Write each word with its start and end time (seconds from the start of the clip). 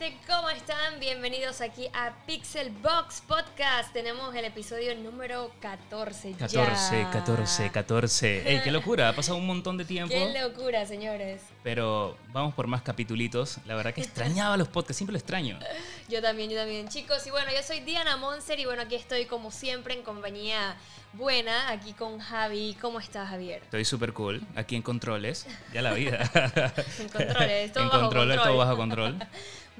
gente? 0.00 0.16
¿Cómo 0.26 0.48
están? 0.50 0.98
Bienvenidos 0.98 1.60
aquí 1.60 1.88
a 1.92 2.12
Pixel 2.26 2.70
Box 2.70 3.22
Podcast. 3.26 3.92
Tenemos 3.92 4.34
el 4.34 4.44
episodio 4.44 4.94
número 4.96 5.50
14. 5.60 6.32
14, 6.32 7.06
14, 7.12 7.70
14. 7.70 8.50
¡Ey, 8.50 8.60
qué 8.62 8.70
locura! 8.70 9.10
Ha 9.10 9.12
pasado 9.14 9.36
un 9.36 9.46
montón 9.46 9.76
de 9.76 9.84
tiempo. 9.84 10.14
¡Qué 10.14 10.40
locura, 10.40 10.86
señores! 10.86 11.42
Pero 11.62 12.16
vamos 12.32 12.54
por 12.54 12.66
más 12.66 12.82
capitulitos. 12.82 13.58
La 13.66 13.74
verdad 13.74 13.92
que 13.92 14.00
extrañaba 14.00 14.56
los 14.56 14.68
podcasts, 14.68 14.96
siempre 14.96 15.12
lo 15.12 15.18
extraño. 15.18 15.58
Yo 16.08 16.20
también, 16.20 16.50
yo 16.50 16.56
también. 16.56 16.88
Chicos, 16.88 17.24
y 17.28 17.30
bueno, 17.30 17.52
yo 17.54 17.62
soy 17.62 17.80
Diana 17.80 18.16
Monser 18.16 18.58
y 18.58 18.64
bueno, 18.64 18.82
aquí 18.82 18.96
estoy 18.96 19.26
como 19.26 19.52
siempre 19.52 19.94
en 19.94 20.02
compañía 20.02 20.76
buena, 21.12 21.70
aquí 21.70 21.92
con 21.92 22.18
Javi. 22.18 22.76
¿Cómo 22.80 22.98
estás, 22.98 23.28
Javier? 23.28 23.62
Estoy 23.62 23.84
súper 23.84 24.12
cool, 24.12 24.42
aquí 24.56 24.74
en 24.74 24.82
controles, 24.82 25.46
ya 25.72 25.82
la 25.82 25.92
vida. 25.92 26.18
en 26.98 27.08
controles, 27.08 27.72
todo 27.72 27.84
en 27.84 27.90
bajo 27.90 28.00
control. 28.00 28.36
todo 28.42 28.56
bajo 28.56 28.76
control. 28.76 29.18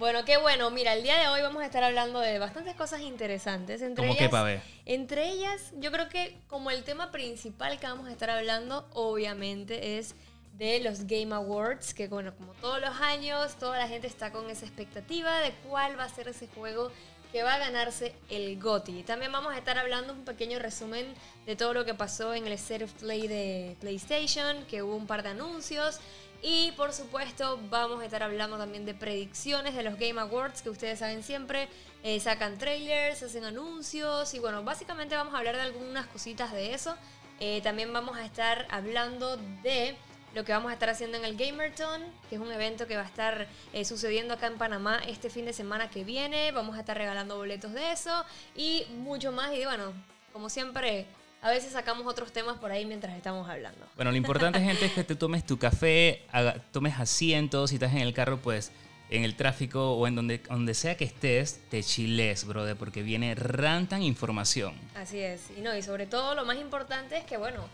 Bueno, 0.00 0.24
qué 0.24 0.38
bueno. 0.38 0.70
Mira, 0.70 0.94
el 0.94 1.02
día 1.02 1.18
de 1.18 1.28
hoy 1.28 1.42
vamos 1.42 1.62
a 1.62 1.66
estar 1.66 1.84
hablando 1.84 2.20
de 2.20 2.38
bastantes 2.38 2.74
cosas 2.74 3.02
interesantes. 3.02 3.82
Entre 3.82 4.02
¿Cómo 4.02 4.18
ellas, 4.18 4.30
qué? 4.30 4.60
Entre 4.94 5.28
ellas, 5.28 5.74
yo 5.76 5.92
creo 5.92 6.08
que 6.08 6.38
como 6.48 6.70
el 6.70 6.84
tema 6.84 7.10
principal 7.10 7.78
que 7.78 7.86
vamos 7.86 8.08
a 8.08 8.10
estar 8.10 8.30
hablando, 8.30 8.88
obviamente, 8.94 9.98
es 9.98 10.14
de 10.56 10.80
los 10.80 11.06
Game 11.06 11.34
Awards, 11.34 11.92
que 11.92 12.08
bueno, 12.08 12.34
como 12.34 12.54
todos 12.54 12.80
los 12.80 12.98
años, 13.02 13.56
toda 13.56 13.76
la 13.76 13.88
gente 13.88 14.06
está 14.06 14.32
con 14.32 14.48
esa 14.48 14.64
expectativa 14.64 15.38
de 15.40 15.52
cuál 15.68 15.98
va 15.98 16.04
a 16.04 16.08
ser 16.08 16.28
ese 16.28 16.46
juego 16.46 16.90
que 17.30 17.42
va 17.42 17.54
a 17.54 17.58
ganarse 17.58 18.14
el 18.30 18.58
GOTY. 18.58 19.02
También 19.02 19.30
vamos 19.30 19.52
a 19.52 19.58
estar 19.58 19.76
hablando 19.76 20.14
un 20.14 20.24
pequeño 20.24 20.58
resumen 20.58 21.06
de 21.44 21.56
todo 21.56 21.74
lo 21.74 21.84
que 21.84 21.92
pasó 21.92 22.32
en 22.32 22.46
el 22.46 22.52
State 22.54 22.84
of 22.84 22.92
Play 22.94 23.28
de 23.28 23.76
PlayStation, 23.80 24.64
que 24.64 24.82
hubo 24.82 24.96
un 24.96 25.06
par 25.06 25.22
de 25.22 25.28
anuncios. 25.28 26.00
Y 26.42 26.72
por 26.72 26.92
supuesto 26.92 27.60
vamos 27.68 28.00
a 28.00 28.06
estar 28.06 28.22
hablando 28.22 28.56
también 28.56 28.86
de 28.86 28.94
predicciones 28.94 29.74
de 29.74 29.82
los 29.82 29.98
Game 29.98 30.20
Awards, 30.20 30.62
que 30.62 30.70
ustedes 30.70 30.98
saben 30.98 31.22
siempre, 31.22 31.68
eh, 32.02 32.18
sacan 32.18 32.56
trailers, 32.56 33.22
hacen 33.22 33.44
anuncios 33.44 34.32
y 34.32 34.38
bueno, 34.38 34.64
básicamente 34.64 35.14
vamos 35.14 35.34
a 35.34 35.38
hablar 35.38 35.56
de 35.56 35.62
algunas 35.62 36.06
cositas 36.06 36.52
de 36.52 36.72
eso. 36.72 36.96
Eh, 37.40 37.60
también 37.62 37.92
vamos 37.92 38.16
a 38.16 38.24
estar 38.24 38.66
hablando 38.70 39.36
de 39.62 39.96
lo 40.34 40.44
que 40.44 40.52
vamos 40.52 40.70
a 40.70 40.74
estar 40.74 40.88
haciendo 40.88 41.18
en 41.18 41.24
el 41.24 41.36
Gamerton, 41.36 42.02
que 42.28 42.36
es 42.36 42.40
un 42.40 42.52
evento 42.52 42.86
que 42.86 42.96
va 42.96 43.02
a 43.02 43.06
estar 43.06 43.46
eh, 43.72 43.84
sucediendo 43.84 44.34
acá 44.34 44.46
en 44.46 44.56
Panamá 44.58 45.00
este 45.06 45.28
fin 45.28 45.44
de 45.44 45.52
semana 45.52 45.90
que 45.90 46.04
viene. 46.04 46.52
Vamos 46.52 46.76
a 46.76 46.80
estar 46.80 46.96
regalando 46.96 47.36
boletos 47.36 47.72
de 47.72 47.92
eso 47.92 48.24
y 48.54 48.86
mucho 48.96 49.32
más. 49.32 49.52
Y 49.54 49.64
bueno, 49.64 49.92
como 50.32 50.48
siempre, 50.48 51.06
a 51.42 51.50
veces 51.50 51.72
sacamos 51.72 52.06
otros 52.06 52.32
temas 52.32 52.58
por 52.58 52.70
ahí 52.70 52.84
mientras 52.86 53.16
estamos 53.16 53.48
hablando. 53.48 53.84
Bueno, 53.96 54.10
lo 54.10 54.16
importante, 54.16 54.60
gente, 54.64 54.86
es 54.86 54.92
que 54.92 55.04
te 55.04 55.14
tomes 55.16 55.44
tu 55.46 55.58
café, 55.58 56.22
haga- 56.32 56.62
tomes 56.72 56.98
asientos, 56.98 57.70
si 57.70 57.76
estás 57.76 57.92
en 57.92 57.98
el 57.98 58.12
carro, 58.14 58.38
pues 58.38 58.72
en 59.10 59.24
el 59.24 59.34
tráfico 59.34 59.94
o 59.94 60.06
en 60.06 60.14
donde, 60.14 60.38
donde 60.38 60.72
sea 60.74 60.96
que 60.96 61.04
estés, 61.04 61.60
te 61.68 61.82
chiles, 61.82 62.44
brother, 62.44 62.76
porque 62.76 63.02
viene 63.02 63.34
rantan 63.34 64.02
información. 64.02 64.74
Así 64.94 65.18
es. 65.18 65.50
Y 65.56 65.62
no, 65.62 65.76
y 65.76 65.82
sobre 65.82 66.06
todo 66.06 66.34
lo 66.36 66.44
más 66.44 66.56
importante 66.58 67.16
es 67.16 67.24
que, 67.24 67.36
bueno, 67.36 67.64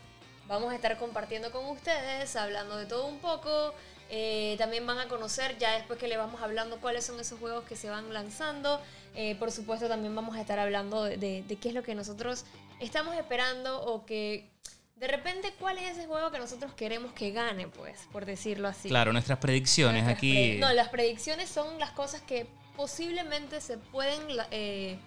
vamos 0.49 0.73
a 0.73 0.77
estar 0.77 0.97
compartiendo 0.97 1.51
con 1.51 1.67
ustedes, 1.67 2.37
hablando 2.37 2.77
de 2.79 2.87
todo 2.87 3.07
un 3.07 3.19
poco. 3.19 3.75
Eh, 4.09 4.55
también 4.57 4.87
van 4.87 4.99
a 5.01 5.09
conocer, 5.09 5.59
ya 5.59 5.73
después 5.73 5.99
que 5.99 6.07
le 6.09 6.17
vamos 6.17 6.41
hablando 6.41 6.79
cuáles 6.79 7.05
son 7.05 7.19
esos 7.21 7.39
juegos 7.41 7.65
que 7.65 7.75
se 7.77 7.91
van 7.91 8.15
lanzando. 8.15 8.81
Eh, 9.15 9.35
por 9.39 9.51
supuesto, 9.51 9.89
también 9.89 10.15
vamos 10.15 10.37
a 10.37 10.41
estar 10.41 10.59
hablando 10.59 11.05
de, 11.05 11.17
de- 11.17 11.43
de 11.47 11.57
qué 11.57 11.69
es 11.71 11.75
lo 11.75 11.83
que 11.83 11.95
nosotros 11.95 12.45
estamos 12.81 13.15
esperando 13.17 13.81
o 13.83 14.05
que 14.07 14.51
de 14.97 15.09
repente 15.09 15.53
cuál 15.61 15.79
es 15.79 15.97
ese 15.97 16.07
juego 16.07 16.31
que 16.31 16.39
nosotros 16.39 16.73
queremos 16.75 17.13
que 17.13 17.31
gane, 17.31 17.69
pues, 17.69 18.01
por 18.13 18.25
decirlo 18.25 18.69
así. 18.69 18.89
Claro, 18.89 19.13
nuestras 19.13 19.39
predicciones 19.39 20.05
Nuestras 20.05 20.17
aquí. 20.19 20.33
pre- 20.33 20.59
No, 20.59 20.73
las 20.73 20.89
predicciones 20.89 21.51
son 21.51 21.79
las 21.79 21.91
cosas 21.91 22.23
que 22.23 22.47
posiblemente 22.77 23.61
se 23.61 23.77
pueden 23.79 24.23
eh, 24.51 24.99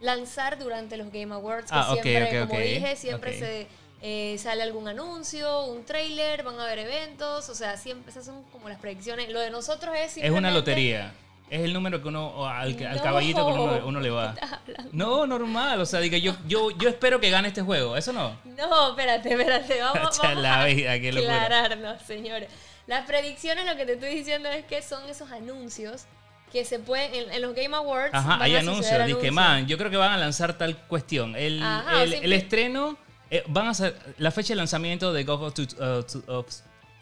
lanzar 0.00 0.58
durante 0.58 0.96
los 0.96 1.10
Game 1.10 1.34
Awards. 1.34 1.70
Que 1.70 1.76
Ah, 1.78 1.88
siempre, 1.92 2.42
ok, 2.42 2.48
como 2.48 2.60
ok, 2.60 2.66
dije, 2.66 2.96
siempre 2.96 3.38
se 3.38 3.66
eh, 4.02 4.36
sale 4.38 4.62
algún 4.62 4.88
anuncio, 4.88 5.64
un 5.66 5.84
trailer, 5.84 6.42
van 6.42 6.58
a 6.58 6.64
haber 6.64 6.80
eventos. 6.80 7.48
O 7.48 7.54
sea, 7.54 7.76
siempre 7.76 8.10
esas 8.10 8.24
son 8.26 8.42
como 8.44 8.68
las 8.68 8.78
predicciones. 8.78 9.28
Lo 9.30 9.40
de 9.40 9.50
nosotros 9.50 9.94
es 9.96 10.12
Es 10.12 10.16
una 10.16 10.24
simplemente- 10.24 10.52
lotería. 10.52 11.14
Es 11.50 11.60
el 11.62 11.72
número 11.72 12.00
que 12.00 12.08
uno, 12.08 12.46
al, 12.46 12.76
No. 12.80 13.02
caballito 13.02 13.44
que 13.44 13.52
uno, 13.52 13.86
uno 13.86 14.00
le 14.00 14.10
va. 14.10 14.36
No, 14.92 15.26
normal. 15.26 15.80
O 15.80 15.86
sea, 15.86 15.98
diga, 16.00 16.16
yo, 16.16 16.36
yo, 16.46 16.70
yo 16.70 16.88
espero 16.88 17.20
que 17.20 17.28
gane 17.28 17.48
este 17.48 17.60
juego. 17.62 17.96
¿Eso 17.96 18.12
no? 18.12 18.38
No, 18.44 18.90
espérate, 18.90 19.30
espérate. 19.32 19.80
Vamos, 19.80 20.16
vamos 20.22 20.42
la 20.42 20.62
a 20.62 20.64
vida, 20.66 20.98
qué 21.00 21.10
locura. 21.12 21.42
aclararnos, 21.44 22.02
señores. 22.02 22.48
Las 22.86 23.04
predicciones, 23.04 23.66
lo 23.66 23.76
que 23.76 23.84
te 23.84 23.94
estoy 23.94 24.14
diciendo 24.14 24.48
es 24.48 24.64
que 24.64 24.80
son 24.80 25.08
esos 25.08 25.30
anuncios 25.32 26.04
que 26.52 26.64
se 26.64 26.78
pueden 26.78 27.14
en, 27.14 27.32
en 27.32 27.42
los 27.42 27.54
Game 27.54 27.76
Awards. 27.76 28.14
Ajá, 28.14 28.28
van 28.30 28.42
hay 28.42 28.56
a 28.56 28.60
anuncios. 28.60 28.92
anuncios. 28.92 29.32
man, 29.34 29.66
yo 29.66 29.76
creo 29.76 29.90
que 29.90 29.96
van 29.96 30.12
a 30.12 30.16
lanzar 30.18 30.56
tal 30.56 30.76
cuestión. 30.86 31.34
El, 31.36 31.62
Ajá, 31.62 32.02
el, 32.04 32.32
estreno, 32.32 32.96
eh, 33.30 33.42
van 33.48 33.66
a 33.68 33.74
ser 33.74 33.96
la 34.18 34.30
fecha 34.30 34.48
de 34.48 34.56
lanzamiento 34.56 35.12
de 35.12 35.24
Ghost 35.24 35.58
of, 35.60 35.74
uh, 35.80 36.32
of 36.32 36.46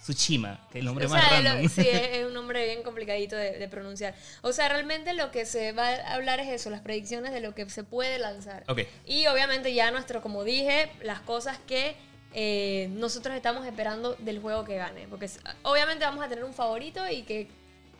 Tsushima, 0.02 0.66
que 0.70 0.78
es 0.78 0.82
el 0.82 0.86
nombre 0.86 1.06
O 1.06 1.08
más 1.08 1.28
sea, 1.28 1.40
lo- 1.40 1.68
sí, 1.68 1.86
es 1.90 2.24
un 2.24 2.32
nombre 2.34 2.64
bien 2.64 2.82
complicadito 2.82 3.36
de, 3.36 3.52
de 3.58 3.68
pronunciar. 3.68 4.14
O 4.42 4.52
sea, 4.52 4.68
realmente 4.68 5.12
lo 5.12 5.30
que 5.30 5.44
se 5.44 5.72
va 5.72 5.88
a 5.88 6.14
hablar 6.14 6.40
es 6.40 6.48
eso, 6.48 6.70
las 6.70 6.80
predicciones 6.80 7.32
de 7.32 7.40
lo 7.40 7.54
que 7.54 7.68
se 7.68 7.84
puede 7.84 8.18
lanzar. 8.18 8.64
Ok. 8.68 8.80
Y 9.06 9.26
obviamente 9.26 9.74
ya 9.74 9.90
nuestro, 9.90 10.22
como 10.22 10.44
dije, 10.44 10.90
las 11.02 11.20
cosas 11.20 11.58
que 11.66 11.94
eh, 12.34 12.88
nosotros 12.92 13.34
estamos 13.34 13.66
esperando 13.66 14.14
del 14.20 14.38
juego 14.40 14.64
que 14.64 14.76
gane. 14.76 15.08
Porque 15.08 15.28
obviamente 15.62 16.04
vamos 16.04 16.24
a 16.24 16.28
tener 16.28 16.44
un 16.44 16.54
favorito 16.54 17.00
y 17.10 17.22
que 17.22 17.48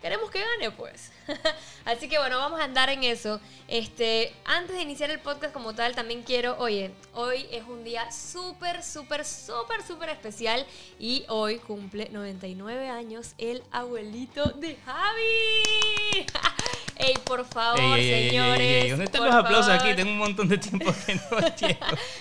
queremos 0.01 0.31
que 0.31 0.41
gane, 0.41 0.71
pues. 0.71 1.13
Así 1.85 2.09
que 2.09 2.19
bueno, 2.19 2.39
vamos 2.39 2.61
a 2.61 2.65
andar 2.65 2.89
en 2.91 3.05
eso. 3.05 3.41
Este, 3.67 4.35
antes 4.45 4.77
de 4.77 4.83
iniciar 4.83 5.11
el 5.11 5.21
podcast 5.21 5.53
como 5.53 5.75
tal, 5.75 5.95
también 5.95 6.23
quiero, 6.23 6.57
oye, 6.59 6.91
hoy 7.15 7.47
es 7.51 7.65
un 7.65 7.85
día 7.85 8.11
súper, 8.11 8.83
súper, 8.83 9.25
súper, 9.25 9.83
súper 9.83 10.11
especial 10.11 10.67
y 10.99 11.25
hoy 11.29 11.59
cumple 11.59 12.09
99 12.11 12.89
años 12.89 13.35
el 13.39 13.63
abuelito 13.71 14.45
de 14.53 14.77
Javi. 14.85 16.27
Ey, 16.99 17.15
por 17.25 17.45
favor, 17.47 17.79
Ey, 17.81 17.93
ey, 17.93 18.01
ey, 18.13 18.13
ey, 18.25 18.29
señores. 18.31 18.61
ey, 18.61 18.75
ey, 18.83 18.91
¿Dónde 18.91 19.05
están 19.05 19.25
los 19.25 19.35
aplausos 19.35 19.67
favor. 19.67 19.87
aquí? 19.87 19.95
Tengo 19.97 20.11
un 20.11 20.19
montón 20.19 20.49
de 20.49 20.59
tiempo 20.59 20.93
que 21.07 21.15
no 21.15 21.39
llego. 21.57 21.79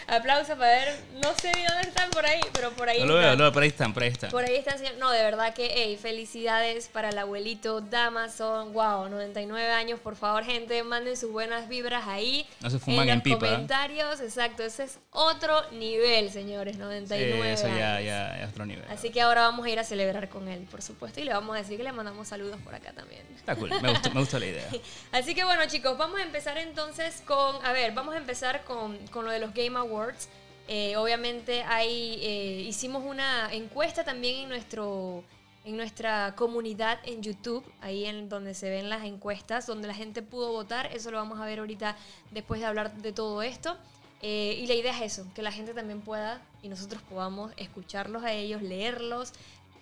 Aplausos 0.08 0.56
para 0.56 0.70
ver, 0.72 1.00
no 1.24 1.34
sé 1.36 1.52
dónde 1.68 1.88
están 1.88 2.10
por 2.12 2.26
ahí, 2.26 2.40
pero 2.54 2.72
por 2.72 2.88
ahí 2.88 3.00
No 3.00 3.06
lo 3.08 3.16
veo, 3.16 3.36
no, 3.36 3.52
por 3.52 3.64
ahí 3.64 3.70
están, 3.70 3.92
por 3.94 4.04
ahí 4.04 4.10
están. 4.10 4.30
Por 4.30 4.44
ahí 4.46 4.56
están, 4.56 4.78
señor. 4.78 4.94
No, 5.00 5.10
de 5.12 5.24
verdad 5.24 5.54
que, 5.54 5.72
hey, 5.74 5.98
felicidades 6.00 6.90
para 6.90 7.10
el 7.10 7.18
abuelito 7.18 7.82
Damason. 7.82 8.72
Wow, 8.74 9.10
99 9.10 9.72
años. 9.72 10.00
Por 10.00 10.16
favor, 10.16 10.44
gente, 10.44 10.84
manden 10.84 11.18
sus 11.18 11.32
buenas 11.32 11.68
vibras 11.68 12.06
ahí. 12.08 12.48
No 12.62 12.70
se 12.70 12.78
fuman 12.80 13.04
en 13.04 13.10
en 13.10 13.16
los 13.18 13.24
pipa. 13.24 13.40
comentarios. 13.40 14.22
Exacto, 14.22 14.64
ese 14.64 14.84
es 14.84 15.00
otro 15.12 15.70
nivel, 15.72 16.30
señores. 16.32 16.76
Sí, 16.76 16.82
99 16.82 17.52
eso 17.54 17.68
ya, 17.68 17.96
años. 17.96 18.06
ya 18.06 18.40
es 18.44 18.50
otro 18.50 18.66
nivel. 18.66 18.86
Así 18.90 19.10
que 19.10 19.22
ahora 19.22 19.42
vamos 19.42 19.66
a 19.66 19.70
ir 19.70 19.80
a 19.80 19.84
celebrar 19.84 20.30
con 20.30 20.48
él, 20.48 20.68
por 20.70 20.82
supuesto. 20.84 21.20
Y 21.20 21.24
le 21.24 21.34
vamos 21.34 21.56
a 21.56 21.60
decir 21.60 21.78
que 21.78 21.84
le 21.84 21.92
mandamos 21.92 22.28
saludos 22.28 22.58
por 22.64 22.76
acá 22.76 22.92
también. 22.94 23.24
Está 23.36 23.56
cool, 23.56 23.70
me 23.82 23.90
gustó, 23.90 24.12
me 24.12 24.20
gustó 24.20 24.38
la 24.40 24.46
idea. 24.46 24.67
Así 25.12 25.36
que 25.36 25.44
bueno 25.44 25.64
chicos, 25.68 25.98
vamos 25.98 26.20
a 26.20 26.24
empezar 26.24 26.58
entonces 26.58 27.22
con, 27.26 27.64
a 27.66 27.72
ver, 27.72 27.94
vamos 27.94 28.16
a 28.16 28.18
empezar 28.18 28.64
con, 28.64 28.98
con 29.08 29.26
lo 29.26 29.32
de 29.32 29.40
los 29.40 29.54
Game 29.54 29.78
Awards. 29.78 30.30
Eh, 30.68 30.98
obviamente 30.98 31.64
hay, 31.64 32.20
eh, 32.22 32.66
hicimos 32.68 33.04
una 33.06 33.54
encuesta 33.54 34.04
también 34.04 34.44
en, 34.44 34.50
nuestro, 34.50 35.24
en 35.64 35.78
nuestra 35.78 36.36
comunidad 36.36 37.00
en 37.06 37.24
YouTube, 37.24 37.64
ahí 37.82 38.06
en 38.06 38.28
donde 38.28 38.54
se 38.54 38.70
ven 38.70 38.90
las 38.90 39.06
encuestas, 39.06 39.66
donde 39.66 39.88
la 39.88 39.94
gente 39.94 40.22
pudo 40.22 40.52
votar, 40.52 40.88
eso 40.88 41.10
lo 41.10 41.18
vamos 41.18 41.40
a 41.40 41.46
ver 41.46 41.60
ahorita 41.60 41.96
después 42.32 42.60
de 42.60 42.68
hablar 42.68 42.94
de 42.98 43.14
todo 43.14 43.42
esto. 43.42 43.78
Eh, 44.22 44.58
y 44.60 44.66
la 44.66 44.74
idea 44.74 44.92
es 44.92 45.14
eso, 45.14 45.28
que 45.36 45.44
la 45.44 45.52
gente 45.52 45.76
también 45.76 46.02
pueda 46.02 46.42
y 46.64 46.70
nosotros 46.70 47.02
podamos 47.04 47.52
escucharlos 47.56 48.24
a 48.24 48.34
ellos, 48.34 48.64
leerlos, 48.64 49.32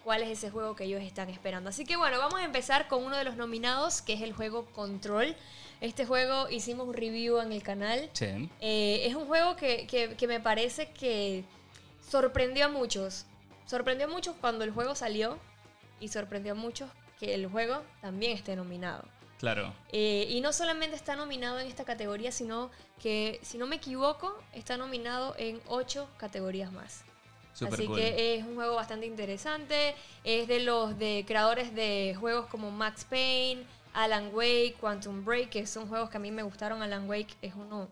cuál 0.05 0.21
es 0.21 0.29
ese 0.29 0.51
juego 0.51 0.75
que 0.75 0.83
ellos 0.85 1.01
están 1.01 1.29
esperando. 1.29 1.69
Así 1.71 1.83
que 1.83 1.97
bueno, 1.97 2.17
vamos 2.19 2.39
a 2.39 2.45
empezar 2.45 2.87
con 2.87 3.03
uno 3.03 3.17
de 3.17 3.23
los 3.25 3.35
nominados, 3.35 4.01
que 4.03 4.13
es 4.13 4.21
el 4.21 4.31
juego 4.33 4.65
Control. 4.67 5.35
Este 5.81 6.05
juego 6.05 6.47
hicimos 6.49 6.87
un 6.87 6.93
review 6.93 7.39
en 7.39 7.51
el 7.51 7.63
canal. 7.63 8.09
Sí. 8.13 8.49
Eh, 8.61 9.01
es 9.07 9.15
un 9.15 9.25
juego 9.25 9.55
que, 9.57 9.87
que- 9.87 10.15
que 10.15 10.27
me 10.27 10.39
parece 10.39 10.91
que 10.91 11.43
sorprendió 12.09 12.65
a 12.65 12.69
muchos. 12.69 13.25
Sorprendió 13.65 14.05
a 14.05 14.09
muchos 14.09 14.35
cuando 14.39 14.63
el 14.63 14.71
juego 14.71 14.93
salió 14.95 15.39
y 15.99 16.07
sorprendió 16.09 16.51
a 16.53 16.55
muchos 16.55 16.89
que 17.19 17.33
el 17.33 17.47
juego 17.47 17.81
también 18.01 18.33
esté 18.33 18.55
nominado. 18.55 19.03
Claro. 19.39 19.73
Eh, 19.91 20.27
y 20.29 20.39
no 20.41 20.53
solamente 20.53 20.95
está 20.95 21.15
nominado 21.15 21.59
en 21.59 21.67
esta 21.67 21.83
categoría, 21.83 22.31
sino 22.31 22.69
que, 23.01 23.39
si 23.41 23.57
no 23.57 23.65
me 23.67 23.77
equivoco, 23.77 24.37
está 24.53 24.77
nominado 24.77 25.35
en 25.37 25.59
ocho 25.67 26.07
categorías 26.17 26.71
más. 26.71 27.03
Súper 27.55 27.75
Así 27.75 27.87
cool. 27.87 27.97
que 27.97 28.35
es 28.35 28.43
un 28.43 28.55
juego 28.55 28.75
bastante 28.75 29.05
interesante. 29.05 29.95
Es 30.25 30.47
de 30.47 30.59
los 30.59 30.99
de 30.99 31.23
creadores 31.25 31.73
de 31.73 32.13
juegos 32.19 32.47
como 32.47 32.69
Max 32.69 33.05
Payne, 33.09 33.63
Alan 33.93 34.29
Wake, 34.33 34.75
Quantum 34.79 35.23
Break, 35.23 35.49
que 35.49 35.65
son 35.65 35.87
juegos 35.87 36.09
que 36.09 36.17
a 36.17 36.19
mí 36.19 36.31
me 36.31 36.43
gustaron. 36.43 36.83
Alan 36.83 37.09
Wake 37.09 37.33
es 37.41 37.53
uno 37.55 37.87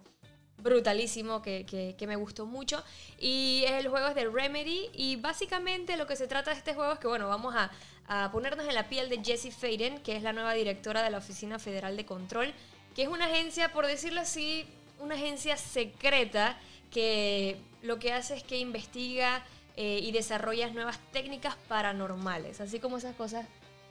brutalísimo 0.58 1.42
que, 1.42 1.66
que, 1.66 1.96
que, 1.98 2.08
me 2.08 2.18
gustó 2.18 2.46
mucho. 2.46 2.84
Y 3.18 3.64
el 3.68 3.88
juego 3.88 4.08
es 4.08 4.16
de 4.16 4.28
Remedy 4.30 4.90
y 4.94 5.16
básicamente 5.16 5.96
lo 5.96 6.08
que 6.08 6.18
se 6.18 6.28
trata 6.28 6.52
de 6.52 6.58
este 6.58 6.74
juego 6.74 6.92
es 6.92 7.00
que, 7.00 7.08
bueno, 7.08 7.30
vamos 7.30 7.56
a, 7.56 7.72
a 8.08 8.32
ponernos 8.32 8.68
en 8.68 8.76
la 8.76 8.90
piel 8.90 9.08
de 9.10 9.24
Jessie 9.24 9.52
Faden, 9.52 10.00
que 10.00 10.18
es 10.18 10.24
la 10.24 10.34
nueva 10.34 10.54
directora 10.54 11.04
de 11.04 11.10
la 11.10 11.20
Oficina 11.20 11.58
Federal 11.58 11.96
de 11.96 12.06
Control, 12.06 12.54
que 12.96 13.04
es 13.04 13.08
una 13.08 13.26
agencia, 13.26 13.72
por 13.72 13.88
decirlo 13.88 14.20
así, 14.20 14.66
una 15.00 15.16
agencia 15.16 15.56
secreta 15.56 16.58
que 16.94 17.58
lo 17.82 18.00
que 18.00 18.14
hace 18.14 18.36
es 18.36 18.44
que 18.44 18.58
investiga 18.60 19.44
eh, 19.76 20.00
y 20.02 20.12
desarrolla 20.12 20.70
nuevas 20.70 21.00
técnicas 21.12 21.56
paranormales, 21.68 22.62
así 22.62 22.80
como 22.80 22.98
esas 22.98 23.16
cosas 23.16 23.46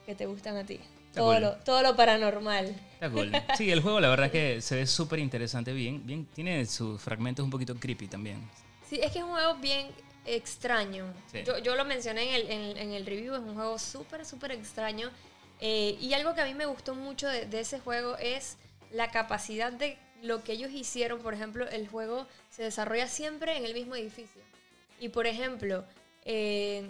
que 0.06 0.14
te 0.14 0.26
gustan 0.26 0.56
a 0.56 0.64
ti. 0.64 0.80
Todo, 1.12 1.38
lo, 1.38 1.52
todo 1.56 1.82
lo 1.82 1.94
paranormal. 1.94 2.74
Está 2.94 3.10
cool. 3.10 3.32
Sí, 3.58 3.70
el 3.70 3.80
juego 3.80 4.00
la 4.00 4.08
verdad 4.08 4.26
es 4.26 4.32
que 4.32 4.60
se 4.62 4.76
ve 4.76 4.86
súper 4.86 5.18
interesante, 5.18 5.72
bien, 5.74 6.06
bien, 6.06 6.24
tiene 6.24 6.64
sus 6.64 7.02
fragmentos 7.02 7.44
un 7.44 7.50
poquito 7.50 7.74
creepy 7.74 8.08
también. 8.08 8.48
Sí, 8.88 8.98
es 9.02 9.12
que 9.12 9.18
es 9.18 9.24
un 9.24 9.32
juego 9.32 9.56
bien 9.56 9.88
extraño. 10.24 11.12
Yo, 11.44 11.58
yo, 11.58 11.74
lo 11.74 11.84
mencioné 11.84 12.28
en 12.28 12.34
el, 12.34 12.78
en, 12.78 12.92
el, 12.92 13.04
review, 13.04 13.34
es 13.34 13.40
un 13.40 13.54
juego 13.54 13.78
súper, 13.78 14.24
súper 14.24 14.52
extraño. 14.52 15.10
Eh, 15.60 15.98
y 16.00 16.14
algo 16.14 16.34
que 16.34 16.40
a 16.40 16.46
mí 16.46 16.54
me 16.54 16.66
gustó 16.66 16.94
mucho 16.94 17.28
de, 17.28 17.46
de, 17.46 17.60
ese 17.60 17.78
juego 17.78 18.16
es 18.16 18.56
la 18.90 19.10
capacidad 19.10 19.72
de 19.72 19.98
lo 20.22 20.42
que 20.42 20.52
ellos 20.52 20.70
hicieron. 20.72 21.20
Por 21.20 21.34
ejemplo, 21.34 21.68
el 21.68 21.86
juego 21.88 22.26
se 22.50 22.62
desarrolla 22.62 23.08
siempre 23.08 23.56
en 23.56 23.64
el 23.64 23.74
mismo 23.74 23.94
edificio. 23.94 24.40
Y 24.98 25.10
por 25.10 25.26
ejemplo, 25.26 25.84
eh, 26.24 26.88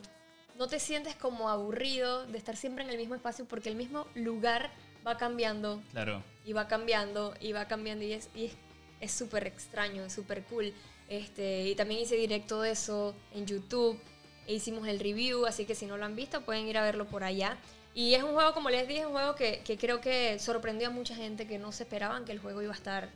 no 0.58 0.68
te 0.68 0.78
sientes 0.78 1.16
como 1.16 1.48
aburrido 1.48 2.26
de 2.26 2.38
estar 2.38 2.56
siempre 2.56 2.84
en 2.84 2.90
el 2.90 2.98
mismo 2.98 3.14
espacio 3.14 3.46
porque 3.46 3.70
el 3.70 3.74
mismo 3.74 4.06
lugar 4.14 4.70
va 5.06 5.16
cambiando. 5.16 5.82
Claro. 5.90 6.22
Y 6.44 6.52
va 6.52 6.68
cambiando, 6.68 7.34
y 7.40 7.52
va 7.52 7.66
cambiando, 7.66 8.04
y 8.04 8.12
es 8.12 9.12
súper 9.12 9.46
es, 9.46 9.52
extraño, 9.54 10.04
es 10.04 10.12
súper 10.12 10.44
cool. 10.44 10.72
Este, 11.08 11.68
y 11.68 11.74
también 11.74 12.00
hice 12.00 12.16
directo 12.16 12.62
de 12.62 12.72
eso 12.72 13.14
en 13.34 13.46
YouTube. 13.46 13.98
E 14.46 14.54
hicimos 14.54 14.88
el 14.88 14.98
review, 14.98 15.46
así 15.46 15.64
que 15.64 15.74
si 15.74 15.86
no 15.86 15.96
lo 15.96 16.04
han 16.04 16.16
visto 16.16 16.40
pueden 16.40 16.66
ir 16.66 16.76
a 16.76 16.82
verlo 16.82 17.06
por 17.06 17.24
allá. 17.24 17.56
Y 17.94 18.14
es 18.14 18.22
un 18.22 18.32
juego, 18.32 18.54
como 18.54 18.70
les 18.70 18.88
dije, 18.88 19.00
es 19.00 19.06
un 19.06 19.12
juego 19.12 19.34
que, 19.34 19.60
que 19.64 19.76
creo 19.76 20.00
que 20.00 20.38
sorprendió 20.38 20.88
a 20.88 20.90
mucha 20.90 21.14
gente 21.14 21.46
que 21.46 21.58
no 21.58 21.72
se 21.72 21.82
esperaban 21.82 22.24
que 22.24 22.32
el 22.32 22.38
juego 22.38 22.62
iba 22.62 22.72
a 22.72 22.76
estar 22.76 23.10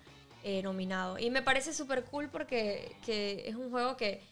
eh, 0.49 0.62
nominado. 0.62 1.19
Y 1.19 1.31
me 1.31 1.43
parece 1.43 1.73
súper 1.73 2.05
cool 2.05 2.28
porque 2.28 2.94
que 3.05 3.49
es 3.49 3.56
un 3.56 3.70
juego 3.70 3.96
que, 3.96 4.23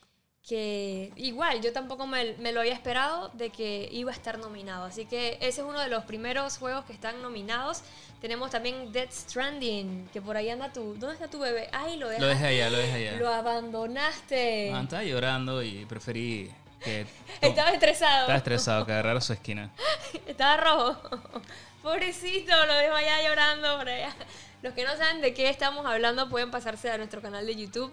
que 0.47 1.11
igual 1.17 1.61
yo 1.61 1.73
tampoco 1.73 2.07
me, 2.07 2.35
me, 2.35 2.53
lo 2.53 2.61
había 2.61 2.75
esperado 2.75 3.31
de 3.31 3.51
que 3.51 3.89
iba 3.91 4.13
a 4.13 4.15
estar 4.15 4.39
nominado. 4.39 4.85
Así 4.85 5.07
que 5.07 5.39
ese 5.41 5.63
es 5.63 5.67
uno 5.67 5.81
de 5.81 5.89
los 5.89 6.05
primeros 6.05 6.59
juegos 6.59 6.85
que 6.85 6.93
están 6.93 7.21
nominados. 7.23 7.83
Tenemos 8.21 8.51
también 8.51 8.93
Dead 8.93 9.11
Stranding, 9.11 10.09
que 10.13 10.21
por 10.21 10.37
ahí 10.37 10.51
anda 10.51 10.73
tu... 10.73 10.95
¿Dónde 10.95 11.15
está 11.15 11.29
tu 11.29 11.41
bebé? 11.41 11.69
Ay, 11.73 11.97
lo 11.97 12.11
Lo 12.11 12.27
dejé 12.27 12.47
allá, 12.47 12.71
lo 12.71 12.79
dejé 12.79 13.09
allá. 13.09 13.19
Lo 13.19 13.29
abandonaste. 13.29 14.71
Ah, 14.73 14.83
estaba 14.83 15.03
llorando 15.03 15.63
y 15.63 15.85
preferí 15.87 16.49
que... 16.85 17.07
Estaba 17.41 17.71
estresado. 17.71 18.21
Estaba 18.21 18.39
estresado, 18.39 18.87
que 18.87 18.93
agarrar 18.93 19.23
su 19.23 19.33
esquina. 19.33 19.71
Estaba 20.27 20.57
rojo. 20.57 21.21
Pobrecito, 21.83 22.53
lo 22.67 22.75
dejo 22.75 22.95
allá 22.95 23.29
llorando 23.29 23.79
por 23.79 23.89
allá. 23.89 24.15
Los 24.63 24.73
que 24.73 24.85
no 24.85 24.97
saben 24.97 25.21
de 25.21 25.35
qué 25.35 25.51
estamos 25.51 25.85
hablando 25.85 26.31
pueden 26.31 26.51
pasarse 26.51 26.91
a 26.91 26.97
nuestro 26.97 27.21
canal 27.21 27.47
de 27.47 27.57
YouTube 27.57 27.93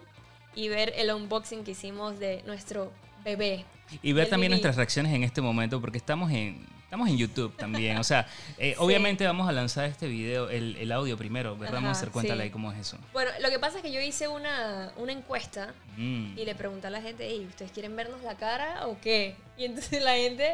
y 0.54 0.68
ver 0.68 0.94
el 0.96 1.12
unboxing 1.12 1.64
que 1.64 1.72
hicimos 1.72 2.18
de 2.18 2.42
nuestro 2.46 2.90
bebé. 3.24 3.64
Y 4.02 4.12
ver 4.14 4.28
también 4.30 4.50
nuestras 4.50 4.76
reacciones 4.76 5.12
en 5.12 5.22
este 5.22 5.42
momento, 5.42 5.80
porque 5.80 5.98
estamos 5.98 6.30
en, 6.30 6.66
estamos 6.92 7.08
en 7.08 7.16
YouTube 7.16 7.56
también. 7.56 7.96
O 7.96 8.04
sea, 8.04 8.26
eh, 8.58 8.74
obviamente 8.76 9.24
vamos 9.24 9.48
a 9.48 9.52
lanzar 9.52 9.86
este 9.86 10.06
video, 10.08 10.50
el, 10.50 10.76
el 10.76 10.92
audio 10.92 11.16
primero, 11.16 11.56
¿verdad? 11.56 11.76
vamos 11.76 11.88
a 11.88 11.92
hacer 11.92 12.10
cuenta 12.10 12.36
sí. 12.36 12.50
cómo 12.50 12.70
es 12.70 12.80
eso. 12.80 12.98
Bueno, 13.14 13.30
lo 13.40 13.48
que 13.48 13.58
pasa 13.58 13.78
es 13.78 13.82
que 13.82 13.90
yo 13.90 13.98
hice 14.02 14.28
una, 14.28 14.92
una 14.98 15.10
encuesta 15.12 15.72
mm. 15.96 16.36
y 16.36 16.44
le 16.44 16.54
pregunté 16.54 16.88
a 16.88 16.90
la 16.90 17.00
gente, 17.00 17.26
hey, 17.26 17.46
¿ustedes 17.48 17.72
quieren 17.72 17.96
vernos 17.96 18.22
la 18.22 18.36
cara 18.36 18.86
o 18.88 19.00
qué? 19.00 19.36
Y 19.56 19.64
entonces 19.64 20.02
la 20.02 20.16
gente, 20.16 20.50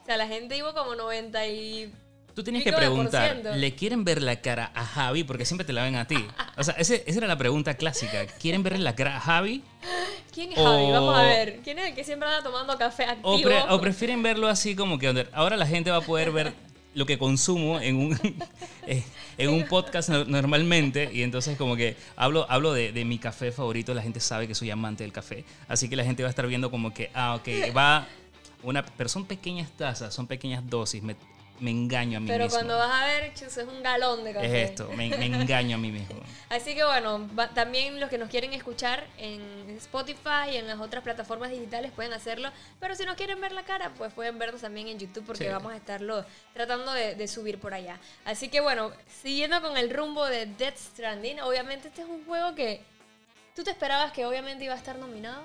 o 0.00 0.06
sea, 0.06 0.16
la 0.16 0.28
gente 0.28 0.56
iba 0.56 0.72
como 0.72 0.94
90 0.94 1.48
y 1.48 1.92
Tú 2.32 2.44
tienes 2.44 2.62
que 2.62 2.72
preguntar, 2.72 3.42
¿le 3.56 3.74
quieren 3.74 4.04
ver 4.04 4.22
la 4.22 4.40
cara 4.40 4.70
a 4.74 4.86
Javi? 4.86 5.24
Porque 5.24 5.44
siempre 5.44 5.66
te 5.66 5.72
la 5.72 5.82
ven 5.82 5.96
a 5.96 6.06
ti. 6.06 6.24
O 6.56 6.64
sea, 6.64 6.74
ese, 6.78 7.02
esa 7.06 7.18
era 7.18 7.26
la 7.26 7.36
pregunta 7.36 7.74
clásica. 7.74 8.26
¿Quieren 8.40 8.62
verle 8.62 8.78
la 8.78 8.94
cara 8.94 9.16
a 9.16 9.20
Javi? 9.20 9.62
¿Quién 10.32 10.52
es 10.52 10.58
Javi? 10.58 10.90
Vamos 10.90 11.16
a 11.16 11.22
ver. 11.22 11.60
¿Quién 11.62 11.78
es 11.78 11.90
el 11.90 11.94
que 11.94 12.04
siempre 12.04 12.28
anda 12.28 12.42
tomando 12.42 12.76
café 12.78 13.04
activo? 13.04 13.34
O, 13.34 13.40
pre, 13.40 13.62
o 13.68 13.80
prefieren 13.80 14.22
verlo 14.22 14.48
así 14.48 14.74
como 14.74 14.98
que 14.98 15.26
ahora 15.32 15.56
la 15.56 15.66
gente 15.66 15.90
va 15.90 15.98
a 15.98 16.02
poder 16.02 16.32
ver 16.32 16.54
lo 16.94 17.06
que 17.06 17.18
consumo 17.18 17.80
en 17.80 17.96
un, 17.96 18.18
eh, 18.86 19.02
en 19.38 19.50
un 19.50 19.66
podcast 19.66 20.08
normalmente 20.08 21.10
y 21.12 21.22
entonces 21.22 21.56
como 21.56 21.76
que 21.76 21.96
hablo, 22.16 22.46
hablo 22.50 22.72
de, 22.72 22.92
de, 22.92 23.04
mi 23.04 23.18
café 23.18 23.50
favorito, 23.52 23.94
la 23.94 24.02
gente 24.02 24.20
sabe 24.20 24.46
que 24.46 24.54
soy 24.54 24.70
amante 24.70 25.04
del 25.04 25.12
café, 25.12 25.44
así 25.68 25.88
que 25.88 25.96
la 25.96 26.04
gente 26.04 26.22
va 26.22 26.28
a 26.28 26.30
estar 26.30 26.46
viendo 26.46 26.70
como 26.70 26.92
que, 26.92 27.10
ah, 27.14 27.36
ok, 27.36 27.74
va 27.74 28.06
una, 28.62 28.84
pero 28.84 29.08
son 29.08 29.24
pequeñas 29.24 29.70
tazas, 29.72 30.14
son 30.14 30.26
pequeñas 30.26 30.68
dosis, 30.68 31.02
me, 31.02 31.16
me 31.62 31.70
engaño 31.70 32.18
a 32.18 32.20
mí 32.20 32.26
Pero 32.26 32.44
mismo. 32.44 32.58
cuando 32.58 32.76
vas 32.76 32.90
a 32.90 33.06
ver, 33.06 33.32
chus, 33.34 33.56
es 33.56 33.66
un 33.68 33.82
galón 33.82 34.24
de 34.24 34.34
café. 34.34 34.62
Es 34.62 34.70
esto, 34.70 34.88
me, 34.90 35.08
me 35.08 35.26
engaño 35.26 35.76
a 35.76 35.78
mí 35.78 35.92
mismo. 35.92 36.20
Así 36.50 36.74
que 36.74 36.84
bueno, 36.84 37.28
va, 37.38 37.48
también 37.48 38.00
los 38.00 38.10
que 38.10 38.18
nos 38.18 38.28
quieren 38.28 38.52
escuchar 38.52 39.06
en 39.16 39.40
Spotify 39.78 40.50
y 40.52 40.56
en 40.56 40.66
las 40.66 40.80
otras 40.80 41.04
plataformas 41.04 41.50
digitales 41.50 41.92
pueden 41.92 42.12
hacerlo. 42.12 42.50
Pero 42.80 42.96
si 42.96 43.04
no 43.04 43.14
quieren 43.14 43.40
ver 43.40 43.52
la 43.52 43.62
cara, 43.62 43.92
pues 43.96 44.12
pueden 44.12 44.38
vernos 44.38 44.60
también 44.60 44.88
en 44.88 44.98
YouTube 44.98 45.24
porque 45.24 45.44
sí. 45.44 45.50
vamos 45.50 45.72
a 45.72 45.76
estarlo 45.76 46.24
tratando 46.52 46.92
de, 46.92 47.14
de, 47.14 47.28
subir 47.28 47.58
por 47.58 47.74
allá. 47.74 47.98
Así 48.24 48.48
que 48.48 48.60
bueno, 48.60 48.90
siguiendo 49.22 49.62
con 49.62 49.76
el 49.76 49.88
rumbo 49.90 50.26
de 50.26 50.46
Death 50.46 50.76
Stranding, 50.76 51.40
obviamente 51.40 51.88
este 51.88 52.02
es 52.02 52.08
un 52.08 52.24
juego 52.26 52.54
que... 52.54 52.80
¿Tú 53.54 53.62
te 53.62 53.70
esperabas 53.70 54.12
que 54.12 54.26
obviamente 54.26 54.64
iba 54.64 54.74
a 54.74 54.78
estar 54.78 54.98
nominado? 54.98 55.42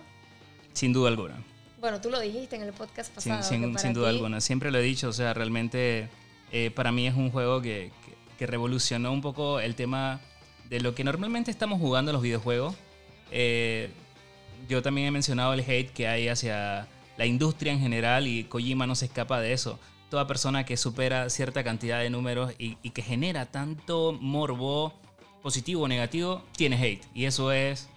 Sin 0.74 0.94
duda 0.94 1.10
alguna. 1.10 1.36
Bueno, 1.80 2.02
tú 2.02 2.10
lo 2.10 2.20
dijiste 2.20 2.56
en 2.56 2.64
el 2.64 2.74
podcast 2.74 3.14
pasado. 3.14 3.44
Sin, 3.44 3.62
sin, 3.62 3.78
sin 3.80 3.94
duda 3.94 4.10
ti... 4.10 4.16
alguna, 4.16 4.42
siempre 4.42 4.72
lo 4.72 4.80
he 4.80 4.82
dicho, 4.82 5.10
o 5.10 5.14
sea, 5.14 5.34
realmente 5.34 6.10
eh, 6.52 6.72
para 6.72 6.92
mí 6.92 7.08
es 7.08 7.16
un 7.16 7.32
juego 7.32 7.62
que, 7.62 7.92
que, 8.06 8.14
que, 8.38 8.48
revolucionó 8.48 9.12
un 9.12 9.22
poco 9.22 9.60
el 9.60 9.76
tema 9.76 10.20
de 10.70 10.80
lo 10.80 10.96
que 10.96 11.04
normalmente 11.04 11.52
estamos 11.52 11.80
jugando 11.80 12.12
en 12.12 12.14
los 12.14 12.24
videojuegos. 12.24 12.76
Eh, 13.32 13.90
yo 14.68 14.82
también 14.82 15.08
he 15.08 15.12
mencionado 15.12 15.54
el 15.54 15.60
hate 15.60 15.92
que 15.92 16.08
hay 16.08 16.30
hacia 16.30 16.88
la 17.18 17.26
industria 17.26 17.72
en 17.72 17.80
general 17.80 18.28
y 18.28 18.44
Kojima 18.46 18.88
no 18.88 18.96
se 18.96 19.06
escapa 19.06 19.40
de 19.40 19.54
eso. 19.54 19.80
Toda 20.10 20.26
persona 20.26 20.66
que 20.66 20.78
supera 20.78 21.30
cierta 21.30 21.64
cantidad 21.64 22.00
de 22.00 22.10
números 22.10 22.54
y, 22.58 22.78
y 22.82 22.92
que 22.92 23.02
genera 23.02 23.46
tanto 23.46 24.14
morbo 24.14 24.94
positivo 25.42 25.84
o 25.84 25.88
negativo, 25.88 26.44
tiene 26.56 26.82
hate. 26.82 27.06
Y 27.14 27.26
eso 27.26 27.52
es 27.52 27.88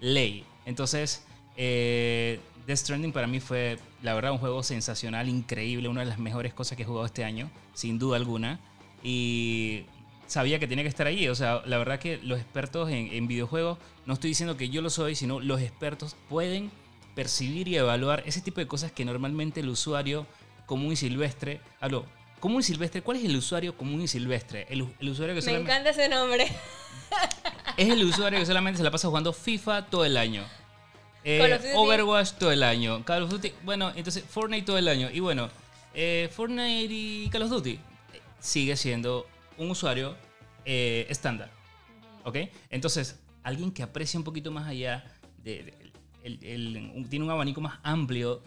ley. 0.00 0.44
Entonces, 0.66 1.24
eh, 1.56 2.40
Death 2.66 2.78
Stranding 2.78 3.12
para 3.12 3.26
mí 3.26 3.40
fue, 3.40 3.78
la 4.02 4.14
verdad, 4.14 4.32
un 4.32 4.38
juego 4.38 4.62
sensacional, 4.62 5.28
increíble, 5.28 5.88
una 5.88 6.00
de 6.00 6.06
las 6.06 6.18
mejores 6.18 6.54
cosas 6.54 6.76
que 6.76 6.84
he 6.84 6.86
jugado 6.86 7.06
este 7.06 7.24
año, 7.24 7.50
sin 7.74 7.98
duda 7.98 8.16
alguna. 8.16 8.60
Y 9.02 9.84
sabía 10.26 10.58
que 10.58 10.66
tenía 10.66 10.84
que 10.84 10.88
estar 10.88 11.06
allí. 11.06 11.28
O 11.28 11.34
sea, 11.34 11.62
la 11.66 11.78
verdad 11.78 11.98
que 11.98 12.18
los 12.18 12.38
expertos 12.38 12.90
en, 12.90 13.12
en, 13.12 13.26
videojuegos, 13.26 13.78
no 14.06 14.14
estoy 14.14 14.30
diciendo 14.30 14.56
que 14.56 14.68
yo 14.68 14.80
lo 14.80 14.90
soy, 14.90 15.14
sino 15.14 15.40
los 15.40 15.60
expertos 15.60 16.16
pueden 16.28 16.70
percibir 17.14 17.68
y 17.68 17.76
evaluar 17.76 18.22
ese 18.26 18.40
tipo 18.40 18.60
de 18.60 18.66
cosas 18.66 18.92
que 18.92 19.04
normalmente 19.04 19.60
el 19.60 19.68
usuario 19.68 20.26
común 20.66 20.92
y 20.92 20.96
silvestre, 20.96 21.60
hablo, 21.80 22.06
común 22.40 22.60
y 22.60 22.62
silvestre, 22.62 23.02
¿cuál 23.02 23.18
es 23.18 23.24
el 23.24 23.36
usuario 23.36 23.76
común 23.76 24.00
y 24.02 24.08
silvestre? 24.08 24.66
El, 24.70 24.88
el 24.98 25.08
usuario 25.08 25.34
que 25.34 25.42
Me 25.42 25.58
encanta 25.58 25.90
ese 25.90 26.08
nombre. 26.08 26.46
Es 27.76 27.88
el 27.88 28.04
usuario 28.04 28.38
que 28.38 28.46
solamente 28.46 28.78
se 28.78 28.84
la 28.84 28.90
pasa 28.90 29.08
jugando 29.08 29.32
FIFA 29.32 29.86
todo 29.86 30.04
el 30.04 30.16
año. 30.16 30.44
Eh, 31.24 31.74
Overwatch 31.76 32.32
todo 32.32 32.50
el 32.52 32.62
año. 32.62 33.04
Call 33.04 33.22
of 33.22 33.30
Duty, 33.30 33.52
bueno, 33.64 33.92
entonces 33.94 34.24
Fortnite 34.28 34.66
todo 34.66 34.78
el 34.78 34.88
año. 34.88 35.08
Y 35.12 35.20
bueno, 35.20 35.48
eh, 35.94 36.28
Fortnite 36.32 36.92
y 36.92 37.28
Call 37.30 37.42
of 37.42 37.50
Duty 37.50 37.78
sigue 38.40 38.76
siendo 38.76 39.26
un 39.56 39.70
usuario 39.70 40.16
eh, 40.64 41.06
estándar. 41.08 41.50
¿Ok? 42.24 42.38
Entonces, 42.70 43.20
alguien 43.42 43.72
que 43.72 43.82
aprecia 43.82 44.18
un 44.18 44.24
poquito 44.24 44.50
más 44.50 44.68
allá, 44.68 45.04
de, 45.42 45.62
de 45.64 45.92
el, 46.22 46.44
el, 46.44 47.08
tiene 47.08 47.24
un 47.24 47.30
abanico 47.30 47.60
más 47.60 47.78
amplio 47.82 48.42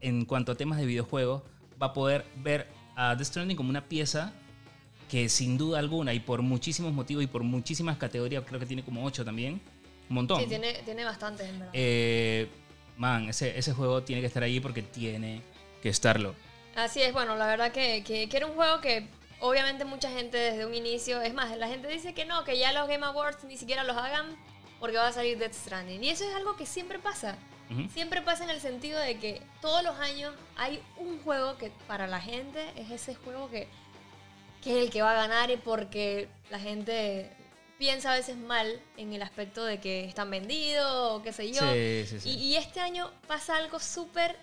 en 0.00 0.24
cuanto 0.24 0.52
a 0.52 0.54
temas 0.54 0.78
de 0.78 0.86
videojuegos, 0.86 1.42
va 1.80 1.88
a 1.88 1.92
poder 1.92 2.24
ver 2.36 2.68
a 2.96 3.14
Death 3.14 3.28
Stranding 3.28 3.56
como 3.56 3.70
una 3.70 3.84
pieza 3.84 4.32
que 5.08 5.28
sin 5.28 5.56
duda 5.56 5.78
alguna 5.78 6.12
y 6.12 6.20
por 6.20 6.42
muchísimos 6.42 6.92
motivos 6.92 7.24
y 7.24 7.26
por 7.26 7.42
muchísimas 7.42 7.96
categorías, 7.96 8.44
creo 8.46 8.60
que 8.60 8.66
tiene 8.66 8.84
como 8.84 9.04
8 9.04 9.24
también, 9.24 9.60
un 10.08 10.14
montón. 10.14 10.40
Sí, 10.40 10.46
tiene, 10.46 10.74
tiene 10.84 11.04
bastantes, 11.04 11.48
en 11.48 11.58
verdad. 11.58 11.72
Eh, 11.74 12.48
man, 12.96 13.28
ese, 13.28 13.58
ese 13.58 13.72
juego 13.72 14.02
tiene 14.02 14.20
que 14.20 14.26
estar 14.26 14.42
ahí 14.42 14.60
porque 14.60 14.82
tiene 14.82 15.42
que 15.82 15.88
estarlo. 15.88 16.34
Así 16.76 17.02
es, 17.02 17.12
bueno, 17.12 17.36
la 17.36 17.46
verdad 17.46 17.72
que, 17.72 18.04
que, 18.04 18.28
que, 18.28 18.36
era 18.36 18.46
un 18.46 18.54
juego 18.54 18.80
que 18.80 19.08
obviamente 19.40 19.84
mucha 19.84 20.10
gente 20.10 20.36
desde 20.36 20.66
un 20.66 20.74
inicio, 20.74 21.20
es 21.20 21.34
más, 21.34 21.56
la 21.56 21.68
gente 21.68 21.88
dice 21.88 22.14
que 22.14 22.24
no, 22.24 22.44
que 22.44 22.58
ya 22.58 22.72
los 22.72 22.88
Game 22.88 23.04
Awards 23.04 23.44
ni 23.44 23.56
siquiera 23.56 23.84
los 23.84 23.96
hagan 23.96 24.36
porque 24.80 24.96
va 24.96 25.08
a 25.08 25.12
salir 25.12 25.38
Death 25.38 25.54
Stranding. 25.54 26.02
Y 26.02 26.10
eso 26.10 26.24
es 26.28 26.34
algo 26.34 26.56
que 26.56 26.66
siempre 26.66 26.98
pasa. 26.98 27.36
Uh 27.70 27.74
-huh. 27.74 27.90
Siempre 27.90 28.22
pasa 28.22 28.44
en 28.44 28.50
el 28.50 28.60
sentido 28.60 28.98
de 29.00 29.18
que 29.18 29.42
todos 29.60 29.82
los 29.82 29.96
años 29.98 30.34
hay 30.56 30.80
un 30.96 31.20
juego 31.22 31.58
que 31.58 31.70
para 31.86 32.06
la 32.06 32.20
gente 32.20 32.64
es 32.76 32.90
ese 32.90 33.14
juego 33.14 33.50
que, 33.50 33.68
que 34.62 34.70
es 34.78 34.84
el 34.84 34.90
que 34.90 35.02
va 35.02 35.12
a 35.12 35.14
ganar 35.26 35.50
y 35.50 35.56
porque 35.56 36.28
la 36.50 36.58
gente 36.58 37.30
piensa 37.78 38.12
a 38.12 38.16
veces 38.16 38.36
mal 38.36 38.80
en 38.96 39.12
el 39.12 39.22
aspecto 39.22 39.64
de 39.64 39.78
que 39.78 40.04
están 40.04 40.30
vendidos 40.30 41.12
o 41.12 41.22
qué 41.22 41.32
sé 41.32 41.52
yo. 41.52 41.60
Sí, 41.72 42.04
sí, 42.06 42.20
sí. 42.20 42.30
Y, 42.30 42.34
y 42.34 42.56
este 42.56 42.80
año 42.80 43.10
pasa 43.26 43.56
algo 43.56 43.78
súper 43.78 44.36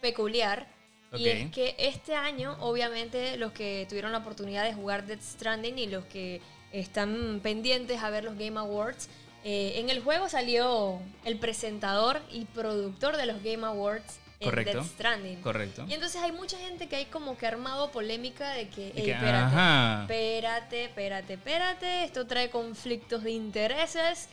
peculiar. 0.00 0.66
Y 1.14 1.28
es 1.28 1.50
que 1.50 1.74
este 1.78 2.14
año, 2.14 2.56
obviamente, 2.60 3.36
los 3.36 3.52
que 3.52 3.86
tuvieron 3.86 4.12
la 4.12 4.18
oportunidad 4.18 4.64
de 4.64 4.72
jugar 4.72 5.04
Death 5.04 5.20
Stranding 5.20 5.78
y 5.78 5.86
los 5.86 6.06
que 6.06 6.40
están 6.72 7.40
pendientes 7.42 8.02
a 8.02 8.08
ver 8.08 8.24
los 8.24 8.38
Game 8.38 8.58
Awards, 8.58 9.08
eh, 9.44 9.74
en 9.76 9.90
el 9.90 10.00
juego 10.00 10.30
salió 10.30 11.00
el 11.26 11.38
presentador 11.38 12.22
y 12.30 12.46
productor 12.46 13.18
de 13.18 13.26
los 13.26 13.42
Game 13.42 13.66
Awards 13.66 14.20
Correcto. 14.42 14.78
Death 14.78 14.86
Stranding. 14.92 15.40
Correcto. 15.42 15.84
Y 15.88 15.94
entonces 15.94 16.20
hay 16.22 16.32
mucha 16.32 16.58
gente 16.58 16.88
que 16.88 16.96
hay 16.96 17.06
como 17.06 17.36
que 17.36 17.46
armado 17.46 17.90
polémica 17.90 18.50
de 18.52 18.68
que, 18.68 18.92
De 18.92 19.00
"Ey, 19.00 19.04
que, 19.04 19.10
espérate, 19.12 19.44
ajá. 19.56 20.02
espérate, 20.02 20.84
espérate, 20.84 21.32
espérate, 21.34 22.04
esto 22.04 22.26
trae 22.26 22.50
conflictos 22.50 23.22
de 23.22 23.30
intereses. 23.32 24.28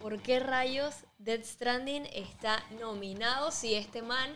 ¿Por 0.00 0.20
qué 0.20 0.40
rayos 0.40 0.94
Death 1.18 1.44
Stranding 1.44 2.06
está 2.12 2.62
nominado 2.80 3.52
si 3.52 3.74
este 3.74 4.02
man, 4.02 4.30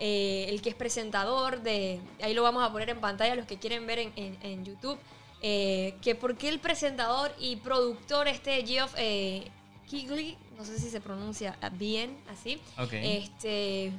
eh, 0.00 0.46
el 0.48 0.60
que 0.60 0.70
es 0.70 0.74
presentador 0.74 1.62
de, 1.62 2.00
ahí 2.20 2.34
lo 2.34 2.42
vamos 2.42 2.64
a 2.68 2.72
poner 2.72 2.90
en 2.90 3.00
pantalla 3.00 3.34
los 3.36 3.46
que 3.46 3.58
quieren 3.58 3.86
ver 3.86 4.00
en, 4.00 4.12
en- 4.16 4.38
en 4.42 4.64
YouTube, 4.64 4.98
eh, 5.42 5.94
que 6.02 6.14
por 6.16 6.36
qué 6.36 6.48
el 6.48 6.58
presentador 6.58 7.32
y 7.38 7.54
productor 7.56 8.26
este 8.26 8.66
Geoff 8.66 8.94
eh, 8.96 9.48
Keighley, 9.88 10.36
no 10.56 10.64
sé 10.64 10.78
si 10.78 10.90
se 10.90 11.00
pronuncia 11.00 11.56
bien 11.72 12.16
así, 12.28 12.60
Ok. 12.78 12.92
este... 12.94 13.92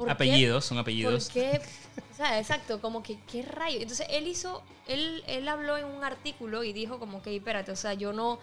¿por 0.00 0.08
qué- 0.08 0.12
apellidos, 0.12 0.64
son 0.64 0.78
apellidos. 0.78 1.24
¿Por 1.26 1.32
qué? 1.34 1.60
O 2.12 2.14
sea, 2.16 2.38
exacto, 2.38 2.80
como 2.80 3.02
que, 3.02 3.18
¿qué 3.30 3.42
rayo? 3.42 3.78
Entonces, 3.80 4.06
él 4.10 4.26
hizo, 4.26 4.62
él, 4.88 5.22
él 5.26 5.48
habló 5.48 5.76
en 5.78 5.84
un 5.86 6.02
artículo 6.04 6.64
y 6.64 6.72
dijo 6.72 6.98
como 6.98 7.22
que, 7.22 7.34
espérate, 7.36 7.70
o 7.72 7.76
sea, 7.76 7.94
yo 7.94 8.12
no, 8.12 8.38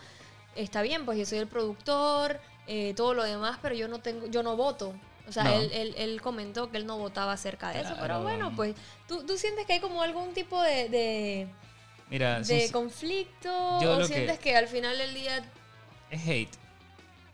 está 0.55 0.81
bien, 0.81 1.05
pues 1.05 1.17
yo 1.19 1.25
soy 1.25 1.39
el 1.39 1.47
productor, 1.47 2.39
eh, 2.67 2.93
todo 2.95 3.13
lo 3.13 3.23
demás, 3.23 3.59
pero 3.61 3.75
yo 3.75 3.87
no 3.87 3.99
tengo, 3.99 4.27
yo 4.27 4.41
no 4.43 4.55
voto. 4.55 4.93
O 5.27 5.31
sea, 5.31 5.43
No. 5.43 5.53
él, 5.55 5.69
él- 5.73 5.95
él 5.97 6.21
comentó 6.21 6.71
que 6.71 6.77
él 6.77 6.85
no 6.85 6.97
votaba 6.97 7.33
acerca 7.33 7.69
de 7.71 7.81
eso, 7.81 7.95
pero 7.99 8.21
bueno, 8.23 8.53
pues, 8.55 8.75
¿tú, 9.07 9.25
tú 9.25 9.37
sientes 9.37 9.65
que 9.65 9.73
hay 9.73 9.79
como 9.81 10.01
algún 10.01 10.33
tipo 10.33 10.61
de, 10.61 10.87
de, 10.89 11.47
Mira, 12.09 12.39
de 12.39 12.61
sin- 12.61 12.71
conflicto? 12.71 13.81
yo 13.81 13.95
¿O 13.95 13.97
que- 13.99 14.05
sientes 14.05 14.39
que... 14.39 14.55
al 14.55 14.67
final 14.67 14.97
del 14.97 15.13
día 15.13 15.43
es 16.09 16.27
hate. 16.27 16.49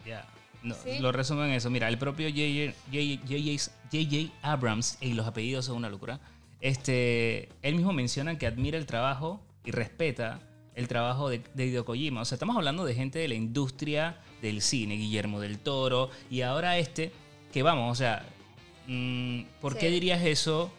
Ya. 0.06 0.26
No, 0.64 0.76
Sí. 0.76 1.00
Lo 1.00 1.12
resumen 1.12 1.46
en 1.48 1.52
eso. 1.54 1.70
Mira, 1.70 1.90
el 1.90 1.98
propio 1.98 2.30
J.J. 2.30 4.32
Abrams, 4.42 4.98
y 5.02 5.14
los 5.14 5.28
apellidos 5.28 5.66
son 5.66 5.78
una 5.78 5.90
locura, 5.90 6.20
este, 6.62 7.50
él 7.62 7.76
mismo 7.76 7.92
menciona 7.94 8.38
que 8.38 8.48
admira 8.48 8.78
el 8.78 8.86
trabajo 8.86 9.42
y 9.66 9.72
respeta 9.72 10.40
el 10.76 10.88
trabajo 10.88 11.30
de, 11.30 11.42
de 11.54 11.66
Hideo 11.68 11.86
Kojima. 11.86 12.22
O 12.22 12.26
sea, 12.26 12.36
estamos 12.38 12.56
hablando 12.56 12.86
de 12.86 12.96
gente 12.96 13.20
de 13.20 13.28
la 13.28 13.36
industria 13.36 14.18
del 14.42 14.62
cine, 14.62 14.96
Guillermo 14.96 15.40
del 15.40 15.60
Toro, 15.60 16.10
y 16.32 16.42
ahora 16.42 16.78
este, 16.78 17.12
que 17.52 17.62
vamos, 17.64 17.92
o 17.92 17.96
sea, 17.96 18.26
mm, 18.88 19.42
¿por 19.62 19.78
qué 19.78 19.90
dirías 19.90 20.24
eso? 20.24 20.72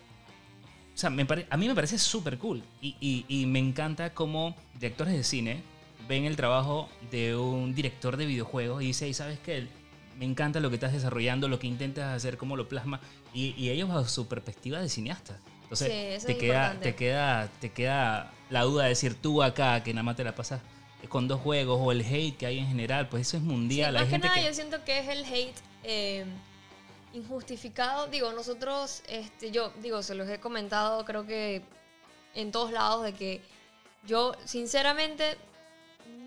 O 0.94 0.96
sea, 0.96 1.10
me 1.10 1.26
pare- 1.26 1.46
a 1.50 1.56
mí 1.56 1.68
me 1.68 1.74
parece 1.74 1.98
súper 1.98 2.38
cool. 2.38 2.62
Y, 2.80 2.96
y- 3.00 3.24
y 3.28 3.46
me 3.46 3.58
encanta 3.58 4.14
cómo 4.14 4.56
directores 4.74 5.14
de 5.14 5.24
cine 5.24 5.62
ven 6.08 6.24
el 6.24 6.36
trabajo 6.36 6.88
de 7.10 7.36
un 7.36 7.74
director 7.74 8.16
de 8.16 8.26
videojuegos 8.26 8.82
y 8.82 8.86
dice, 8.86 9.06
"Ey, 9.06 9.14
¿sabes 9.14 9.38
qué? 9.40 9.66
Me 10.18 10.24
encanta 10.24 10.60
lo 10.60 10.68
que 10.70 10.76
estás 10.76 10.92
desarrollando, 10.92 11.48
lo 11.48 11.58
que 11.58 11.66
intentas 11.66 12.14
hacer, 12.14 12.36
cómo 12.38 12.56
lo 12.56 12.68
plasma. 12.68 13.00
Y, 13.32 13.54
y 13.56 13.70
ellos 13.70 13.88
bajo 13.88 14.04
su 14.06 14.28
perspectiva 14.28 14.80
de 14.80 14.88
cineasta. 14.88 15.40
Entonces, 15.62 15.88
Sí, 15.88 15.92
eso 15.94 16.26
te, 16.26 16.32
es 16.34 16.38
queda, 16.38 16.54
importante. 16.66 16.90
te, 16.92 16.94
queda, 16.96 17.48
te 17.60 17.72
queda 17.72 18.32
la 18.50 18.62
duda 18.62 18.84
de 18.84 18.90
decir 18.90 19.14
tú 19.20 19.42
acá, 19.42 19.82
que 19.82 19.92
nada 19.92 20.04
más 20.04 20.14
te 20.16 20.22
la 20.24 20.34
pasas 20.34 20.60
con 21.08 21.26
dos 21.28 21.40
juegos, 21.40 21.78
o 21.82 21.90
el 21.92 22.00
hate 22.02 22.36
que 22.36 22.46
hay 22.46 22.58
en 22.58 22.66
general, 22.68 23.08
pues 23.08 23.26
eso 23.28 23.36
es 23.38 23.42
Sí, 23.42 23.48
mundial. 23.48 23.92
más 23.94 24.02
hay 24.02 24.06
que 24.08 24.10
gente 24.12 24.28
nada 24.28 24.40
que... 24.40 24.46
yo 24.46 24.54
siento 24.54 24.84
que 24.84 24.98
es 25.00 25.08
el 25.08 25.24
hate 25.24 25.56
eh, 25.82 26.24
injustificado. 27.12 28.06
Digo, 28.06 28.32
nosotros, 28.32 29.02
este, 29.08 29.50
yo 29.50 29.72
digo, 29.82 30.02
se 30.02 30.14
los 30.14 30.28
he 30.28 30.38
comentado 30.40 31.04
creo 31.04 31.26
que 31.26 31.62
en 32.34 32.50
todos 32.52 32.70
lados 32.72 33.04
de 33.04 33.12
que 33.14 33.40
yo 34.06 34.34
sinceramente 34.44 35.36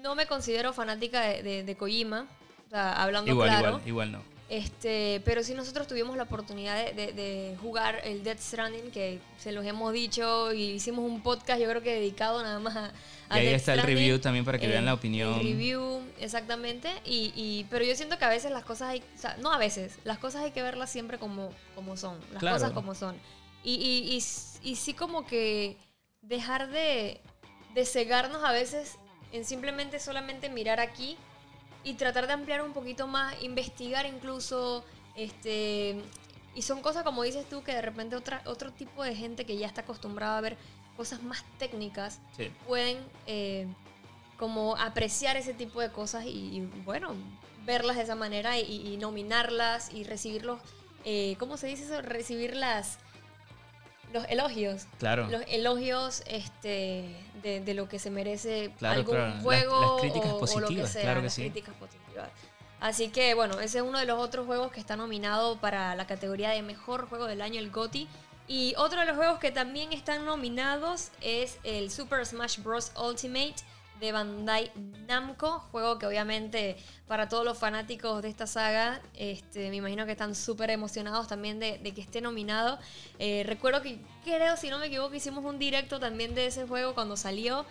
no 0.02 0.16
me 0.16 0.26
considero 0.28 0.74
fanática 0.74 1.22
de, 1.22 1.44
de- 1.44 1.64
de 1.64 1.76
Kojima, 1.76 2.28
o 2.68 2.70
sea, 2.70 3.02
hablando 3.02 3.32
Igual, 3.32 3.50
claro. 3.50 3.68
igual, 3.70 3.88
igual 3.88 4.12
no. 4.14 4.38
Este, 4.50 5.22
pero 5.26 5.44
sí 5.44 5.54
nosotros 5.54 5.88
tuvimos 5.88 6.16
la 6.16 6.24
oportunidad 6.24 6.78
de, 6.86 6.94
de- 6.94 7.12
de 7.12 7.58
jugar 7.62 8.00
el 8.06 8.24
Death 8.24 8.40
Stranding, 8.40 8.92
que 8.92 9.20
se 9.38 9.52
los 9.52 9.66
hemos 9.66 9.92
dicho 9.92 10.54
y 10.54 10.72
hicimos 10.72 11.04
un 11.04 11.22
podcast 11.22 11.60
yo 11.60 11.68
creo 11.70 11.82
que 11.82 11.94
dedicado 11.96 12.42
nada 12.42 12.58
más 12.60 12.76
a... 12.78 12.86
a 13.28 13.38
Y 13.38 13.40
ahí 13.42 13.46
Death 13.48 13.56
está 13.58 13.74
el 13.74 13.82
review 13.82 14.20
también 14.20 14.46
para 14.46 14.58
que 14.58 14.68
vean 14.68 14.86
la 14.86 14.94
opinión. 14.94 15.34
El 15.34 15.42
review, 15.48 16.02
exactamente. 16.20 16.90
Y, 17.04 17.34
y- 17.36 17.66
pero 17.70 17.84
yo 17.84 17.94
siento 17.96 18.18
que 18.18 18.24
a 18.24 18.30
veces 18.30 18.52
las 18.52 18.64
cosas 18.64 18.90
hay, 18.92 19.04
o 19.16 19.20
sea, 19.20 19.36
no 19.42 19.52
a 19.52 19.58
veces, 19.58 20.00
las 20.06 20.18
cosas 20.18 20.44
hay 20.44 20.52
que 20.52 20.62
verlas 20.62 20.90
siempre 20.90 21.18
como, 21.18 21.52
como 21.76 21.98
son, 21.98 22.18
las 22.32 22.40
Claro. 22.40 22.56
cosas 22.56 22.72
como 22.72 22.96
son. 22.96 23.18
Y, 23.66 23.74
y, 23.74 24.16
y 24.70 24.76
sí 24.78 24.94
como 24.94 25.26
que 25.28 25.76
dejar 26.22 26.70
de, 26.70 27.20
de 27.74 27.86
cegarnos 27.86 28.46
a 28.46 28.54
veces 28.54 28.96
en 29.32 29.46
simplemente 29.46 30.00
solamente 30.00 30.50
mirar 30.50 30.80
aquí 30.80 31.18
y 31.84 31.94
tratar 31.96 32.28
de 32.28 32.34
ampliar 32.34 32.62
un 32.62 32.74
poquito 32.74 33.08
más, 33.08 33.42
investigar 33.42 34.06
incluso, 34.06 34.84
este, 35.16 36.02
y 36.56 36.62
son 36.62 36.82
cosas 36.82 37.04
como 37.04 37.24
dices 37.24 37.48
tú 37.50 37.64
que 37.64 37.74
de 37.74 37.82
repente 37.82 38.16
otra, 38.16 38.42
otro 38.46 38.72
tipo 38.72 39.04
de 39.04 39.16
gente 39.16 39.46
que 39.46 39.58
ya 39.58 39.68
está 39.68 39.82
acostumbrada 39.82 40.38
a 40.38 40.42
ver 40.42 40.58
cosas 40.96 41.22
más 41.22 41.44
técnicas 41.60 42.20
Sí. 42.36 42.52
pueden 42.68 42.98
eh, 43.28 43.68
como 44.38 44.76
apreciar 44.76 45.38
ese 45.38 45.54
tipo 45.54 45.80
de 45.82 45.92
cosas 45.92 46.26
y, 46.26 46.30
y, 46.30 46.60
bueno, 46.86 47.16
verlas 47.66 47.98
de 47.98 48.04
esa 48.04 48.16
manera 48.16 48.58
y, 48.60 48.94
y 48.94 48.98
nominarlas 48.98 49.92
y 49.94 50.04
recibirlos, 50.04 50.60
eh, 51.06 51.36
¿cómo 51.40 51.58
se 51.58 51.68
dice 51.68 51.84
eso? 51.86 52.02
Recibir 52.02 52.56
las, 52.56 52.98
los 54.14 54.26
elogios. 54.30 54.86
Claro. 55.00 55.28
Los 55.30 55.42
elogios 55.48 56.24
este, 56.28 57.16
de, 57.44 57.62
de 57.62 57.74
lo 57.74 57.88
que 57.90 58.00
se 58.00 58.10
merece 58.10 58.72
Claro, 58.80 59.00
algún 59.00 59.16
claro. 59.16 59.42
Juego 59.42 59.82
las 59.82 60.02
críticas 60.02 60.32
o, 60.32 60.36
o 60.36 60.40
lo 60.40 60.40
que 60.46 60.54
positivas, 60.54 60.92
sea, 60.92 61.02
claro 61.02 61.20
que 61.20 61.26
las 61.26 61.34
sí. 61.34 61.42
críticas 61.42 61.76
positivas. 61.76 62.30
Así 62.80 63.10
que 63.10 63.34
bueno, 63.34 63.60
ese 63.60 63.80
es 63.80 63.84
uno 63.84 63.98
de 64.00 64.06
los 64.06 64.20
otros 64.20 64.46
juegos 64.46 64.72
que 64.72 64.80
está 64.80 64.96
nominado 64.96 65.58
para 65.58 65.96
la 65.96 66.06
categoría 66.06 66.52
de 66.52 66.62
mejor 66.62 67.10
juego 67.10 67.26
del 67.26 67.42
año, 67.42 67.60
el 67.60 67.72
GOTY. 67.72 68.08
Y 68.48 68.76
otro 68.78 69.02
de 69.02 69.06
los 69.06 69.18
juegos 69.18 69.40
que 69.40 69.52
también 69.52 69.92
están 69.92 70.24
nominados 70.24 71.10
es 71.22 71.58
el 71.64 71.92
Super 71.92 72.26
Smash 72.26 72.60
Bros. 72.60 72.92
Ultimate 72.96 73.56
de 74.00 74.12
Bandai 74.12 74.72
Namco, 75.08 75.60
juego 75.72 75.98
que 76.00 76.06
obviamente 76.06 76.78
para 77.08 77.28
todos 77.30 77.46
los 77.46 77.58
fanáticos 77.58 78.22
de 78.22 78.30
esta 78.30 78.48
saga, 78.48 79.02
este, 79.16 79.70
me 79.70 79.78
imagino 79.78 80.06
que 80.06 80.12
están 80.12 80.36
súper 80.36 80.70
emocionados 80.70 81.28
también 81.28 81.60
de, 81.60 81.78
de 81.78 81.94
que 81.94 82.02
esté 82.02 82.22
nominado. 82.22 82.80
Eh, 83.20 83.44
recuerdo 83.46 83.82
que 83.82 84.00
creo, 84.24 84.58
si 84.58 84.70
no 84.70 84.80
me 84.80 84.88
equivoco, 84.88 85.16
hicimos 85.16 85.44
un 85.46 85.60
directo 85.60 86.00
también 86.00 86.36
de 86.36 86.48
ese 86.48 86.68
juego 86.68 86.94
cuando 86.94 87.18
salió 87.18 87.66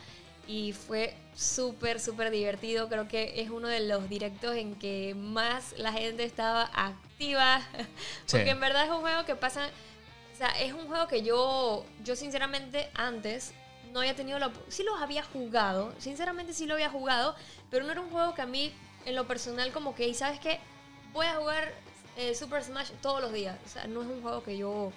y 0.49 0.73
fue 0.73 1.15
súper, 1.35 2.01
súper 2.01 2.31
divertido. 2.31 2.89
Creo 2.89 3.09
que 3.09 3.41
es 3.41 3.51
uno 3.51 3.69
de 3.69 3.81
los 3.81 4.09
directos 4.09 4.55
en 4.57 4.77
que 4.77 5.15
más 5.15 5.75
la 5.77 5.93
gente 5.93 6.25
estaba 6.25 6.71
activa, 6.73 7.61
Sí. 8.27 8.37
porque 8.37 8.51
en 8.51 8.61
verdad 8.61 8.85
es 8.85 8.91
un 8.91 9.01
juego 9.01 9.25
que 9.25 9.37
pasa, 9.37 9.69
o 10.33 10.37
sea, 10.37 10.49
es 10.61 10.73
un 10.73 10.87
juego 10.87 11.09
que 11.09 11.23
yo, 11.23 11.85
yo 12.05 12.17
sinceramente 12.17 12.89
antes 12.95 13.53
no 13.97 14.03
había 14.03 14.15
tenido 14.15 14.39
la... 14.39 14.53
Sí 14.69 14.83
los 14.83 15.01
había 15.01 15.23
jugado, 15.23 15.95
sinceramente 15.99 16.53
sí 16.53 16.67
lo 16.67 16.75
había 16.75 16.91
jugado, 16.91 17.35
pero 17.71 17.87
no 17.87 17.93
era 17.93 18.03
un 18.03 18.11
juego 18.11 18.35
que 18.35 18.43
a 18.43 18.47
mí, 18.47 18.71
en 19.07 19.15
lo 19.17 19.27
personal, 19.27 19.73
como 19.73 19.95
que, 19.95 20.07
¿y 20.07 20.13
sabes 20.13 20.39
qué? 20.39 20.61
Voy 21.15 21.25
a 21.25 21.37
jugar 21.37 21.73
eh, 22.19 22.35
Super 22.35 22.63
Smash 22.63 22.91
todos 23.01 23.23
los 23.23 23.33
días. 23.33 23.59
O 23.65 23.69
sea, 23.71 23.87
no 23.87 24.03
es 24.03 24.09
un 24.09 24.21
juego 24.21 24.43
que 24.43 24.59
yo, 24.59 24.93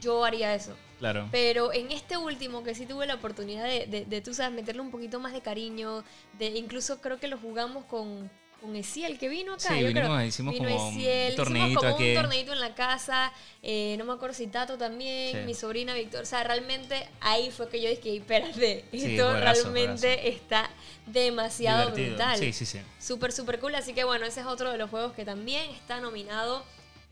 yo 0.00 0.24
haría 0.24 0.54
eso. 0.54 0.74
Claro. 0.98 1.28
Pero 1.30 1.74
en 1.74 1.92
este 1.92 2.16
último, 2.16 2.62
que 2.62 2.74
sí 2.74 2.86
tuve 2.86 3.06
la 3.06 3.16
oportunidad 3.16 3.64
de, 3.64 3.84
de, 3.84 4.06
de, 4.06 4.20
tú 4.22 4.32
sabes, 4.32 4.54
meterle 4.54 4.80
un 4.80 4.90
poquito 4.90 5.20
más 5.20 5.34
de 5.34 5.42
cariño, 5.42 6.02
de 6.38 6.46
incluso 6.46 7.02
creo 7.02 7.20
que 7.20 7.28
lo 7.28 7.36
jugamos 7.36 7.84
con, 7.84 8.30
con 8.60 8.74
Esiel, 8.74 9.18
que 9.18 9.28
vino 9.28 9.54
acá. 9.54 9.68
Sí, 9.74 9.80
yo 9.80 9.86
vinimos, 9.88 10.08
creo. 10.16 10.26
hicimos 10.26 10.54
Vino 10.54 10.68
como 10.68 10.88
un 10.88 10.94
Esiel, 10.98 11.36
torneito 11.36 11.66
hicimos 11.66 11.84
como 11.94 12.06
un 12.08 12.14
torneito 12.14 12.52
en 12.52 12.60
la 12.60 12.74
casa, 12.74 13.32
eh, 13.62 13.94
no 13.98 14.04
me 14.04 14.12
acuerdo 14.14 14.34
si 14.34 14.46
Tato 14.48 14.76
también, 14.78 15.32
Sí. 15.36 15.38
mi 15.44 15.54
sobrina 15.54 15.94
Víctor, 15.94 16.22
o 16.22 16.26
sea, 16.26 16.42
realmente 16.42 17.06
ahí 17.20 17.50
fue 17.50 17.68
que 17.68 17.80
yo 17.82 17.88
dije, 17.90 18.16
espérate, 18.16 18.84
Sí, 18.90 18.96
esto 19.16 19.30
juegazo, 19.30 19.62
realmente 19.72 20.28
está 20.28 20.70
demasiado 21.06 21.90
Divertido. 21.90 22.08
brutal. 22.16 22.38
Sí, 22.38 22.52
sí, 22.52 22.66
sí. 22.66 22.80
Súper, 22.98 23.32
súper 23.32 23.60
cool. 23.60 23.74
Así 23.74 23.92
que 23.94 24.04
bueno, 24.04 24.26
ese 24.26 24.40
es 24.40 24.46
otro 24.46 24.72
de 24.72 24.78
los 24.78 24.90
juegos 24.90 25.12
que 25.12 25.24
también 25.24 25.70
está 25.70 26.00
nominado 26.00 26.64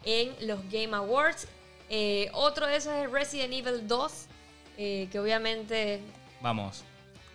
en 0.04 0.34
los 0.46 0.60
Game 0.70 0.94
Awards. 0.96 1.46
Eh, 1.90 2.30
otro 2.32 2.66
de 2.66 2.76
esos 2.76 2.92
es 2.94 3.10
Resident 3.10 3.52
Evil 3.52 3.86
2, 3.86 4.12
eh, 4.78 5.08
que 5.12 5.18
obviamente, 5.20 6.00
Vamos. 6.40 6.82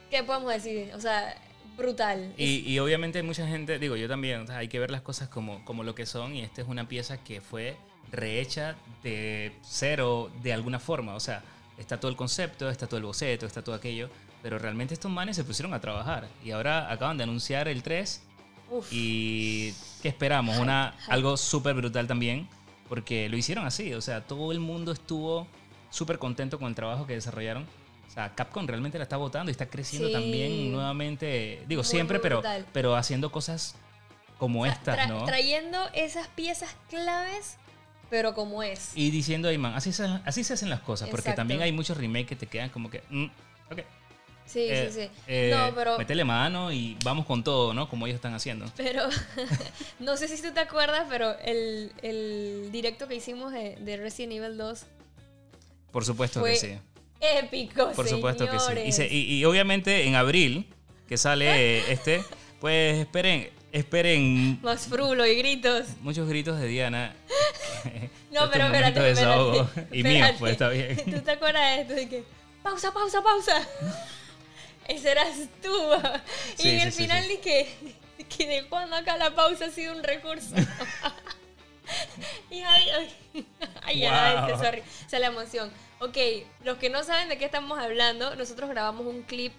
¿qué 0.10 0.24
podemos 0.24 0.52
decir? 0.52 0.92
O 0.96 1.00
sea, 1.00 1.36
brutal. 1.80 2.34
Y, 2.38 2.60
y 2.70 2.78
obviamente 2.80 3.24
mucha 3.24 3.48
gente, 3.48 3.80
digo 3.80 3.96
yo 3.96 4.08
también, 4.08 4.42
o 4.42 4.48
sea, 4.48 4.58
hay 4.58 4.68
que 4.68 4.80
ver 4.80 4.92
las 4.92 5.02
cosas 5.02 5.30
como, 5.30 5.66
como 5.66 5.84
lo 5.84 5.96
que 5.96 6.06
son 6.06 6.36
y 6.36 6.42
esta 6.42 6.62
es 6.62 6.68
una 6.68 6.88
pieza 6.88 7.24
que 7.24 7.42
fue 7.42 7.78
rehecha 8.12 8.76
de 9.04 9.54
cero 9.62 10.32
de 10.42 10.54
alguna 10.54 10.80
forma, 10.80 11.16
o 11.16 11.20
sea, 11.20 11.44
está 11.78 12.00
todo 12.00 12.12
el 12.12 12.18
concepto, 12.18 12.70
está 12.70 12.88
todo 12.88 12.98
el 12.98 13.06
boceto, 13.06 13.46
está 13.46 13.64
todo 13.64 13.76
aquello, 13.76 14.10
pero 14.42 14.60
realmente 14.60 14.94
estos 14.94 15.12
manes 15.12 15.36
se 15.36 15.44
pusieron 15.44 15.74
a 15.74 15.82
trabajar. 15.82 16.28
Y 16.44 16.52
ahora 16.52 16.92
acaban 16.92 17.18
de 17.18 17.24
anunciar 17.24 17.68
el 17.68 17.84
3. 17.84 18.22
Uf. 18.72 18.88
Y 18.92 19.74
¿qué 20.02 20.10
esperamos? 20.10 20.58
Una, 20.58 20.96
algo 21.08 21.38
súper 21.38 21.76
brutal 21.76 22.08
también, 22.08 22.48
porque 22.88 23.30
lo 23.30 23.38
hicieron 23.38 23.66
así. 23.66 23.94
O 23.94 24.02
sea, 24.02 24.22
todo 24.26 24.52
el 24.52 24.60
mundo 24.60 24.92
estuvo 24.92 25.48
súper 25.90 26.20
contento 26.20 26.60
con 26.60 26.70
el 26.70 26.76
trabajo 26.76 27.06
que 27.06 27.14
desarrollaron. 27.14 27.66
O 28.10 28.12
sea, 28.12 28.34
Capcom 28.34 28.66
realmente 28.68 28.98
la 28.98 29.04
está 29.04 29.18
votando 29.18 29.50
y 29.50 29.54
está 29.54 29.68
creciendo 29.70 30.08
Sí. 30.08 30.14
también 30.14 30.72
nuevamente. 30.72 31.64
Digo, 31.68 31.84
Muy, 31.84 31.90
siempre, 31.90 32.18
muy 32.18 32.24
pero, 32.24 32.42
pero 32.74 32.96
haciendo 32.96 33.32
cosas 33.32 33.76
como 34.40 34.62
O 34.62 34.66
sea, 34.66 34.74
estas, 34.74 34.98
tra- 34.98 35.08
¿no? 35.08 35.26
Trayendo 35.26 35.78
esas 35.94 36.28
piezas 36.30 36.76
claves, 36.90 37.58
pero 38.10 38.34
como 38.34 38.64
es. 38.64 38.92
Y 38.96 39.12
diciendo 39.12 39.48
ahí, 39.48 39.58
man, 39.60 39.74
así 39.76 39.94
se, 39.94 40.06
así 40.26 40.44
se 40.44 40.54
hacen 40.54 40.70
las 40.72 40.80
cosas, 40.80 41.10
porque 41.10 41.30
Exacto. 41.30 41.42
también 41.42 41.62
hay 41.62 41.72
muchos 41.72 41.98
remakes 41.98 42.28
que 42.30 42.36
te 42.36 42.48
quedan 42.48 42.70
como 42.70 42.90
que, 42.90 43.04
mm, 43.10 43.26
ok. 43.72 43.80
Sí, 44.48 44.62
eh, 44.68 44.90
sí, 44.92 45.02
sí. 45.04 45.12
eh, 45.28 45.52
no, 45.56 45.76
pero, 45.76 45.96
Metele 46.00 46.24
mano 46.26 46.72
y 46.72 46.98
vamos 47.06 47.28
con 47.28 47.44
todo, 47.44 47.76
¿no? 47.76 47.88
Como 47.88 48.08
ellos 48.08 48.16
están 48.16 48.34
haciendo. 48.34 48.66
pero 48.76 49.04
no 50.00 50.18
sé 50.18 50.28
si 50.28 50.42
tú 50.42 50.52
te 50.52 50.60
acuerdas, 50.62 51.06
pero 51.08 51.38
el, 51.40 51.92
el 52.02 52.70
directo 52.72 53.08
que 53.08 53.14
hicimos 53.14 53.52
de, 53.54 53.76
de 53.76 53.98
Resident 53.98 54.34
Evil 54.34 54.58
2 54.58 54.86
Por 55.92 56.04
supuesto 56.04 56.40
Fue 56.40 56.54
que 56.54 56.58
sí. 56.60 56.80
Épico, 57.22 57.92
Por 57.92 58.08
supuesto 58.08 58.46
que 58.50 58.60
sí. 58.60 58.66
Y, 58.66 58.92
señores. 58.92 58.96
se- 58.96 59.08
y- 59.08 59.34
y 59.40 59.46
obviamente 59.46 60.06
en 60.08 60.16
abril, 60.16 60.66
que 61.08 61.18
sale 61.18 61.92
este, 61.92 62.24
pues 62.60 62.98
esperen, 63.00 63.50
esperen 63.72 64.60
Más 64.62 64.88
frulo 64.88 65.26
y 65.26 65.36
gritos. 65.36 65.88
muchos 66.02 66.28
gritos 66.30 66.60
de 66.60 66.68
Diana. 66.68 67.16
No, 68.32 68.44
Este 68.46 68.54
pero 68.54 68.66
espérate, 68.66 69.00
de 69.00 69.06
desahogo. 69.08 69.62
espérate, 69.64 69.98
Y 69.98 70.04
mío, 70.04 70.12
espérate. 70.14 70.38
pues 70.40 70.52
está 70.52 70.70
bien. 70.70 70.98
¿Tú 71.16 71.22
te 71.22 71.32
acuerdas 71.32 71.64
de 71.76 71.82
esto? 71.82 71.94
De 71.96 72.10
que, 72.10 72.24
pausa, 72.62 72.92
pausa, 72.94 73.22
pausa. 73.24 73.68
Ese 74.88 75.12
eras 75.12 75.36
tú. 75.64 75.72
y 76.58 76.62
Sí, 76.62 76.70
en 76.70 76.80
sí, 76.80 76.82
el 76.88 76.92
sí, 76.92 77.02
final 77.04 77.28
dije 77.28 77.68
que 78.38 78.48
de 78.48 78.68
cuando 78.68 78.96
acá 78.98 79.18
la 79.18 79.34
pausa 79.34 79.66
ha 79.66 79.70
sido 79.72 79.96
un 79.96 80.04
recurso. 80.04 80.54
y 82.50 82.62
ay, 82.62 82.90
ay, 82.90 83.46
ay, 83.84 84.00
ya, 84.00 84.42
Wow. 84.42 84.50
este, 84.50 84.66
sorry. 84.66 84.80
O 85.06 85.10
sea, 85.10 85.20
la 85.20 85.28
emoción. 85.28 85.72
Ok, 86.00 86.18
los 86.64 86.78
que 86.78 86.90
no 86.90 87.04
saben 87.04 87.30
de 87.30 87.38
qué 87.38 87.46
estamos 87.46 87.78
hablando, 87.80 88.36
nosotros 88.36 88.70
grabamos 88.70 89.06
un 89.06 89.24
clip 89.24 89.54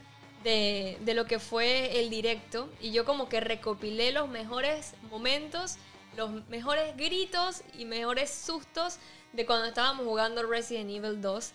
de, 0.45 0.97
de 1.01 1.15
lo 1.15 1.27
que 1.27 1.39
fue 1.39 2.01
el 2.01 2.09
directo 2.09 2.71
y 2.81 2.93
yo 2.93 3.05
como 3.05 3.29
que 3.29 3.41
recopilé 3.41 4.11
los 4.13 4.29
mejores 4.29 4.95
momentos, 5.11 5.77
los 6.17 6.31
mejores 6.49 6.97
gritos 6.97 7.63
y 7.79 7.85
mejores 7.85 8.31
sustos 8.31 8.99
de 9.35 9.45
cuando 9.47 9.67
estábamos 9.67 10.07
jugando 10.07 10.43
Resident 10.43 10.91
Evil 10.91 11.21
2. 11.21 11.53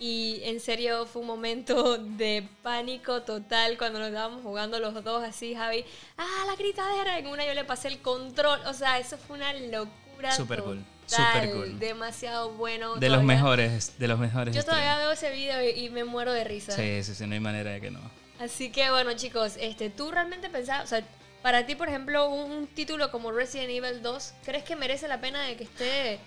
Y 0.00 0.40
en 0.42 0.58
serio 0.58 1.06
fue 1.06 1.22
un 1.22 1.28
momento 1.28 1.96
de 1.98 2.46
pánico 2.62 3.22
total 3.22 3.78
cuando 3.78 4.00
nos 4.00 4.08
estábamos 4.08 4.42
jugando 4.42 4.80
los 4.80 5.04
dos 5.04 5.22
así, 5.22 5.54
Javi. 5.54 5.84
Ah, 6.18 6.44
la 6.48 6.56
gritadera. 6.56 7.18
En 7.20 7.28
una 7.28 7.46
yo 7.46 7.54
le 7.54 7.64
pasé 7.64 7.86
el 7.88 8.02
control. 8.02 8.58
O 8.66 8.74
sea, 8.74 8.98
eso 8.98 9.16
fue 9.16 9.36
una 9.36 9.52
locura. 9.52 9.92
Super 10.36 10.62
cool, 10.62 10.84
total, 11.08 11.32
super 11.42 11.52
cool. 11.54 11.78
Demasiado 11.78 12.50
bueno. 12.52 12.96
De 12.96 13.08
los 13.08 13.22
mejores, 13.22 13.98
de 13.98 14.08
los 14.08 14.18
mejores. 14.18 14.54
Yo 14.54 14.64
todavía 14.64 14.96
veo 14.98 15.10
ese 15.12 15.30
video 15.30 15.62
y, 15.62 15.84
y 15.86 15.90
me 15.90 16.04
muero 16.04 16.32
de 16.32 16.44
risa. 16.44 16.72
Sí, 16.74 17.02
sí, 17.02 17.14
sí, 17.14 17.26
no 17.26 17.34
hay 17.34 17.40
manera 17.40 17.70
de 17.72 17.80
que 17.80 17.90
no. 17.90 18.00
Así 18.40 18.70
que 18.70 18.90
bueno, 18.90 19.12
chicos, 19.14 19.56
este, 19.60 19.90
¿tú 19.90 20.10
realmente 20.10 20.48
pensabas, 20.50 20.84
o 20.84 20.88
sea, 20.88 21.04
para 21.42 21.66
ti, 21.66 21.74
por 21.76 21.88
ejemplo, 21.88 22.28
un, 22.28 22.50
un 22.50 22.66
título 22.66 23.10
como 23.10 23.30
Resident 23.30 23.70
Evil 23.70 24.02
2, 24.02 24.34
¿crees 24.44 24.64
que 24.64 24.74
merece 24.76 25.06
la 25.08 25.20
pena 25.20 25.42
de 25.42 25.56
que 25.56 25.64
esté 25.64 26.18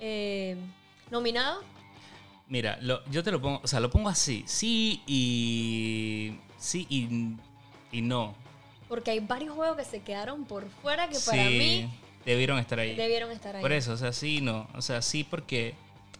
eh, 0.00 0.56
nominado? 1.10 1.62
Mira, 2.48 2.78
lo- 2.80 3.04
yo 3.10 3.22
te 3.22 3.30
lo 3.30 3.40
pongo, 3.40 3.60
o 3.62 3.66
sea, 3.68 3.78
lo 3.80 3.90
pongo 3.90 4.08
así. 4.08 4.42
Sí 4.46 5.02
y. 5.06 6.38
Sí 6.58 6.86
y, 6.88 7.36
y 7.96 8.02
no. 8.02 8.34
Porque 8.88 9.12
hay 9.12 9.20
varios 9.20 9.54
juegos 9.54 9.76
que 9.76 9.84
se 9.84 10.02
quedaron 10.02 10.44
por 10.44 10.68
fuera 10.68 11.08
que 11.08 11.18
para 11.24 11.44
mí 11.44 11.88
debieron 12.24 12.58
estar 12.58 12.78
ahí. 12.78 12.94
debieron 12.96 13.30
estar 13.30 13.56
ahí. 13.56 13.62
Por 13.62 13.72
eso, 13.72 13.92
o 13.92 13.96
sea, 13.96 14.12
sí 14.12 14.38
y 14.38 14.40
no. 14.40 14.68
O 14.74 14.82
sea, 14.82 15.02
sí 15.02 15.24
porque, 15.24 15.74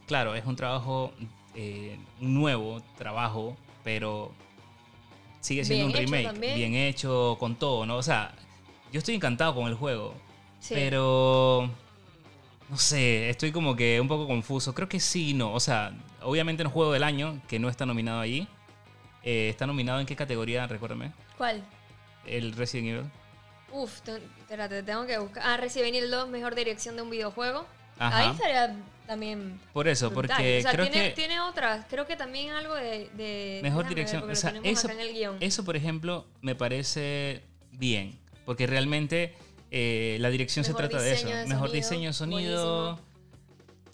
claro, 0.06 0.34
es 0.34 0.44
un 0.46 0.56
trabajo, 0.56 1.12
eh, 1.54 1.98
un 2.20 2.34
nuevo 2.34 2.82
trabajo, 2.98 3.56
pero 3.84 4.32
sigue 5.40 5.64
siendo 5.64 5.86
Bien 5.86 5.96
un 5.98 6.04
remake. 6.10 6.24
también. 6.26 6.54
Bien 6.56 6.74
hecho, 6.74 7.36
con 7.38 7.56
todo, 7.56 7.86
¿no? 7.86 7.96
O 7.96 8.02
sea, 8.02 8.32
yo 8.92 8.98
estoy 8.98 9.14
encantado 9.14 9.54
con 9.54 9.66
el 9.68 9.74
juego, 9.74 10.14
Sí. 10.60 10.74
pero... 10.74 11.70
No 12.68 12.76
sé, 12.78 13.28
estoy 13.30 13.50
como 13.50 13.74
que 13.74 14.00
un 14.00 14.06
poco 14.06 14.28
confuso. 14.28 14.72
Creo 14.76 14.88
que 14.88 15.00
sí 15.00 15.30
y 15.30 15.34
no. 15.34 15.52
O 15.52 15.58
sea, 15.58 15.92
obviamente 16.22 16.62
en 16.62 16.68
el 16.68 16.72
juego 16.72 16.92
del 16.92 17.02
año, 17.02 17.40
que 17.48 17.58
no 17.58 17.68
está 17.68 17.84
nominado 17.84 18.20
ahí. 18.20 18.46
eh, 19.24 19.48
¿Está 19.50 19.66
nominado 19.66 19.98
en 19.98 20.06
qué 20.06 20.14
categoría? 20.14 20.66
Recuérdame. 20.68 21.10
¿Cuál? 21.36 21.64
El 22.26 22.52
Resident 22.52 22.88
Evil. 22.88 23.10
Uf, 23.72 24.00
te- 24.02 24.16
espérate, 24.40 24.82
tengo 24.82 25.06
que 25.06 25.18
buscar. 25.18 25.42
Ah, 25.46 25.56
Resident 25.56 25.94
Evil 25.94 26.10
2, 26.10 26.28
mejor 26.28 26.54
dirección 26.54 26.96
de 26.96 27.02
un 27.02 27.10
videojuego. 27.10 27.66
Ajá. 27.98 28.18
Ahí 28.18 28.30
estaría 28.30 28.76
también. 29.06 29.60
Por 29.72 29.86
eso, 29.88 30.10
brutal. 30.10 30.36
porque 30.36 30.58
o 30.58 30.62
sea, 30.62 30.72
creo 30.72 30.88
tiene, 30.90 31.08
que... 31.10 31.14
tiene 31.14 31.40
otras. 31.40 31.84
Creo 31.90 32.06
que 32.06 32.16
también 32.16 32.50
algo 32.50 32.74
de. 32.74 33.10
de- 33.14 33.60
Mejor 33.62 33.84
ver, 33.84 33.88
dirección. 33.90 34.20
porque 34.22 34.32
O 34.32 34.36
sea, 34.36 34.54
eso, 34.64 34.88
el 34.88 35.36
eso, 35.42 35.64
por 35.64 35.76
ejemplo, 35.76 36.26
me 36.40 36.54
parece 36.54 37.42
bien. 37.72 38.18
Porque 38.44 38.66
realmente 38.66 39.34
eh, 39.70 40.16
la 40.20 40.30
dirección 40.30 40.64
Mejor 40.66 40.82
se 40.82 40.88
trata 40.88 41.02
de 41.04 41.12
eso. 41.12 41.28
de 41.28 41.34
Mejor 41.46 41.68
sonido, 41.68 41.72
diseño, 41.72 42.12
sonido. 42.12 42.82
buenísimo. 42.96 43.10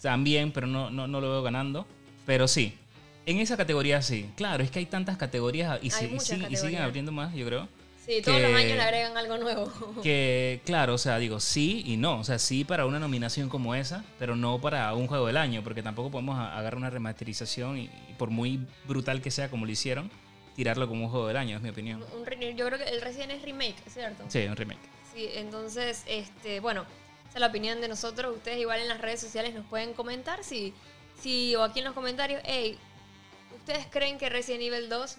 También, 0.01 0.51
pero 0.51 0.67
no, 0.67 0.89
no, 0.89 1.07
no 1.07 1.21
lo 1.21 1.29
veo 1.31 1.43
ganando. 1.43 1.85
Pero 2.25 2.47
sí. 2.47 2.77
En 3.25 3.39
esa 3.39 3.57
categoría 3.57 4.01
sí. 4.01 4.29
Claro, 4.37 4.63
es 4.63 4.71
que 4.71 4.79
hay 4.79 4.85
tantas 4.85 5.17
categorías 5.17 5.79
y, 5.81 5.91
Hay 5.91 6.05
y 6.05 6.09
sig- 6.09 6.15
y 6.15 6.19
siguen 6.19 6.41
categorías. 6.43 6.81
abriendo 6.81 7.11
más, 7.11 7.33
yo 7.33 7.45
creo. 7.45 7.67
Sí, 8.07 8.21
todos 8.21 8.41
los 8.41 8.53
años 8.53 8.77
le 8.77 8.81
agregan 8.81 9.17
algo 9.17 9.37
nuevo. 9.37 9.71
Que, 10.01 10.61
claro, 10.65 10.93
o 10.93 10.97
sea, 10.97 11.17
digo 11.19 11.39
sí 11.39 11.83
y 11.85 11.97
no. 11.97 12.19
O 12.19 12.23
sea, 12.23 12.39
sí 12.39 12.63
para 12.63 12.85
una 12.85 12.99
nominación 12.99 13.49
como 13.49 13.75
esa, 13.75 14.03
pero 14.17 14.35
no 14.35 14.59
para 14.61 14.93
un 14.93 15.07
juego 15.07 15.27
del 15.27 15.37
año, 15.37 15.61
porque 15.63 15.83
tampoco 15.83 16.09
podemos 16.09 16.39
agarrar 16.39 16.75
una 16.77 16.89
remasterización 16.89 17.77
y, 17.77 17.83
y 18.09 18.13
por 18.17 18.29
muy 18.29 18.65
brutal 18.85 19.21
que 19.21 19.29
sea 19.29 19.49
como 19.49 19.65
lo 19.65 19.71
hicieron, 19.71 20.09
tirarlo 20.55 20.87
como 20.87 21.03
un 21.05 21.11
juego 21.11 21.27
del 21.27 21.37
año, 21.37 21.57
es 21.57 21.61
mi 21.61 21.69
opinión. 21.69 22.03
Un 22.17 22.25
re- 22.25 22.55
yo 22.55 22.65
creo 22.65 22.79
que 22.79 22.85
el 22.89 23.01
Resident 23.01 23.31
es 23.33 23.41
remake, 23.41 23.75
¿es 23.85 23.93
cierto? 23.93 24.23
Sí, 24.29 24.39
un 24.45 24.55
remake. 24.55 24.79
Sí, 25.13 25.27
entonces, 25.35 26.03
este, 26.07 26.59
bueno, 26.61 26.83
esa 27.27 27.35
es 27.35 27.41
la 27.41 27.47
opinión 27.47 27.81
de 27.81 27.87
nosotros. 27.89 28.35
Ustedes 28.37 28.57
igual 28.59 28.79
en 28.79 28.87
las 28.87 29.01
redes 29.01 29.19
sociales 29.19 29.53
nos 29.53 29.65
pueden 29.65 29.93
comentar 29.93 30.43
si, 30.45 30.73
si 31.19 31.55
o 31.55 31.63
aquí 31.63 31.79
en 31.79 31.85
los 31.85 31.93
comentarios, 31.93 32.41
hey, 32.45 32.77
¿ustedes 33.57 33.85
creen 33.89 34.17
que 34.17 34.29
Resident 34.29 34.63
Evil 34.63 34.87
2, 34.87 35.17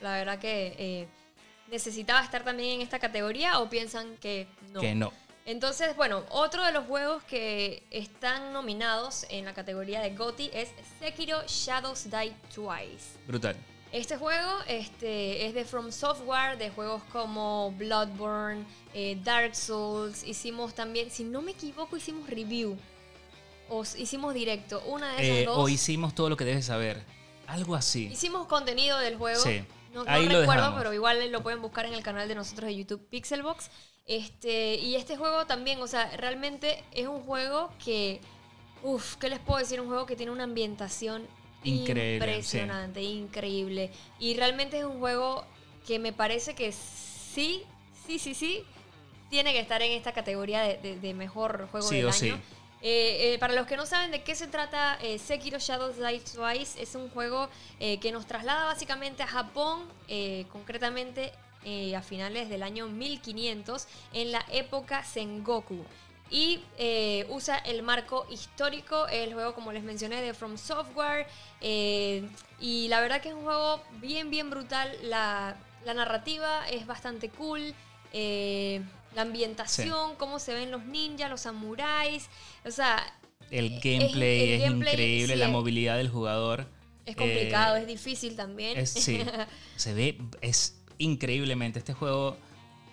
la 0.00 0.12
verdad 0.14 0.38
que 0.40 0.74
eh, 0.78 1.08
necesitaba 1.70 2.22
estar 2.22 2.44
también 2.44 2.76
en 2.76 2.80
esta 2.82 2.98
categoría 2.98 3.58
o 3.60 3.68
piensan 3.68 4.16
que 4.16 4.46
no? 4.72 4.80
Que 4.80 4.94
no. 4.94 5.12
Entonces, 5.46 5.96
bueno, 5.96 6.24
otro 6.30 6.62
de 6.64 6.72
los 6.72 6.84
juegos 6.86 7.22
que 7.24 7.82
están 7.90 8.52
nominados 8.52 9.24
en 9.30 9.46
la 9.46 9.54
categoría 9.54 10.00
de 10.02 10.10
GOTY 10.14 10.50
es 10.52 10.68
Sekiro 11.00 11.40
Shadows 11.46 12.04
Die 12.10 12.34
Twice. 12.54 13.18
Brutal. 13.26 13.56
Este 13.90 14.18
juego 14.18 14.50
este, 14.66 15.46
es 15.46 15.54
de 15.54 15.64
From 15.64 15.90
Software, 15.90 16.58
de 16.58 16.68
juegos 16.68 17.02
como 17.10 17.72
Bloodborne, 17.78 18.66
eh, 18.92 19.18
Dark 19.24 19.56
Souls. 19.56 20.22
Hicimos 20.22 20.74
también, 20.74 21.10
si 21.10 21.24
no 21.24 21.40
me 21.40 21.52
equivoco, 21.52 21.96
hicimos 21.96 22.28
review. 22.28 22.76
O 23.70 23.82
hicimos 23.96 24.34
directo. 24.34 24.82
Una 24.86 25.14
de 25.16 25.22
esas 25.22 25.36
Eh, 25.38 25.44
dos. 25.46 25.56
o 25.58 25.68
hicimos 25.70 26.14
todo 26.14 26.28
lo 26.28 26.36
que 26.36 26.44
debes 26.44 26.66
saber. 26.66 27.02
Algo 27.46 27.74
así. 27.74 28.08
Hicimos 28.12 28.46
contenido 28.46 28.98
del 28.98 29.16
juego. 29.16 29.40
Sí. 29.40 29.64
No, 29.92 30.04
no 30.04 30.10
lo 30.10 30.18
recuerdo, 30.40 30.52
dejamos. 30.52 30.78
pero 30.78 30.92
igual 30.94 31.30
lo 31.32 31.42
pueden 31.42 31.62
buscar 31.62 31.86
en 31.86 31.94
el 31.94 32.02
canal 32.02 32.28
de 32.28 32.34
nosotros 32.34 32.66
de 32.68 32.76
YouTube 32.76 33.06
Pixelbox. 33.08 33.70
Este, 34.06 34.76
y 34.76 34.94
este 34.96 35.16
juego 35.16 35.46
también, 35.46 35.80
o 35.82 35.86
sea, 35.86 36.10
realmente 36.16 36.82
es 36.92 37.06
un 37.06 37.20
juego 37.22 37.70
que. 37.84 38.20
Uf, 38.82 39.16
¿qué 39.16 39.28
les 39.28 39.38
puedo 39.40 39.58
decir? 39.58 39.80
Un 39.80 39.88
juego 39.88 40.06
que 40.06 40.14
tiene 40.16 40.30
una 40.32 40.44
ambientación 40.44 41.26
Increíble, 41.64 42.14
impresionante, 42.14 43.02
increíble. 43.02 43.90
Y 44.20 44.34
realmente 44.36 44.78
es 44.78 44.84
un 44.84 44.98
juego 45.00 45.44
que 45.86 45.98
me 45.98 46.12
parece 46.12 46.54
que 46.54 46.70
sí, 46.72 47.62
sí, 48.06 48.18
sí, 48.18 48.34
sí, 48.34 48.62
tiene 49.30 49.52
que 49.52 49.58
estar 49.60 49.82
en 49.82 49.92
esta 49.92 50.12
categoría 50.12 50.62
de, 50.62 50.78
de- 50.78 50.98
de 51.00 51.14
mejor 51.14 51.68
juego 51.70 51.86
Sí 51.88 51.96
del 51.96 52.06
o 52.06 52.08
año. 52.10 52.16
sí. 52.18 52.34
Eh, 52.80 53.34
eh, 53.34 53.38
para 53.40 53.54
los 53.54 53.66
que 53.66 53.76
no 53.76 53.86
saben 53.86 54.12
de 54.12 54.22
qué 54.22 54.34
se 54.36 54.46
trata, 54.46 54.98
eh, 55.02 55.18
Sekiro 55.18 55.58
Shadows 55.58 55.96
Die 55.96 56.20
Twice 56.20 56.80
es 56.80 56.94
un 56.94 57.10
juego 57.10 57.48
que 57.78 58.12
nos 58.12 58.26
traslada 58.26 58.64
básicamente 58.64 59.22
a 59.22 59.26
Japón, 59.26 59.86
concretamente 60.50 61.32
a 61.96 62.02
finales 62.02 62.48
del 62.48 62.62
año 62.62 62.88
1500, 62.88 63.86
en 64.12 64.32
la 64.32 64.44
época 64.50 65.04
Sengoku. 65.04 65.84
Y 66.30 66.60
usa 67.28 67.56
el 67.58 67.82
marco 67.82 68.26
histórico, 68.30 69.06
el 69.08 69.32
juego 69.32 69.54
como 69.54 69.72
les 69.72 69.82
mencioné 69.82 70.20
de 70.22 70.34
From 70.34 70.58
Software. 70.58 71.26
y 71.60 72.88
la 72.88 73.00
verdad 73.00 73.20
que 73.20 73.28
es 73.28 73.34
un 73.34 73.44
juego 73.44 73.80
bien, 74.00 74.30
bien 74.30 74.50
brutal. 74.50 74.96
La, 75.02 75.56
narrativa 75.84 76.68
es 76.68 76.86
bastante 76.86 77.30
cool. 77.30 77.74
La 79.18 79.22
ambientación, 79.22 80.14
cómo 80.14 80.38
se 80.38 80.54
ven 80.54 80.70
los 80.70 80.84
ninjas, 80.84 81.28
los 81.28 81.40
samuráis. 81.40 82.28
O 82.64 82.70
sea, 82.70 83.04
El 83.50 83.66
es- 83.74 83.82
gameplay 83.82 84.52
el 84.52 84.52
es, 84.52 84.62
gameplay, 84.62 84.92
increíble, 84.94 85.34
sí, 85.34 85.40
la 85.40 85.48
movilidad 85.48 85.96
del 85.96 86.08
jugador 86.08 86.66
Es 87.04 87.16
complicado, 87.16 87.76
es 87.76 87.86
difícil 87.88 88.36
también. 88.36 88.86
sí, 88.86 89.20
se 89.76 89.92
ve, 89.92 90.18
es 90.40 90.80
increíblemente. 90.98 91.80
Este 91.80 91.94
juego, 91.94 92.36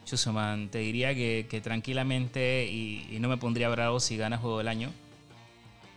Chusoman, 0.03 0.69
te 0.69 0.79
diría 0.79 1.13
que, 1.13 1.61
tranquilamente 1.63 2.65
y, 2.65 3.17
no 3.19 3.29
me 3.29 3.37
pondría 3.37 3.69
bravo 3.69 3.99
si 3.99 4.17
gana 4.17 4.37
juego 4.39 4.57
del 4.57 4.67
año. 4.67 4.91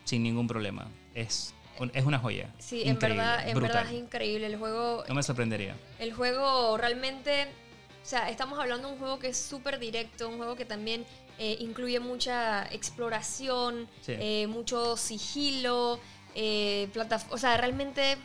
Sin 0.05 0.23
ningún 0.23 0.47
problema. 0.47 0.89
Es, 1.15 1.55
es 1.95 2.05
una 2.05 2.19
joya. 2.19 2.53
Sí, 2.59 2.83
en, 2.85 2.99
verdad, 2.99 3.49
en 3.49 3.59
verdad 3.61 3.87
es 3.87 3.93
increíble. 3.93 4.47
El 4.47 4.57
juego. 4.57 5.05
No 5.09 5.15
me 5.15 5.23
sorprendería. 5.23 5.75
El 5.99 6.13
juego 6.13 6.77
realmente. 6.77 7.47
O 8.09 8.11
sea, 8.11 8.31
estamos 8.31 8.59
hablando 8.59 8.89
de 8.89 8.95
un 8.95 8.99
juego 8.99 9.19
que 9.19 9.29
es 9.29 9.37
súper 9.37 9.79
directo, 9.79 10.31
un 10.31 10.39
juego 10.39 10.57
que 10.57 10.65
también 10.65 11.05
eh, 11.39 11.59
incluye 11.61 12.01
mucha 12.01 12.65
exploración, 12.73 13.87
eh, 14.07 14.47
mucho 14.47 14.97
sigilo, 14.97 16.01
eh, 16.35 16.89
o 17.29 17.37
sea, 17.37 17.59
realmente 17.59 18.17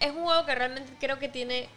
es 0.00 0.10
un 0.10 0.24
juego 0.24 0.44
que 0.44 0.52
realmente 0.52 0.92
creo 0.98 1.20
que 1.20 1.28
tiene 1.28 1.68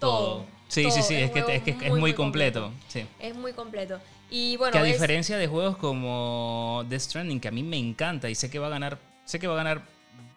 todo. 0.00 0.44
Sí, 0.66 0.90
sí, 0.90 1.00
sí, 1.04 1.14
es, 1.14 1.30
que, 1.30 1.44
es, 1.46 1.62
que 1.62 1.70
es 1.80 1.94
muy, 1.94 2.12
completo. 2.12 2.72
Sí. 2.88 3.06
Es 3.20 3.36
muy 3.36 3.52
completo. 3.52 4.00
Y 4.28 4.56
bueno, 4.56 4.72
que 4.72 4.78
a 4.78 4.82
diferencia 4.82 5.38
de 5.38 5.46
juegos 5.46 5.76
como 5.76 6.82
Death 6.88 7.02
Stranding, 7.02 7.38
que 7.38 7.46
a 7.46 7.52
mí 7.52 7.62
me 7.62 7.78
encanta 7.78 8.28
y 8.28 8.34
sé 8.34 8.50
que 8.50 8.58
va 8.58 8.66
a 8.66 8.70
ganar, 8.70 8.98
sé 9.24 9.38
que 9.38 9.46
va 9.46 9.54
a 9.54 9.58
ganar 9.58 9.82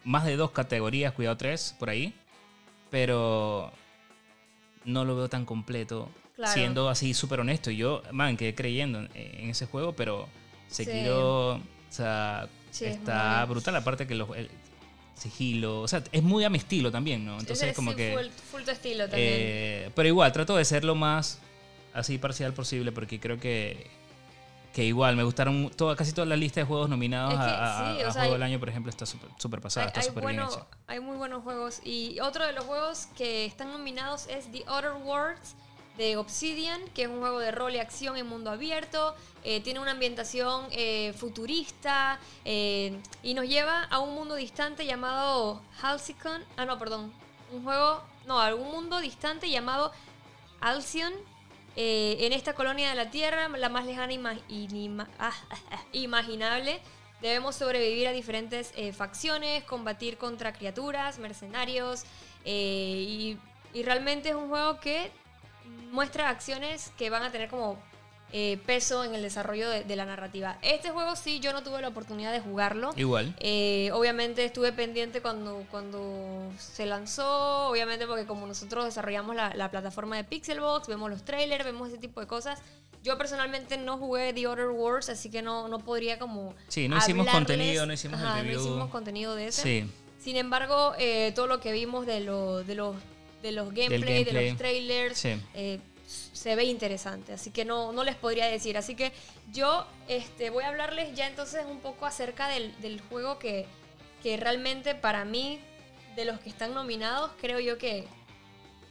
más 0.04 0.24
de 0.24 0.36
dos 0.36 0.52
categorías, 0.52 1.14
cuidado 1.14 1.36
tres, 1.38 1.76
por 1.80 1.90
ahí, 1.90 2.14
pero 2.92 3.74
no 4.90 5.06
lo 5.06 5.16
veo 5.16 5.30
tan 5.30 5.46
completo. 5.46 6.10
Siendo 6.54 6.88
así 6.88 7.14
súper 7.14 7.42
honesto. 7.42 7.70
Yo, 7.70 8.02
man, 8.14 8.38
quedé 8.38 8.56
creyendo 8.56 9.00
en, 9.14 9.50
ese 9.50 9.66
juego, 9.66 9.94
pero 9.94 10.30
se 10.70 10.86
quiero 10.86 11.60
o 11.90 11.92
sea, 11.92 12.48
está 12.72 13.44
brutal. 13.46 13.76
Aparte 13.76 14.08
que 14.08 14.16
los, 14.16 14.30
el 14.38 14.50
sigilo, 15.16 15.82
o 15.82 15.88
sea, 15.88 16.04
es 16.12 16.24
muy 16.24 16.44
a 16.44 16.50
mi 16.50 16.58
estilo 16.58 16.92
también, 16.92 17.26
¿no? 17.26 17.40
Entonces, 17.40 17.76
como 17.76 17.96
que. 17.96 18.32
Full, 18.52 18.62
tu 18.64 18.72
estilo 18.72 19.10
también. 19.10 19.30
Eh, 19.32 19.90
pero 19.96 20.08
igual, 20.08 20.32
trato 20.32 20.56
de 20.56 20.66
ser 20.66 20.86
lo 20.86 20.96
más 20.96 21.40
así 21.94 22.18
parcial 22.18 22.54
posible 22.54 22.92
porque 22.92 23.20
creo 23.20 23.40
que 23.40 23.88
que 24.74 24.86
igual 24.86 25.16
me 25.16 25.24
gustaron 25.24 25.72
toda, 25.72 25.96
casi 25.96 26.14
toda 26.14 26.28
la 26.28 26.36
lista 26.36 26.60
de 26.60 26.66
juegos 26.66 26.90
nominados 26.90 27.34
a, 27.38 27.96
Juego 28.12 28.34
del 28.34 28.44
Año, 28.44 28.60
por 28.60 28.70
ejemplo, 28.70 28.90
está 28.90 29.06
súper 29.06 29.62
pasada, 29.62 29.88
está 29.88 30.02
súper 30.02 30.26
bien 30.26 30.42
hecha. 30.42 30.66
Hay 30.88 31.00
muy 31.00 31.18
buenos 31.18 31.44
juegos. 31.44 31.82
Y 31.84 32.20
otro 32.20 32.46
de 32.46 32.54
los 32.54 32.66
juegos 32.66 33.08
que 33.18 33.46
están 33.46 33.72
nominados 33.72 34.28
es 34.28 34.52
The 34.52 34.64
Other 34.68 34.94
Worlds 35.04 35.56
de 35.98 36.16
Obsidian, 36.16 36.82
que 36.94 37.04
es 37.04 37.08
un 37.10 37.20
juego 37.20 37.40
de 37.40 37.52
rol 37.52 37.76
y 37.76 37.80
acción 37.80 38.16
en 38.16 38.26
mundo 38.26 38.52
abierto. 38.52 39.16
Eh, 39.44 39.60
tiene 39.62 39.82
una 39.82 39.92
ambientación 39.92 40.68
eh, 40.72 41.14
futurista 41.18 42.20
eh, 42.46 42.98
y 43.22 43.34
nos 43.34 43.46
lleva 43.48 43.84
a 43.84 44.00
un 44.00 44.16
mundo 44.16 44.36
distante 44.36 44.86
llamado 44.86 45.62
Halcyon. 45.82 46.44
Ah, 46.56 46.66
no, 46.66 46.80
perdón. 46.80 47.12
Un 47.52 47.64
juego, 47.64 48.02
no, 48.28 48.40
a 48.40 48.46
algún 48.46 48.72
mundo 48.72 49.02
distante 49.02 49.50
llamado 49.50 49.92
Alcyon 50.62 51.14
eh, 51.82 52.26
en 52.26 52.34
esta 52.34 52.56
colonia 52.56 52.90
de 52.90 52.96
la 52.96 53.10
Tierra, 53.10 53.48
la 53.48 53.70
más 53.70 53.86
lejana 53.86 54.12
ah, 55.18 55.32
imaginable, 55.94 56.82
debemos 57.22 57.56
sobrevivir 57.56 58.06
a 58.10 58.12
diferentes 58.12 58.74
eh, 58.76 58.92
facciones, 58.92 59.64
combatir 59.64 60.18
contra 60.18 60.52
criaturas, 60.52 61.20
mercenarios, 61.20 62.04
eh, 62.44 63.38
y 63.74 63.84
realmente 63.84 64.28
es 64.28 64.36
un 64.36 64.50
juego 64.50 64.82
que 64.82 65.10
muestra 65.90 66.28
acciones 66.28 66.92
que 66.98 67.10
van 67.10 67.24
a 67.24 67.32
tener 67.32 67.48
como 67.48 67.80
eh, 68.32 68.60
peso 68.66 69.04
en 69.04 69.16
el 69.16 69.24
desarrollo 69.24 69.70
de, 69.70 69.96
la 69.96 70.06
narrativa. 70.06 70.60
Este 70.62 70.92
juego 70.92 71.16
sí, 71.16 71.40
yo 71.40 71.52
no 71.52 71.64
tuve 71.64 71.82
la 71.82 71.88
oportunidad 71.88 72.32
de 72.32 72.40
jugarlo. 72.40 72.92
Igual. 72.96 73.34
Eh, 73.40 73.90
obviamente 73.94 74.46
estuve 74.46 74.72
pendiente 74.72 75.22
cuando, 75.22 75.66
cuando 75.72 76.52
se 76.60 76.86
lanzó, 76.86 77.70
obviamente 77.70 78.06
porque 78.06 78.26
como 78.26 78.46
nosotros 78.46 78.86
desarrollamos 78.86 79.36
la, 79.36 79.72
plataforma 79.72 80.16
de 80.16 80.24
Pixelbox, 80.24 80.88
vemos 80.88 81.10
los 81.10 81.24
trailers, 81.24 81.66
vemos 81.66 81.90
ese 81.90 81.98
tipo 81.98 82.20
de 82.20 82.28
cosas. 82.28 82.60
Yo 83.04 83.18
personalmente 83.18 83.78
no 83.78 83.98
jugué 83.98 84.32
The 84.34 84.48
Other 84.48 84.68
Wars, 84.68 85.10
así 85.10 85.32
que 85.32 85.42
no, 85.42 85.68
no 85.68 85.80
podría 85.80 86.20
como... 86.20 86.54
Sí, 86.68 86.88
no 86.88 86.98
hicimos 86.98 87.28
contenido, 87.28 87.86
no 87.86 87.94
hicimos 87.94 88.20
el 88.22 88.28
review. 88.28 88.60
No 88.60 88.62
hicimos 88.62 88.90
contenido 88.90 89.36
de 89.36 89.48
ese. 89.48 89.62
Sí. 89.64 89.92
Sin 90.20 90.36
embargo, 90.36 90.94
eh, 91.00 91.32
todo 91.34 91.48
lo 91.48 91.60
que 91.60 91.72
vimos 91.72 92.06
de, 92.06 92.20
lo, 92.20 92.64
de 92.64 92.76
los 92.76 92.96
de 93.42 93.54
los 93.54 93.74
gameplay, 93.74 94.26
de 94.26 94.50
los 94.50 94.58
trailers, 94.58 95.18
sí 95.18 95.40
se 96.10 96.56
ve 96.56 96.64
interesante, 96.64 97.34
así 97.34 97.52
que 97.52 97.66
no, 97.66 97.92
no 97.92 98.04
les 98.04 98.16
podría 98.16 98.48
decir. 98.48 98.78
Así 98.78 98.96
que 98.96 99.12
yo 99.52 99.86
este, 100.08 100.50
voy 100.50 100.64
a 100.64 100.70
hablarles 100.70 101.16
ya 101.16 101.28
entonces 101.28 101.66
un 101.66 101.80
poco 101.80 102.06
acerca 102.06 102.48
del, 102.48 103.02
juego 103.10 103.38
que, 103.38 103.68
que, 104.24 104.38
realmente 104.38 104.96
para 104.96 105.24
mí, 105.26 105.60
de 106.16 106.26
los 106.26 106.40
que 106.40 106.50
están 106.50 106.74
nominados, 106.74 107.32
creo 107.40 107.60
yo 107.60 107.78
que, 107.78 108.08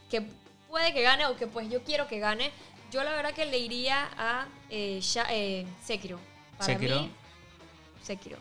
que 0.09 0.23
puede 0.69 0.93
que 0.93 1.01
gane 1.01 1.25
o 1.25 1.35
que 1.35 1.47
pues 1.47 1.69
yo 1.69 1.83
quiero 1.83 2.07
que 2.07 2.19
gane. 2.19 2.51
Yo 2.91 3.03
la 3.03 3.11
verdad 3.11 3.33
que 3.33 3.45
le 3.45 3.59
iría 3.59 4.09
a 4.17 4.47
eh, 4.69 5.01
eh 5.29 5.67
Sekiro. 5.83 6.19
Para 6.57 6.73
Sekiro. 6.73 7.01
mí, 7.01 7.11
Sekiro. 8.01 8.37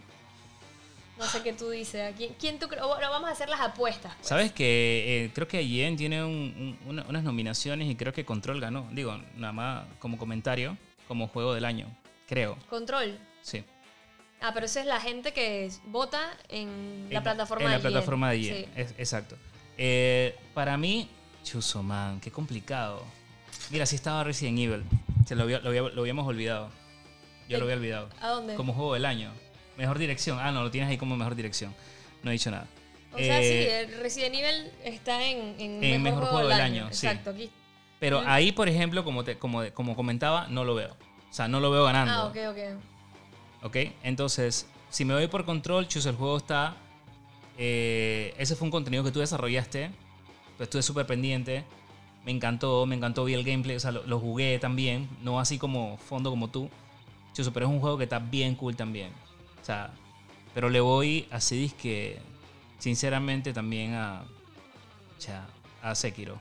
No 1.18 1.24
sé 1.26 1.42
qué 1.42 1.52
tú 1.52 1.70
dices. 1.70 2.14
¿Quién, 2.38 2.59
tú 2.59 2.68
crees? 2.68 2.85
Bueno, 2.85 3.11
vamos 3.11 3.28
a 3.28 3.33
hacer 3.33 3.48
las 3.48 3.61
apuestas. 3.61 4.14
Pues. 4.14 4.28
Sabes 4.28 4.52
que 4.52 5.24
eh, 5.24 5.31
creo 5.35 5.48
que 5.48 5.66
Yen 5.66 5.96
tiene 5.96 6.22
unas 6.24 7.24
nominaciones 7.24 7.90
y 7.90 7.96
creo 7.96 8.12
que 8.12 8.24
Control 8.24 8.61
ganó. 8.61 8.88
Digo, 8.92 9.18
nada 9.37 9.52
más 9.52 9.85
como 9.98 10.16
comentario, 10.16 10.76
como 11.09 11.28
juego 11.28 11.54
del 11.54 11.64
año. 11.64 11.88
Creo. 12.28 12.57
¿Control? 12.68 13.18
Sí. 13.42 13.64
Ah, 14.40 14.52
pero 14.54 14.66
esa 14.66 14.81
es 14.81 14.87
la 14.87 15.00
gente 15.00 15.33
que 15.33 15.70
vota 15.87 16.20
en 16.48 17.09
la 17.11 17.22
plataforma 17.22 17.68
de 17.68 17.76
En 17.76 17.83
la 17.83 17.88
plataforma 17.90 18.31
de 18.31 18.40
Yen. 18.40 18.66
exacto. 18.76 19.37
Eh, 19.76 20.37
para 20.54 20.76
mí, 20.76 21.09
Chuso, 21.42 21.83
man, 21.83 22.20
qué 22.20 22.31
complicado. 22.31 23.02
Mira, 23.70 23.87
sí 23.87 23.96
estaba 23.96 24.22
Resident 24.22 24.59
Evil. 24.59 24.85
Se 25.26 25.35
lo, 25.35 25.46
lo 25.46 26.00
habíamos 26.00 26.26
olvidado. 26.26 26.70
Yo 27.48 27.59
lo 27.59 27.64
había 27.64 27.76
olvidado. 27.76 28.09
¿A 28.20 28.28
dónde? 28.28 28.54
Como 28.54 28.74
juego 28.74 28.94
del 28.94 29.07
año. 29.07 29.33
Mejor 29.78 29.96
dirección. 29.96 30.38
Ah, 30.40 30.50
no, 30.50 30.64
lo 30.64 30.72
tienes 30.72 30.90
ahí 30.90 30.98
como 30.98 31.16
mejor 31.16 31.36
dirección. 31.36 31.72
No 32.24 32.30
he 32.30 32.32
dicho 32.32 32.50
nada. 32.50 32.66
O 33.12 33.18
sea, 33.18 33.40
sí, 33.40 33.46
eh, 33.46 33.80
el 33.82 34.00
Resident 34.00 34.34
Evil 34.34 34.72
está 34.84 35.24
en, 35.24 35.54
en, 35.58 36.02
mejor, 36.02 36.24
juego, 36.26 36.48
del 36.48 36.60
año. 36.60 36.88
Exacto, 36.88 37.30
aquí. 37.30 37.48
Pero 38.00 38.20
ahí, 38.26 38.50
por 38.50 38.68
ejemplo, 38.68 39.04
como, 39.04 39.22
te, 39.22 39.38
como, 39.38 39.70
como 39.72 39.94
comentaba, 39.94 40.48
no 40.48 40.64
lo 40.64 40.74
veo. 40.74 40.96
O 41.30 41.32
sea, 41.32 41.46
no 41.46 41.60
lo 41.60 41.70
veo 41.70 41.84
ganando. 41.84 42.12
Ah, 42.12 42.26
ok, 42.26 42.36
ok. 42.50 43.66
Ok, 43.66 43.76
entonces, 44.02 44.66
si 44.90 45.04
me 45.04 45.14
voy 45.14 45.28
por 45.28 45.44
control, 45.44 45.86
chus, 45.86 46.06
el 46.06 46.16
juego 46.16 46.36
está. 46.36 46.74
Eh, 47.56 48.34
ese 48.36 48.56
fue 48.56 48.66
un 48.66 48.72
contenido 48.72 49.04
que 49.04 49.12
tú 49.12 49.20
desarrollaste. 49.20 49.90
Pues 50.56 50.66
estuve 50.66 50.82
súper 50.82 51.06
pendiente. 51.06 51.64
Me 52.24 52.32
encantó, 52.32 52.84
me 52.84 52.96
encantó, 52.96 53.24
vi 53.24 53.34
el 53.34 53.44
gameplay, 53.44 53.76
o 53.76 53.80
sea, 53.80 53.92
lo, 53.92 54.18
jugué 54.18 54.58
también. 54.58 55.08
No 55.22 55.38
así 55.38 55.56
como 55.56 55.98
fondo 55.98 56.30
como 56.30 56.48
tú. 56.48 56.68
Chuso, 57.32 57.52
pero 57.52 57.66
es 57.66 57.72
un 57.72 57.78
juego 57.78 57.96
que 57.96 58.04
está 58.04 58.18
bien 58.18 58.56
cool 58.56 58.74
también 58.74 59.12
pero 60.54 60.68
le 60.68 60.81
voy 60.81 61.28
así 61.31 61.72
que 61.81 62.18
sinceramente 62.78 63.52
también 63.52 63.94
a, 63.94 64.24
a 65.83 65.94
Sekiro. 65.94 66.40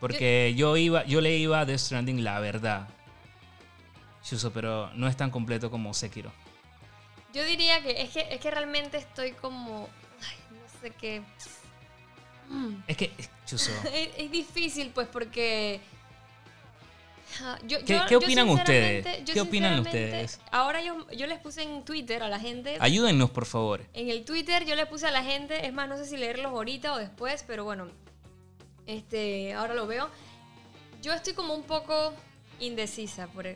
Porque 0.00 0.54
yo, 0.56 0.76
iba, 0.76 1.04
yo 1.06 1.20
le 1.20 1.36
iba 1.36 1.60
a 1.60 1.64
Death 1.64 1.80
Stranding 1.80 2.22
la 2.22 2.38
verdad. 2.40 2.88
Chuso, 4.22 4.52
pero 4.52 4.90
no 4.94 5.08
es 5.08 5.16
tan 5.16 5.30
completo 5.30 5.70
como 5.70 5.92
Sekiro. 5.94 6.32
Yo 7.34 7.44
diría 7.44 7.82
que 7.82 8.02
es 8.02 8.10
que, 8.10 8.26
es 8.30 8.40
que 8.40 8.50
realmente 8.50 8.98
estoy 8.98 9.32
como. 9.32 9.88
no 10.50 10.80
sé 10.80 10.90
qué. 10.90 11.22
Es 12.86 12.96
que, 12.96 13.12
Chuso. 13.46 13.72
es 14.16 14.30
difícil, 14.30 14.90
pues, 14.94 15.08
porque 15.08 15.80
¿Qué, 17.86 18.16
opinan 18.16 18.48
ustedes? 18.48 19.22
¿Qué 19.24 19.40
opinan 19.40 19.80
ustedes? 19.80 20.40
Ahora 20.50 20.82
yo, 20.82 21.08
yo 21.10 21.26
les 21.26 21.38
puse 21.38 21.62
en 21.62 21.84
Twitter 21.84 22.22
a 22.22 22.28
la 22.28 22.40
gente. 22.40 22.76
Ayúdennos, 22.80 23.30
por 23.30 23.46
favor. 23.46 23.86
En 23.92 24.10
el 24.10 24.24
Twitter 24.24 24.64
yo 24.64 24.74
le 24.74 24.86
puse 24.86 25.06
a 25.06 25.10
la 25.10 25.22
gente, 25.22 25.66
es 25.66 25.72
más, 25.72 25.88
no 25.88 25.96
sé 25.96 26.06
si 26.06 26.16
leerlos 26.16 26.52
ahorita 26.52 26.94
o 26.94 26.98
después, 26.98 27.44
pero 27.46 27.64
bueno, 27.64 27.88
este, 28.86 29.52
ahora 29.54 29.74
lo 29.74 29.86
veo. 29.86 30.08
Yo 31.02 31.12
estoy 31.12 31.34
como 31.34 31.54
un 31.54 31.62
poco 31.62 32.12
indecisa 32.58 33.28
por 33.28 33.46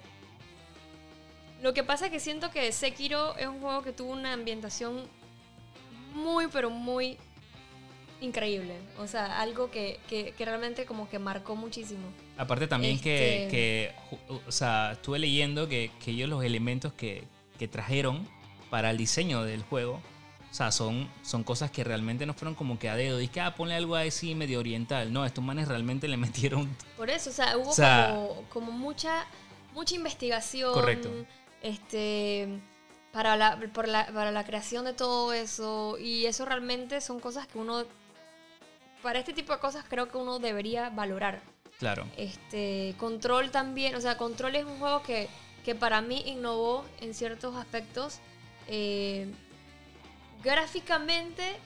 Lo 1.61 1.75
que 1.75 1.83
pasa 1.83 2.07
es 2.07 2.13
que 2.13 2.21
siento 2.21 2.51
que 2.51 2.71
Sekiro 2.73 3.37
es 3.37 3.47
un 3.47 3.61
juego 3.61 3.83
que 3.83 3.93
tuvo 3.93 4.13
una 4.13 4.33
ambientación 4.33 5.09
muy, 6.15 6.47
pero 6.49 6.71
muy 6.71 7.19
increíble. 8.23 8.75
O 8.99 9.07
sea, 9.07 9.41
algo 9.41 9.71
que, 9.71 10.01
que, 10.09 10.33
realmente 10.39 10.87
como 10.87 11.09
que 11.09 11.19
marcó 11.19 11.57
muchísimo. 11.57 12.07
Aparte 12.37 12.67
también 12.67 12.99
que, 13.01 13.45
este 13.45 13.51
que, 13.51 13.95
o 14.47 14.53
sea, 14.53 14.93
estuve 14.93 15.19
leyendo 15.19 15.69
que, 15.69 15.91
que 16.03 16.13
ellos 16.13 16.29
los 16.29 16.45
elementos 16.45 16.93
que, 16.93 17.25
que 17.59 17.69
trajeron 17.69 18.27
para 18.71 18.91
el 18.91 18.97
diseño 18.97 19.43
del 19.43 19.63
juego, 19.63 20.01
o 20.51 20.55
sea, 20.55 20.71
son, 20.71 21.11
son 21.23 21.45
cosas 21.45 21.71
que 21.71 21.83
realmente 21.83 22.27
no 22.27 22.35
fueron 22.35 22.55
como 22.55 22.79
que 22.79 22.89
a 22.89 22.97
dedo. 22.97 23.19
Dice 23.19 23.33
que, 23.33 23.41
ah, 23.41 23.55
ponle 23.55 23.75
algo 23.75 23.97
así 23.97 24.35
medio 24.35 24.61
oriental. 24.61 25.13
No, 25.13 25.25
estos 25.25 25.43
manes 25.43 25.69
realmente 25.69 26.09
le 26.09 26.17
metieron... 26.19 26.75
Por 26.97 27.11
eso, 27.11 27.31
o 27.31 27.33
sea, 27.33 27.57
hubo 27.57 27.75
como, 27.75 28.45
como 28.49 28.73
mucha, 28.73 29.27
mucha 29.75 29.95
investigación. 29.95 30.73
Correcto. 30.73 31.11
Este 31.63 32.49
para 33.13 33.37
la, 33.37 33.61
por 33.73 33.87
la- 33.87 34.07
para 34.07 34.33
la 34.33 34.45
creación 34.45 34.85
de 34.85 34.95
todo 34.95 35.33
eso. 35.33 35.97
Y 35.99 36.27
eso 36.27 36.45
realmente 36.45 37.01
son 37.01 37.21
cosas 37.21 37.47
que 37.47 37.59
uno, 37.59 37.85
para 39.03 39.19
este 39.19 39.33
tipo 39.33 39.53
de 39.53 39.59
cosas 39.59 39.85
creo 39.89 40.09
que 40.09 40.17
uno 40.17 40.39
debería 40.39 40.91
valorar. 40.91 41.41
Claro. 41.79 42.07
Este, 42.17 42.95
Control 42.99 43.51
también, 43.51 43.95
o 43.97 44.01
sea, 44.01 44.17
Control 44.17 44.55
es 44.55 44.65
un 44.65 44.79
juego 44.79 45.03
que, 45.03 45.29
que 45.65 45.75
para 45.75 46.01
mí 46.01 46.23
innovó 46.27 46.85
en 47.01 47.13
ciertos 47.13 47.57
aspectos. 47.57 48.21
Eh, 48.69 49.27
gráficamente, 50.45 51.57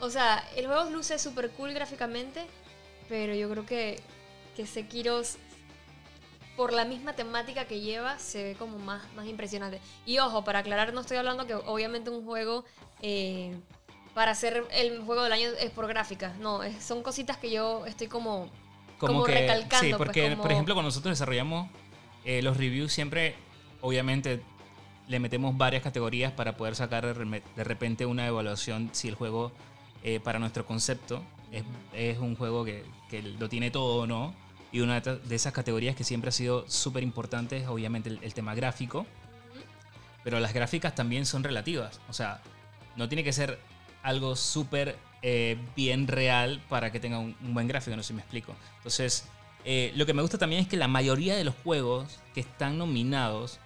o 0.00 0.10
sea, 0.10 0.44
el 0.54 0.66
juego 0.66 0.90
luce 0.90 1.18
súper 1.18 1.50
cool 1.50 1.72
gráficamente, 1.72 2.46
pero 3.08 3.34
yo 3.34 3.50
creo 3.50 3.66
que, 3.66 4.00
que 4.54 4.66
Sekiro, 4.66 5.22
por 6.56 6.72
la 6.72 6.84
misma 6.84 7.14
temática 7.14 7.64
que 7.64 7.80
lleva, 7.80 8.18
se 8.18 8.42
ve 8.44 8.54
como 8.54 8.78
más, 8.78 9.02
más 9.14 9.26
impresionante. 9.26 9.80
Y 10.04 10.18
ojo, 10.18 10.44
para 10.44 10.60
aclarar, 10.60 10.94
no 10.94 11.00
estoy 11.00 11.16
hablando 11.16 11.46
que 11.46 11.54
obviamente 11.54 12.10
un 12.10 12.24
juego... 12.24 12.64
eh, 13.02 13.58
para 14.16 14.30
hacer 14.30 14.64
el 14.72 15.02
juego 15.02 15.22
del 15.24 15.32
año 15.34 15.50
es 15.60 15.70
por 15.72 15.86
gráfica. 15.86 16.32
No, 16.40 16.62
es- 16.62 16.82
son 16.82 17.02
cositas 17.02 17.36
que 17.36 17.50
yo 17.50 17.84
estoy 17.84 18.06
como 18.06 18.48
como 18.96 19.26
recalcando, 19.26 19.84
Sí, 19.86 19.90
pues, 19.90 19.98
porque, 19.98 20.30
como- 20.30 20.40
por 20.42 20.52
ejemplo, 20.52 20.74
cuando 20.74 20.88
nosotros 20.88 21.12
desarrollamos 21.12 21.68
eh, 22.24 22.40
los 22.40 22.56
reviews, 22.56 22.90
siempre, 22.94 23.34
obviamente, 23.82 24.40
le 25.06 25.20
metemos 25.20 25.54
varias 25.58 25.82
categorías 25.82 26.32
para 26.32 26.56
poder 26.56 26.74
sacar 26.74 27.04
de 27.14 27.64
repente 27.64 28.06
una 28.06 28.26
evaluación 28.26 28.88
si 28.92 29.06
el 29.08 29.14
juego, 29.16 29.52
eh, 30.02 30.18
para 30.18 30.38
nuestro 30.38 30.64
concepto, 30.64 31.22
es, 31.52 31.62
es 31.92 32.16
un 32.18 32.36
juego 32.36 32.64
que, 32.64 32.84
que 33.10 33.20
lo 33.22 33.50
tiene 33.50 33.70
todo 33.70 34.02
o 34.02 34.06
no. 34.06 34.34
Y 34.72 34.80
una 34.80 34.98
de 35.00 35.16
de 35.18 35.34
esas 35.36 35.52
categorías 35.52 35.94
que 35.94 36.04
siempre 36.04 36.30
ha 36.30 36.32
sido 36.32 36.64
súper 36.70 37.02
importante 37.02 37.58
es, 37.58 37.68
obviamente, 37.68 38.08
el, 38.08 38.18
el 38.22 38.32
tema 38.32 38.54
gráfico. 38.54 39.04
Pero 40.24 40.40
las 40.40 40.54
gráficas 40.54 40.94
también 40.94 41.26
son 41.26 41.44
relativas. 41.44 42.00
O 42.08 42.14
sea, 42.14 42.40
no 42.96 43.08
tiene 43.08 43.22
que 43.22 43.32
ser 43.34 43.58
algo 44.06 44.36
súper 44.36 44.96
eh, 45.22 45.58
bien 45.74 46.06
real 46.06 46.62
para 46.68 46.92
que 46.92 47.00
tenga 47.00 47.18
un, 47.18 47.36
un 47.42 47.54
buen 47.54 47.66
gráfico, 47.66 47.96
no 47.96 48.02
sé 48.02 48.08
si 48.08 48.14
me 48.14 48.20
explico. 48.22 48.54
Entonces, 48.76 49.26
eh, 49.64 49.92
lo 49.96 50.06
que 50.06 50.14
me 50.14 50.22
gusta 50.22 50.38
también 50.38 50.62
es 50.62 50.68
que 50.68 50.76
la 50.76 50.86
mayoría 50.88 51.34
de 51.36 51.42
los 51.44 51.54
juegos 51.64 52.20
que 52.32 52.40
están 52.40 52.78
nominados 52.78 53.58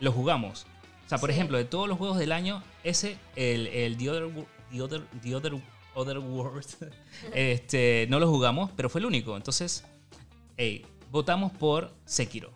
los 0.00 0.14
jugamos. 0.14 0.64
O 1.06 1.08
sea, 1.08 1.18
por 1.18 1.30
Sí. 1.30 1.34
ejemplo, 1.36 1.58
de 1.58 1.64
todos 1.64 1.88
los 1.88 1.98
juegos 1.98 2.18
del 2.18 2.30
año, 2.32 2.62
ese, 2.84 3.18
el, 3.34 3.66
el 3.66 3.96
The 3.96 4.10
Other, 4.10 4.46
The 4.70 4.82
Other, 4.82 5.02
The 5.22 5.34
Other, 5.34 5.52
Other 5.94 6.18
World, 6.18 6.64
este, 7.34 8.06
no 8.08 8.20
lo 8.20 8.28
jugamos, 8.28 8.70
pero 8.76 8.88
fue 8.88 9.00
el 9.00 9.06
único. 9.06 9.36
Entonces, 9.36 9.84
hey, 10.56 10.86
votamos 11.10 11.50
por 11.50 11.92
Sekiro. 12.04 12.52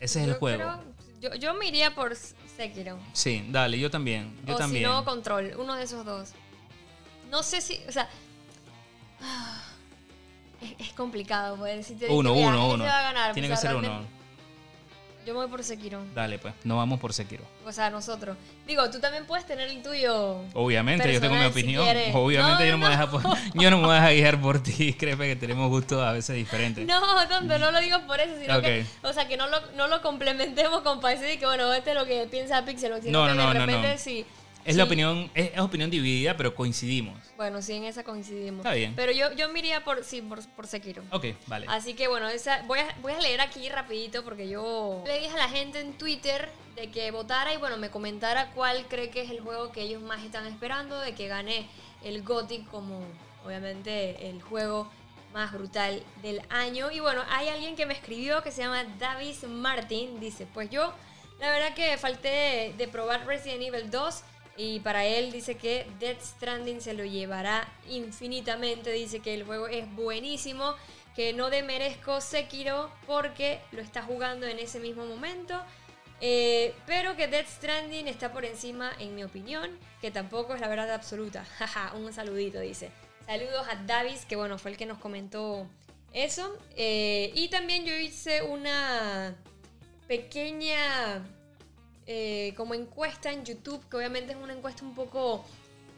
Ese 0.00 0.20
es 0.20 0.28
el 0.28 0.34
juego. 0.34 0.58
creo- 0.58 0.92
yo, 1.20 1.34
yo 1.36 1.54
me 1.54 1.68
iría 1.68 1.94
por 1.94 2.14
Sekiro. 2.16 2.98
Sí, 3.14 3.46
dale, 3.50 3.78
yo 3.78 3.90
también. 3.90 4.36
Yo 4.44 4.56
o 4.56 4.58
también. 4.58 4.84
si 4.84 4.90
no, 4.90 5.04
Control. 5.04 5.52
Uno 5.58 5.76
de 5.76 5.84
esos 5.84 6.04
dos. 6.04 6.32
No 7.32 7.42
sé 7.42 7.60
si. 7.60 7.80
O 7.88 7.92
sea. 7.92 8.08
Es, 10.60 10.88
es 10.88 10.92
complicado, 10.92 11.56
pues. 11.56 11.84
Si 11.88 11.94
te 11.96 12.06
uno, 12.08 12.32
uno, 12.34 12.68
uno. 12.68 12.84
va 12.84 12.98
a 13.00 13.02
ganar, 13.02 13.32
Tiene 13.32 13.48
que 13.48 13.56
sea, 13.56 13.70
ser 13.70 13.78
uno. 13.78 14.06
Yo 15.26 15.34
me 15.34 15.40
voy 15.40 15.48
por 15.48 15.62
Sekiro. 15.64 16.04
Dale, 16.14 16.38
pues, 16.38 16.54
no 16.62 16.76
vamos 16.76 17.00
por 17.00 17.12
Sekiro. 17.12 17.42
O 17.66 17.72
sea, 17.72 17.90
nosotros. 17.90 18.36
Digo, 18.66 18.88
tú 18.90 19.00
también 19.00 19.24
puedes 19.26 19.44
tener 19.44 19.68
el 19.70 19.82
tuyo. 19.82 20.40
Obviamente, 20.54 21.12
yo 21.12 21.20
tengo 21.20 21.34
mi 21.34 21.40
si 21.42 21.46
opinión. 21.48 21.84
Obviamente 22.14 22.62
No, 22.62 22.66
yo, 22.66 22.72
no 22.72 22.78
me 22.78 22.86
voy 22.86 22.94
a 22.94 22.96
no. 22.96 23.06
dejar 23.06 23.10
por- 23.10 23.60
yo 23.60 23.70
no 23.72 23.78
me 23.78 23.86
voy 23.86 23.96
a 23.96 24.10
guiar 24.12 24.40
por 24.40 24.62
ti. 24.62 24.94
Créeme 24.98 25.26
que 25.26 25.36
tenemos 25.36 25.68
gustos 25.68 26.00
a 26.00 26.12
veces 26.12 26.36
diferentes. 26.36 26.86
No, 26.86 27.00
tonto, 27.28 27.58
no 27.58 27.72
lo 27.72 27.80
digo 27.80 27.98
por 28.06 28.20
eso, 28.20 28.34
sino 28.40 28.60
que, 28.60 28.84
o 29.02 29.12
sea, 29.12 29.26
que 29.26 29.36
no 29.36 29.48
lo, 29.48 29.60
no 29.76 29.88
lo 29.88 30.00
complementemos 30.02 30.82
con 30.82 31.00
parecer 31.00 31.26
de 31.28 31.38
que, 31.38 31.46
bueno, 31.46 31.72
este 31.72 31.90
es 31.90 31.96
lo 31.96 32.04
que 32.04 32.26
piensa 32.30 32.64
Pixel, 32.64 33.00
sino 33.02 33.20
No, 33.26 33.28
que 33.28 33.34
no, 33.34 33.52
de 33.52 33.58
repente 33.60 33.88
no. 33.88 34.41
Es 34.64 34.74
sí, 34.74 34.78
la 34.78 34.84
opinión, 34.84 35.30
es, 35.34 35.52
es 35.54 35.58
opinión 35.58 35.90
dividida, 35.90 36.36
pero 36.36 36.54
coincidimos. 36.54 37.18
Bueno, 37.36 37.60
sí, 37.62 37.72
en 37.72 37.84
esa 37.84 38.04
coincidimos. 38.04 38.60
Está 38.60 38.74
bien. 38.74 38.92
Pero 38.94 39.10
yo, 39.12 39.32
yo 39.32 39.48
me 39.48 39.58
iría 39.58 39.82
por, 39.82 40.04
sí, 40.04 40.22
por, 40.22 40.46
por 40.50 40.66
Sekiro. 40.66 41.02
Ok, 41.10 41.26
vale. 41.48 41.66
Así 41.68 41.94
que 41.94 42.06
bueno, 42.06 42.28
esa, 42.28 42.62
voy, 42.62 42.78
a, 42.78 42.94
voy 43.02 43.12
a 43.12 43.20
leer 43.20 43.40
aquí 43.40 43.68
rapidito 43.68 44.22
porque 44.22 44.48
yo 44.48 45.02
le 45.06 45.18
dije 45.18 45.34
a 45.34 45.38
la 45.38 45.48
gente 45.48 45.80
en 45.80 45.94
Twitter 45.94 46.48
de 46.76 46.90
que 46.90 47.10
votara 47.10 47.52
y 47.52 47.56
bueno, 47.56 47.76
me 47.76 47.90
comentara 47.90 48.50
cuál 48.54 48.86
cree 48.86 49.10
que 49.10 49.22
es 49.22 49.30
el 49.30 49.40
juego 49.40 49.72
que 49.72 49.82
ellos 49.82 50.00
más 50.00 50.22
están 50.22 50.46
esperando, 50.46 50.98
de 51.00 51.14
que 51.14 51.26
gane 51.26 51.66
el 52.04 52.22
Gothic 52.22 52.66
como 52.68 53.00
obviamente 53.44 54.28
el 54.28 54.40
juego 54.42 54.88
más 55.32 55.52
brutal 55.52 56.02
del 56.22 56.40
año. 56.50 56.90
Y 56.92 57.00
bueno, 57.00 57.22
hay 57.30 57.48
alguien 57.48 57.74
que 57.74 57.86
me 57.86 57.94
escribió 57.94 58.42
que 58.42 58.52
se 58.52 58.62
llama 58.62 58.84
Davis 58.98 59.42
Martin, 59.44 60.20
dice, 60.20 60.46
pues 60.54 60.70
yo 60.70 60.92
la 61.40 61.50
verdad 61.50 61.74
que 61.74 61.98
falté 61.98 62.28
de, 62.28 62.74
de 62.78 62.88
probar 62.88 63.26
Resident 63.26 63.62
Evil 63.62 63.90
2 63.90 64.22
y 64.56 64.80
para 64.80 65.06
él 65.06 65.32
dice 65.32 65.56
que 65.56 65.86
Death 65.98 66.20
Stranding 66.20 66.80
se 66.80 66.94
lo 66.94 67.04
llevará 67.04 67.66
infinitamente. 67.88 68.92
Dice 68.92 69.20
que 69.20 69.34
el 69.34 69.44
juego 69.44 69.66
es 69.68 69.90
buenísimo, 69.94 70.74
que 71.16 71.32
no 71.32 71.50
demerezco 71.50 72.20
Sekiro 72.20 72.90
porque 73.06 73.60
lo 73.72 73.80
está 73.80 74.02
jugando 74.02 74.46
en 74.46 74.58
ese 74.58 74.78
mismo 74.80 75.06
momento. 75.06 75.60
eh, 76.20 76.74
pero 76.86 77.16
que 77.16 77.26
Death 77.26 77.48
Stranding 77.48 78.06
está 78.06 78.32
por 78.32 78.44
encima, 78.44 78.92
en 79.00 79.14
mi 79.16 79.24
opinión, 79.24 79.76
que 80.00 80.10
tampoco 80.12 80.54
es 80.54 80.60
la 80.60 80.68
verdad 80.68 80.92
absoluta. 80.92 81.44
Jaja, 81.58 81.94
un 81.94 82.12
saludito, 82.12 82.60
dice. 82.60 82.90
Saludos 83.26 83.66
a 83.68 83.76
Davis, 83.86 84.24
que 84.24 84.36
bueno, 84.36 84.58
fue 84.58 84.70
el 84.72 84.76
que 84.76 84.86
nos 84.86 84.98
comentó 84.98 85.66
eso. 86.12 86.56
Eh, 86.76 87.32
y 87.34 87.48
también 87.48 87.84
yo 87.84 87.94
hice 87.94 88.42
una 88.42 89.34
pequeña 90.06 91.24
eh, 92.14 92.52
como 92.56 92.74
encuesta 92.74 93.30
en 93.32 93.40
YouTube, 93.48 93.80
que 93.88 93.96
obviamente 93.96 94.32
es 94.32 94.38
una 94.38 94.52
encuesta 94.52 94.84
un 94.84 94.94
poco 94.94 95.44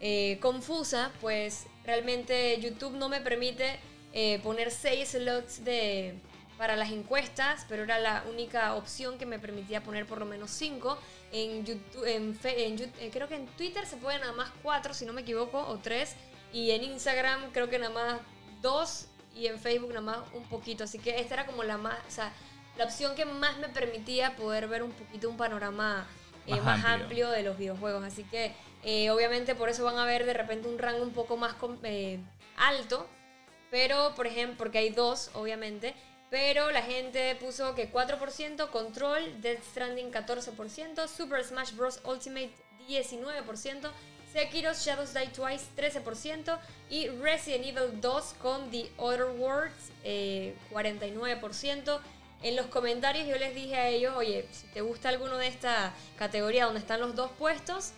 eh, 0.00 0.38
confusa, 0.40 1.10
pues 1.20 1.66
realmente 1.84 2.60
YouTube 2.60 2.94
no 2.96 3.08
me 3.08 3.20
permite 3.20 3.66
eh, 4.12 4.38
poner 4.42 4.70
seis 4.70 5.08
slots 5.10 5.64
de, 5.64 6.14
para 6.56 6.76
las 6.76 6.90
encuestas, 6.92 7.66
pero 7.68 7.82
era 7.82 7.98
la 7.98 8.24
única 8.28 8.74
opción 8.76 9.18
que 9.18 9.26
me 9.26 9.38
permitía 9.38 9.82
poner 9.82 10.06
por 10.06 10.18
lo 10.18 10.26
menos 10.26 10.50
cinco. 10.50 10.98
En 11.32 11.64
YouTube, 11.66 12.04
en, 12.06 12.34
Fe- 12.34 13.10
creo 13.12 13.26
que 13.26 13.34
en 13.34 13.46
Twitter 13.58 13.84
se 13.86 13.96
pueden 13.96 14.20
nada 14.20 14.34
más 14.34 14.50
cuatro, 14.62 14.94
si 14.94 15.04
no 15.04 15.12
me 15.12 15.22
equivoco, 15.22 15.58
o 15.58 15.78
tres, 15.78 16.14
y 16.52 16.70
en 16.70 16.84
Instagram 16.84 17.50
creo 17.52 17.68
que 17.68 17.78
nada 17.80 17.92
más 17.92 18.20
dos, 18.62 19.08
y 19.34 19.48
en 19.48 19.58
Facebook 19.58 19.88
nada 19.88 20.00
más 20.12 20.18
un 20.32 20.44
poquito. 20.44 20.84
Así 20.84 20.98
que 21.00 21.18
esta 21.18 21.34
era 21.34 21.46
como 21.46 21.64
la 21.64 21.76
más, 21.76 21.98
la 22.76 22.84
opción 22.84 23.14
que 23.14 23.24
más 23.24 23.58
me 23.58 23.68
permitía 23.68 24.36
poder 24.36 24.68
ver 24.68 24.82
un 24.82 24.92
poquito 24.92 25.28
un 25.28 25.36
panorama 25.36 26.06
eh, 26.46 26.50
Más 26.56 26.64
más, 26.64 26.84
amplio. 26.84 27.02
amplio. 27.04 27.30
de 27.30 27.42
los 27.42 27.58
videojuegos. 27.58 28.04
Así 28.04 28.24
que 28.24 28.52
eh, 28.82 29.10
obviamente 29.10 29.54
por 29.54 29.68
eso 29.68 29.84
van 29.84 29.98
a 29.98 30.04
ver 30.04 30.26
de 30.26 30.34
repente 30.34 30.68
un 30.68 30.78
rango 30.78 31.02
un 31.02 31.12
poco 31.12 31.36
más 31.36 31.54
eh, 31.84 32.20
alto. 32.56 33.06
Pero, 33.70 34.14
por 34.14 34.26
ejemplo, 34.26 34.56
porque 34.58 34.78
hay 34.78 34.90
dos, 34.90 35.30
obviamente. 35.34 35.94
Pero 36.30 36.70
la 36.70 36.82
gente 36.82 37.34
puso 37.36 37.74
que 37.74 37.92
4%, 37.92 38.70
Control, 38.70 39.40
Death 39.40 39.62
Stranding 39.70 40.12
14%, 40.12 41.08
Super 41.08 41.44
Smash 41.44 41.72
Bros. 41.72 42.00
Ultimate 42.04 42.50
19%, 42.88 43.90
Sekiro 44.32 44.72
Shadows 44.74 45.14
Die 45.14 45.28
Twice 45.28 45.66
13% 45.76 46.58
y 46.90 47.08
Resident 47.08 47.66
Evil 47.66 48.00
2 48.00 48.34
con 48.42 48.70
The 48.70 48.90
Other 48.96 49.26
Worlds 49.26 49.92
eh, 50.02 50.54
49%. 50.72 52.00
En 52.44 52.56
los 52.56 52.66
comentarios 52.66 53.26
yo 53.26 53.36
les 53.36 53.54
dije 53.54 53.74
a 53.76 53.88
ellos, 53.88 54.14
oye, 54.16 54.46
si 54.52 54.66
te 54.68 54.82
gusta 54.82 55.08
alguno 55.08 55.36
de 55.38 55.46
esta 55.48 55.92
categoría 56.16 56.66
donde 56.66 56.78
están 56.80 57.00
los 57.00 57.16
dos 57.16 57.30
puestos, 57.38 57.92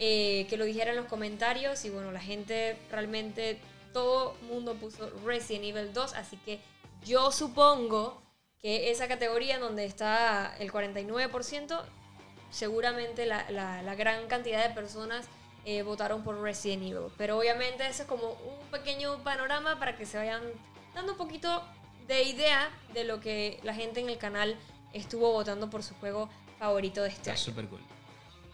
eh, 0.00 0.46
que 0.50 0.56
lo 0.56 0.64
dijera 0.64 0.90
en 0.90 0.96
los 0.96 1.06
comentarios 1.06 1.84
y 1.84 1.90
bueno, 1.90 2.10
la 2.12 2.20
gente 2.20 2.76
realmente, 2.90 3.60
todo 3.92 4.34
mundo 4.48 4.74
puso 4.74 5.08
Resident 5.24 5.64
Evil 5.66 5.92
2, 5.92 6.14
así 6.14 6.36
que 6.38 6.60
yo 7.04 7.30
supongo 7.30 8.20
que 8.60 8.90
esa 8.90 9.06
categoría 9.06 9.58
donde 9.60 9.84
está 9.84 10.54
el 10.58 10.72
49%, 10.72 11.80
seguramente 12.50 13.24
la, 13.26 13.48
la- 13.50 13.82
la 13.82 13.94
gran 13.94 14.26
cantidad 14.26 14.66
de 14.66 14.74
personas 14.74 15.26
eh, 15.64 15.82
votaron 15.82 16.24
por 16.24 16.40
Resident 16.40 16.82
Evil. 16.82 17.12
Pero 17.16 17.38
obviamente 17.38 17.86
eso 17.86 18.02
es 18.02 18.08
como 18.08 18.30
un 18.32 18.66
pequeño 18.72 19.22
panorama 19.22 19.78
para 19.78 19.96
que 19.96 20.06
se 20.06 20.18
vayan 20.18 20.42
dando 20.94 21.12
un 21.12 21.18
poquito 21.18 21.62
de 22.06 22.22
idea 22.24 22.70
de 22.94 23.04
lo 23.04 23.20
que 23.20 23.58
la 23.62 23.74
gente 23.74 24.00
en 24.00 24.08
el 24.08 24.18
canal 24.18 24.56
estuvo 24.92 25.32
votando 25.32 25.70
por 25.70 25.82
su 25.82 25.94
juego 25.94 26.28
favorito 26.58 27.02
de 27.02 27.08
este 27.08 27.20
Está 27.20 27.30
año. 27.32 27.40
súper 27.40 27.66
cool. 27.68 27.80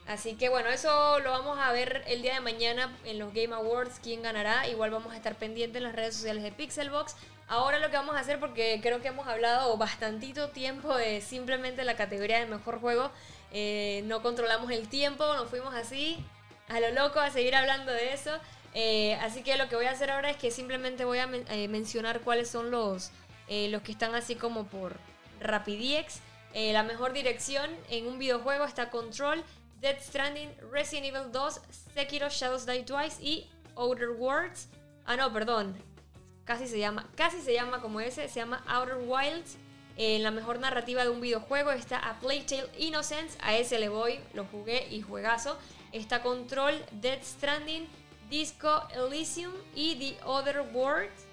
Así 0.06 0.34
que 0.36 0.48
bueno, 0.48 0.70
eso 0.70 1.18
lo 1.20 1.30
vamos 1.30 1.58
a 1.58 1.70
ver 1.72 2.02
el 2.06 2.22
día 2.22 2.34
de 2.34 2.40
mañana 2.40 2.96
en 3.04 3.18
los 3.18 3.34
Game 3.34 3.54
Awards, 3.54 4.00
quién 4.02 4.22
ganará. 4.22 4.66
Igual 4.66 4.90
vamos 4.90 5.12
a 5.12 5.16
estar 5.16 5.34
pendientes 5.34 5.76
en 5.76 5.82
las 5.82 5.94
redes 5.94 6.16
sociales 6.16 6.42
de 6.42 6.50
Pixelbox. 6.52 7.14
Ahora 7.46 7.78
lo 7.78 7.90
que 7.90 7.96
vamos 7.96 8.16
a 8.16 8.20
hacer, 8.20 8.40
porque 8.40 8.78
creo 8.82 9.00
que 9.02 9.08
hemos 9.08 9.26
hablado 9.26 9.76
bastantito 9.76 10.48
tiempo 10.50 10.94
de 10.96 11.20
simplemente 11.20 11.84
la 11.84 11.96
categoría 11.96 12.38
de 12.40 12.46
mejor 12.46 12.80
juego, 12.80 13.10
eh, 13.52 14.02
no 14.04 14.22
controlamos 14.22 14.70
el 14.70 14.88
tiempo, 14.88 15.24
nos 15.34 15.48
fuimos 15.48 15.74
así 15.74 16.24
a 16.68 16.80
lo 16.80 16.90
loco 16.90 17.20
a 17.20 17.30
seguir 17.30 17.54
hablando 17.54 17.92
de 17.92 18.12
eso. 18.12 18.30
Eh, 18.74 19.14
así 19.22 19.42
que 19.42 19.56
lo 19.56 19.68
que 19.68 19.76
voy 19.76 19.86
a 19.86 19.90
hacer 19.92 20.10
ahora 20.10 20.30
es 20.30 20.36
que 20.36 20.50
simplemente 20.50 21.04
voy 21.06 21.18
a 21.18 21.26
men- 21.26 21.46
eh, 21.50 21.68
mencionar 21.68 22.20
cuáles 22.20 22.50
son 22.50 22.70
los, 22.70 23.10
eh, 23.48 23.68
los 23.68 23.82
que 23.82 23.92
están 23.92 24.14
así 24.14 24.34
como 24.34 24.66
por 24.66 24.96
Rapidiex. 25.40 26.20
Eh, 26.54 26.72
la 26.72 26.82
mejor 26.82 27.12
dirección 27.12 27.70
en 27.90 28.06
un 28.06 28.18
videojuego 28.18 28.64
está 28.64 28.90
Control, 28.90 29.44
Dead 29.80 30.00
Stranding, 30.00 30.50
Resident 30.72 31.06
Evil 31.06 31.30
2, 31.30 31.60
Sekiro 31.94 32.28
Shadows 32.28 32.66
Die 32.66 32.82
Twice 32.82 33.22
y 33.22 33.46
Outer 33.76 34.10
Worlds. 34.10 34.68
Ah, 35.04 35.16
no, 35.16 35.32
perdón. 35.32 35.76
Casi 36.44 36.66
se 36.66 36.78
llama, 36.78 37.08
casi 37.14 37.40
se 37.40 37.52
llama 37.52 37.80
como 37.80 38.00
ese, 38.00 38.28
se 38.28 38.40
llama 38.40 38.64
Outer 38.66 38.98
Wilds. 39.06 39.56
En 39.96 40.22
la 40.22 40.30
mejor 40.30 40.60
narrativa 40.60 41.02
de 41.02 41.10
un 41.10 41.20
videojuego 41.20 41.72
está 41.72 41.98
A 41.98 42.20
Plague 42.20 42.44
Tale 42.44 42.70
Innocence, 42.78 43.36
a 43.42 43.56
ese 43.56 43.78
le 43.78 43.88
voy, 43.88 44.20
lo 44.32 44.44
jugué 44.44 44.86
y 44.90 45.02
juegazo. 45.02 45.58
Está 45.92 46.22
Control, 46.22 46.74
Dead 46.92 47.18
Stranding, 47.22 47.88
Disco 48.30 48.86
Elysium 48.94 49.52
y 49.74 49.96
The 49.96 50.24
Other 50.24 50.60
Worlds. 50.72 51.27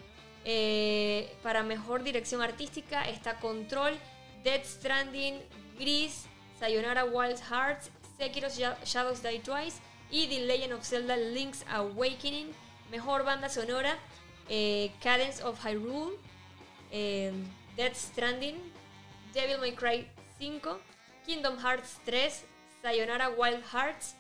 Eh, 0.47 1.36
para 1.41 1.63
mejor 1.63 2.03
dirección 2.03 2.41
artística 2.41 3.10
está 3.10 3.39
Control, 3.39 3.97
Dead 4.43 4.62
Stranding, 4.63 5.41
Gris, 5.79 6.27
Sayonara 6.60 7.03
Wild 7.03 7.39
Hearts, 7.49 7.89
Sekiro 8.17 8.47
Shadows 8.49 9.23
Die 9.23 9.39
Twice 9.39 9.79
y 10.12 10.27
The 10.27 10.41
Legend 10.41 10.73
of 10.73 10.86
Zelda 10.86 11.17
Link's 11.17 11.65
Awakening. 11.69 12.51
Mejor 12.91 13.23
banda 13.23 13.49
sonora, 13.49 13.97
eh, 14.47 14.91
Cadence 15.01 15.41
of 15.43 15.60
Hyrule, 15.65 16.15
eh, 16.91 17.34
Dead 17.75 17.93
Stranding, 17.95 18.58
Devil 19.34 19.58
May 19.60 19.73
Cry 19.73 20.08
5, 20.38 20.79
Kingdom 21.25 21.58
Hearts 21.58 21.99
3, 22.05 22.45
Sayonara 22.84 23.29
Wild 23.29 23.63
Hearts. 23.73 24.15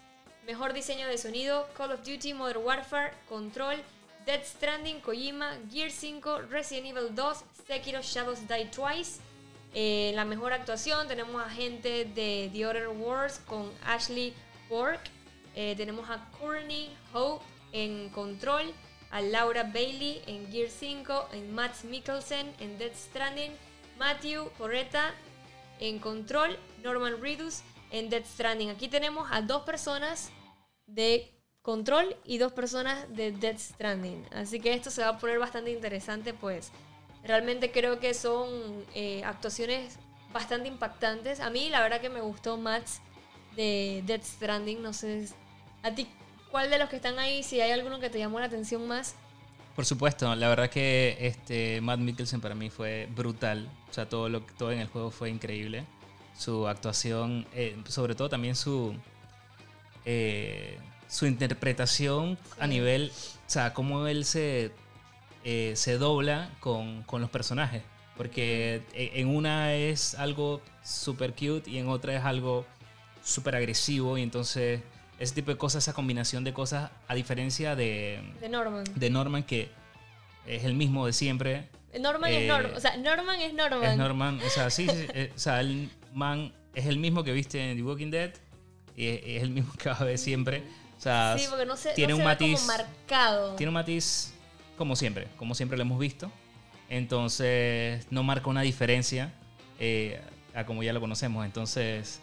Mejor 0.47 0.73
diseño 0.73 1.07
de 1.07 1.17
sonido, 1.17 1.67
Call 1.77 1.91
of 1.91 2.03
Duty 2.03 2.33
Modern 2.33 2.63
Warfare, 2.63 3.13
Control, 3.29 3.77
Dead 4.25 4.43
Stranding, 4.43 5.01
Kojima, 5.01 5.57
Gear 5.71 5.91
5, 5.91 6.49
Resident 6.49 6.87
Evil 6.87 7.13
2, 7.13 7.43
Sekiro 7.67 8.01
Shadows 8.01 8.47
Die 8.47 8.65
Twice. 8.65 9.19
Eh, 9.75 10.13
la 10.15 10.25
mejor 10.25 10.51
actuación 10.51 11.07
tenemos 11.07 11.45
a 11.45 11.49
gente 11.49 12.05
de 12.05 12.49
The 12.51 12.65
Other 12.65 12.87
Wars 12.87 13.39
con 13.45 13.71
Ashley 13.85 14.33
Bork. 14.67 15.01
Eh, 15.53 15.75
tenemos 15.77 16.09
a 16.09 16.27
Courtney 16.39 16.89
Hope 17.13 17.45
en 17.71 18.09
Control, 18.09 18.73
a 19.11 19.21
Laura 19.21 19.63
Bailey 19.63 20.23
en 20.25 20.51
Gear 20.51 20.69
5, 20.69 21.29
en 21.33 21.53
Matt 21.53 21.83
Mikkelsen 21.83 22.51
en 22.59 22.79
Dead 22.79 22.93
Stranding, 22.95 23.51
Matthew 23.99 24.49
Porreta 24.57 25.13
en 25.79 25.99
Control, 25.99 26.57
Norman 26.83 27.21
Reedus 27.21 27.61
en 27.91 28.09
Dead 28.09 28.25
Stranding. 28.25 28.71
Aquí 28.71 28.87
tenemos 28.87 29.27
a 29.31 29.41
dos 29.41 29.63
personas 29.63 30.31
de 30.87 31.34
Control 31.65 32.15
y 32.23 32.37
dos 32.37 32.53
personas 32.53 33.11
de 33.15 33.31
Dead 33.31 33.57
Stranding. 33.57 34.23
Así 34.31 34.59
que 34.59 34.75
esto 34.75 34.91
se 34.91 35.01
va 35.01 35.09
a 35.09 35.17
poner 35.17 35.39
bastante 35.39 35.71
interesante, 35.71 36.31
pues 36.31 36.71
realmente 37.23 37.71
creo 37.71 37.99
que 37.99 38.13
son 38.13 38.47
eh, 38.93 39.23
actuaciones 39.23 39.97
bastante 40.31 40.67
impactantes. 40.67 41.39
A 41.39 41.49
mí 41.49 41.69
la 41.69 41.81
verdad 41.81 42.01
que 42.01 42.11
me 42.11 42.21
gustó 42.21 42.57
Max 42.57 43.01
de 43.55 44.03
Dead 44.05 44.21
Stranding. 44.21 44.83
No 44.83 44.93
sé, 44.93 45.27
a 45.81 45.89
ti, 45.89 46.07
¿cuál 46.51 46.69
de 46.69 46.77
los 46.77 46.87
que 46.87 46.97
están 46.97 47.17
ahí, 47.17 47.41
si 47.41 47.59
hay 47.59 47.71
alguno 47.71 47.99
que 47.99 48.11
te 48.11 48.19
llamó 48.19 48.39
la 48.39 48.45
atención 48.45 48.87
más? 48.87 49.15
Por 49.75 49.85
supuesto, 49.85 50.35
la 50.35 50.47
verdad 50.47 50.69
que 50.69 51.17
este 51.19 51.81
Matt 51.81 51.99
Mikkelsen 51.99 52.41
para 52.41 52.53
mí 52.53 52.69
fue 52.69 53.09
brutal. 53.15 53.71
O 53.89 53.93
sea, 53.93 54.07
todo, 54.07 54.29
lo, 54.29 54.41
todo 54.41 54.71
en 54.71 54.81
el 54.81 54.87
juego 54.87 55.09
fue 55.09 55.31
increíble. 55.31 55.83
Su 56.37 56.67
actuación, 56.67 57.47
eh, 57.55 57.75
sobre 57.87 58.13
todo 58.13 58.29
también 58.29 58.55
su... 58.55 58.95
Eh, 60.05 60.77
su 61.07 61.25
interpretación 61.25 62.37
a 62.59 62.67
nivel, 62.67 63.11
o 63.15 63.49
sea, 63.49 63.73
cómo 63.73 64.07
él 64.07 64.25
se, 64.25 64.71
eh, 65.43 65.73
se 65.75 65.97
dobla 65.97 66.49
con, 66.59 67.03
con, 67.03 67.21
los 67.21 67.29
personajes. 67.29 67.83
Porque 68.17 68.81
e, 68.93 69.11
en 69.15 69.27
una 69.27 69.73
es 69.73 70.15
algo 70.15 70.61
súper 70.83 71.31
cute 71.33 71.69
y 71.69 71.77
en 71.77 71.89
otra 71.89 72.15
es 72.15 72.23
algo 72.23 72.65
súper 73.23 73.55
agresivo 73.55 74.17
y 74.17 74.21
entonces 74.21 74.81
ese 75.19 75.33
tipo 75.33 75.51
de 75.51 75.57
cosas, 75.57 75.83
esa 75.83 75.93
combinación 75.93 76.43
de 76.43 76.53
cosas, 76.53 76.91
a 77.07 77.15
diferencia 77.15 77.75
de, 77.75 78.19
de 78.39 78.49
Norman. 78.49 78.83
De 78.95 79.09
Norman, 79.09 79.43
que 79.43 79.69
es 80.45 80.63
el 80.63 80.73
mismo 80.73 81.05
de 81.05 81.13
siempre. 81.13 81.69
Norman 81.99 82.31
es 82.31 82.47
Norman, 82.47 82.75
o 82.75 82.79
sea, 82.79 82.97
Norman 82.97 83.39
es 83.39 83.53
Norman. 83.53 83.83
Es 83.83 83.97
Norman, 83.97 84.39
o 84.45 84.49
sea, 84.49 84.69
sí, 84.69 84.87
eh, 84.89 85.31
o 85.33 85.39
sea, 85.39 85.61
el 85.61 85.89
man 86.13 86.53
es 86.73 86.85
el 86.87 86.97
mismo 86.97 87.23
que 87.23 87.31
viste 87.31 87.71
en 87.71 87.77
The 87.77 87.83
Walking 87.83 88.11
Dead 88.11 88.31
y 88.95 89.07
es, 89.07 89.43
el 89.43 89.51
mismo 89.51 89.73
que 89.73 89.89
va 89.89 89.95
a 89.95 90.03
ver 90.03 90.17
siempre 90.17 90.63
sí, 90.97 91.45
porque 91.49 91.65
no 91.65 91.77
se, 91.77 91.93
tiene 91.93 92.13
un 92.13 92.23
matiz 92.23 92.59
como 92.59 92.67
marcado. 92.67 93.55
Tiene 93.55 93.69
un 93.69 93.75
matiz 93.75 94.33
como 94.77 94.95
siempre, 94.95 95.27
como 95.37 95.55
siempre 95.55 95.77
lo 95.77 95.83
hemos 95.83 95.99
visto. 95.99 96.31
Entonces 96.89 98.05
no 98.11 98.23
marca 98.23 98.49
una 98.49 98.61
diferencia 98.61 99.33
eh, 99.79 100.21
a 100.53 100.65
como 100.65 100.83
ya 100.83 100.93
lo 100.93 101.01
conocemos. 101.01 101.45
Entonces, 101.45 102.19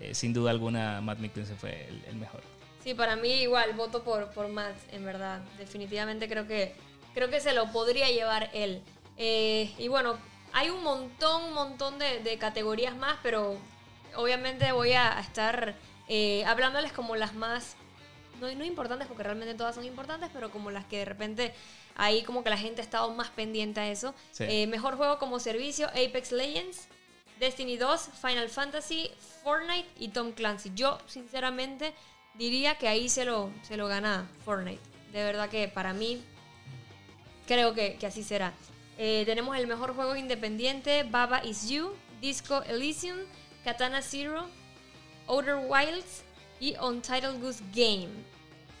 eh, 0.00 0.14
sin 0.14 0.32
duda 0.32 0.50
alguna, 0.50 1.00
Matt 1.00 1.18
Mikkelsen 1.18 1.56
fue 1.56 1.88
el, 2.08 2.16
mejor. 2.16 2.42
Sí, 2.82 2.94
para 2.94 3.16
mí 3.16 3.42
igual, 3.42 3.72
voto 3.74 4.02
por, 4.02 4.30
por 4.30 4.48
Matt, 4.48 4.76
en 4.92 5.04
verdad. 5.04 5.40
Definitivamente 5.58 6.28
creo 6.28 6.46
que, 6.46 6.74
creo 7.14 7.28
que 7.28 7.40
se 7.40 7.52
lo 7.52 7.70
podría 7.72 8.10
llevar 8.10 8.50
él. 8.54 8.82
Eh, 9.18 9.74
y 9.78 9.88
bueno, 9.88 10.16
hay 10.52 10.70
un 10.70 10.82
montón, 10.82 11.44
un 11.44 11.52
montón 11.52 11.98
de, 11.98 12.38
categorías 12.38 12.96
más, 12.96 13.18
pero 13.22 13.58
obviamente 14.14 14.72
voy 14.72 14.92
a 14.92 15.20
estar 15.20 15.74
hablándoles 16.46 16.92
como 16.92 17.16
las 17.16 17.34
más 17.34 17.76
no, 18.40 18.52
no 18.54 18.64
importantes 18.64 19.06
porque 19.08 19.22
realmente 19.22 19.54
todas 19.54 19.74
son 19.74 19.84
importantes, 19.84 20.30
pero 20.32 20.50
como 20.50 20.70
las 20.70 20.84
que 20.86 20.98
de 20.98 21.04
repente 21.04 21.54
ahí 21.96 22.22
como 22.22 22.44
que 22.44 22.50
la 22.50 22.58
gente 22.58 22.80
ha 22.80 22.84
estado 22.84 23.12
más 23.12 23.30
pendiente 23.30 23.80
a 23.80 23.90
eso. 23.90 24.14
Eh, 24.38 24.66
mejor 24.66 24.96
juego 24.96 25.18
como 25.18 25.40
servicio, 25.40 25.88
Apex 25.88 26.32
Legends, 26.32 26.88
Destiny 27.40 27.76
2, 27.76 28.10
Final 28.20 28.48
Fantasy, 28.48 29.10
Fortnite 29.42 29.88
y 29.98 30.08
Tom 30.08 30.32
Clancy. 30.32 30.72
Yo 30.74 30.98
sinceramente 31.06 31.94
diría 32.34 32.76
que 32.76 32.88
ahí 32.88 33.08
se 33.08 33.24
lo, 33.24 33.50
se 33.62 33.76
lo 33.76 33.88
gana 33.88 34.30
Fortnite. 34.44 34.82
De 35.12 35.24
verdad 35.24 35.48
que 35.48 35.68
para 35.68 35.92
mí 35.92 36.22
creo 37.46 37.74
que, 37.74 37.98
así 38.06 38.22
será. 38.22 38.52
Eh, 38.98 39.24
tenemos 39.26 39.56
el 39.56 39.66
mejor 39.66 39.94
juego 39.94 40.16
independiente, 40.16 41.02
Baba 41.04 41.44
Is 41.44 41.68
You, 41.68 41.92
Disco 42.20 42.62
Elysium, 42.62 43.18
Katana 43.64 44.00
Zero, 44.00 44.46
Outer 45.26 45.56
Wilds, 45.56 46.22
y 46.60 46.76
Untitled 46.78 47.40
Goose 47.40 47.62
Game. 47.74 48.08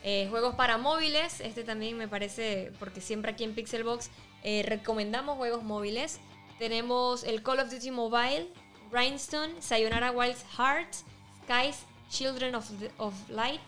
Eh, 0.02 0.28
juegos 0.30 0.54
para 0.54 0.78
móviles, 0.78 1.40
este 1.40 1.64
también 1.64 1.98
me 1.98 2.06
parece, 2.06 2.72
porque 2.78 3.00
siempre 3.00 3.32
aquí 3.32 3.44
en 3.44 3.54
Pixelbox 3.54 4.10
eh, 4.44 4.62
recomendamos 4.64 5.36
juegos 5.36 5.64
móviles. 5.64 6.20
Tenemos 6.58 7.24
el 7.24 7.42
Call 7.42 7.60
of 7.60 7.70
Duty 7.70 7.90
Mobile, 7.90 8.48
Rhinestone, 8.92 9.60
Sayonara 9.60 10.12
Wild 10.12 10.36
Hearts, 10.56 11.04
Skies, 11.42 11.84
Children 12.08 12.54
of, 12.54 13.14
Light 13.28 13.60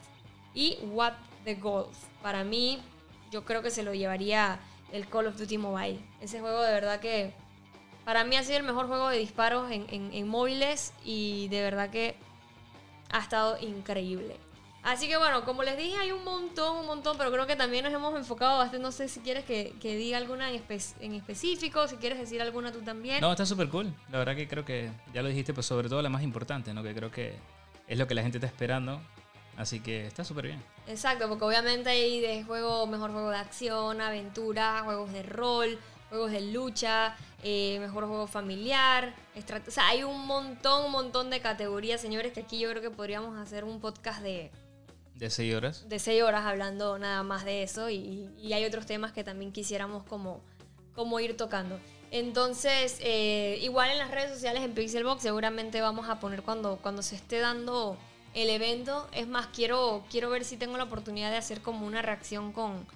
y 0.55 0.79
What 0.93 1.15
the 1.45 1.57
Golf. 1.57 1.97
Para 2.23 2.45
mí, 2.45 2.81
yo 3.33 3.45
creo 3.45 3.63
que 3.63 3.71
se 3.71 3.83
lo 3.83 3.93
llevaría 3.93 4.61
el 4.93 5.09
Call 5.09 5.27
of 5.27 5.37
Duty 5.37 5.59
Mobile. 5.59 5.99
Ese 6.21 6.41
juego 6.41 6.63
de 6.63 6.73
verdad 6.73 7.01
que 7.01 7.35
para 8.05 8.25
mí 8.25 8.37
ha 8.37 8.45
sido 8.45 8.59
el 8.59 8.65
mejor 8.65 8.87
juego 8.87 9.09
de 9.09 9.19
disparos 9.19 9.71
en 9.71 10.29
móviles 10.29 10.95
y 11.05 11.49
de 11.49 11.61
verdad 11.61 11.91
que 11.91 12.15
ha 13.11 13.21
estado 13.21 13.59
increíble. 13.61 14.37
Así 14.83 15.09
que 15.09 15.17
bueno, 15.17 15.45
como 15.45 15.65
les 15.65 15.77
dije, 15.77 15.97
hay 15.97 16.13
un 16.13 16.25
montón, 16.25 16.79
un 16.79 16.87
montón, 16.87 17.19
pero 17.19 17.31
creo 17.31 17.47
que 17.47 17.57
también 17.57 17.85
nos 17.85 17.93
hemos 17.93 18.15
enfocado 18.15 18.59
bastante. 18.59 18.83
No 18.83 18.93
sé 18.93 19.09
si 19.09 19.21
quieres 19.21 19.45
que, 19.45 19.75
diga 19.83 20.17
alguna 20.17 20.51
en, 20.51 20.63
en, 21.01 21.15
específico, 21.15 21.87
si 21.89 21.97
quieres 21.97 22.19
decir 22.19 22.41
alguna 22.41 22.73
tú 22.73 22.81
también. 22.81 23.21
No, 23.21 23.31
está 23.31 23.45
súper 23.45 23.69
cool. 23.69 23.93
La 24.11 24.19
verdad 24.19 24.37
que 24.37 24.49
creo 24.49 24.65
que 24.65 24.91
ya 25.13 25.23
lo 25.23 25.29
dijiste, 25.29 25.53
pues 25.53 25.67
sobre 25.67 25.89
todo 25.89 26.01
la 26.01 26.09
más 26.09 26.23
importante, 26.23 26.73
¿no? 26.73 26.83
Que 26.83 26.95
creo 26.95 27.11
que 27.11 27.37
es 27.87 27.99
lo 27.99 28.07
que 28.07 28.15
la 28.15 28.23
gente 28.23 28.39
está 28.39 28.47
esperando. 28.47 29.01
Así 29.57 29.81
que 29.81 30.07
está 30.07 30.25
súper 30.25 30.47
bien. 30.47 30.63
Exacto, 30.87 31.29
porque 31.29 31.45
obviamente 31.45 31.91
hay 31.91 32.21
de 32.21 32.45
juego, 32.45 32.87
mejor 32.87 33.11
juego 33.11 33.31
de 33.31 33.39
acción, 33.39 34.01
aventura, 34.01 34.83
juegos 34.85 35.13
de 35.13 35.25
rol, 35.25 35.79
juegos 36.09 36.33
de 36.33 36.41
lucha, 36.41 37.17
eh, 37.43 37.79
mejor 37.81 38.07
juego 38.07 38.27
familiar. 38.27 39.15
O 39.37 39.71
sea, 39.71 39.89
hay 39.89 40.05
un 40.05 40.27
montón, 40.27 40.87
un 40.87 40.93
montón 40.93 41.31
de 41.31 41.41
categorías, 41.41 42.01
señores, 42.01 42.33
que 42.33 42.41
aquí 42.41 42.59
yo 42.59 42.71
creo 42.71 42.83
que 42.83 42.91
podríamos 42.91 43.39
hacer 43.39 43.65
un 43.65 43.81
podcast 43.81 44.23
de... 44.23 44.51
¿De 45.15 45.31
seis 45.31 45.55
horas? 45.55 45.89
De 45.89 45.99
seis 45.99 46.23
horas 46.23 46.45
hablando 46.45 46.99
nada 46.99 47.23
más 47.25 47.45
de 47.45 47.65
eso 47.65 47.91
y, 47.91 48.31
hay 48.53 48.65
otros 48.65 48.87
temas 48.87 49.13
que 49.13 49.25
también 49.25 49.53
quisiéramos 49.53 50.05
como, 50.05 50.41
como 50.95 51.19
ir 51.21 51.37
tocando. 51.37 51.79
Entonces, 52.11 52.99
eh, 53.01 53.59
igual 53.61 53.91
en 53.91 53.99
las 53.99 54.11
redes 54.11 54.33
sociales, 54.33 54.63
en 54.63 54.73
Pixelbox, 54.73 55.23
seguramente 55.23 55.81
vamos 55.81 56.09
a 56.09 56.21
poner 56.21 56.43
cuando, 56.43 56.77
cuando 56.77 57.03
se 57.03 57.17
esté 57.17 57.41
dando 57.41 57.99
el 58.35 58.49
evento. 58.49 59.09
Es 59.13 59.27
más, 59.27 59.49
quiero, 59.49 60.05
quiero 60.11 60.31
ver 60.31 60.45
si 60.45 60.57
tengo 60.57 60.77
la 60.79 60.85
oportunidad 60.85 61.31
de 61.31 61.37
hacer 61.37 61.61
como 61.61 61.87
una 61.87 62.01
reacción 62.01 62.53
con, 62.53 62.87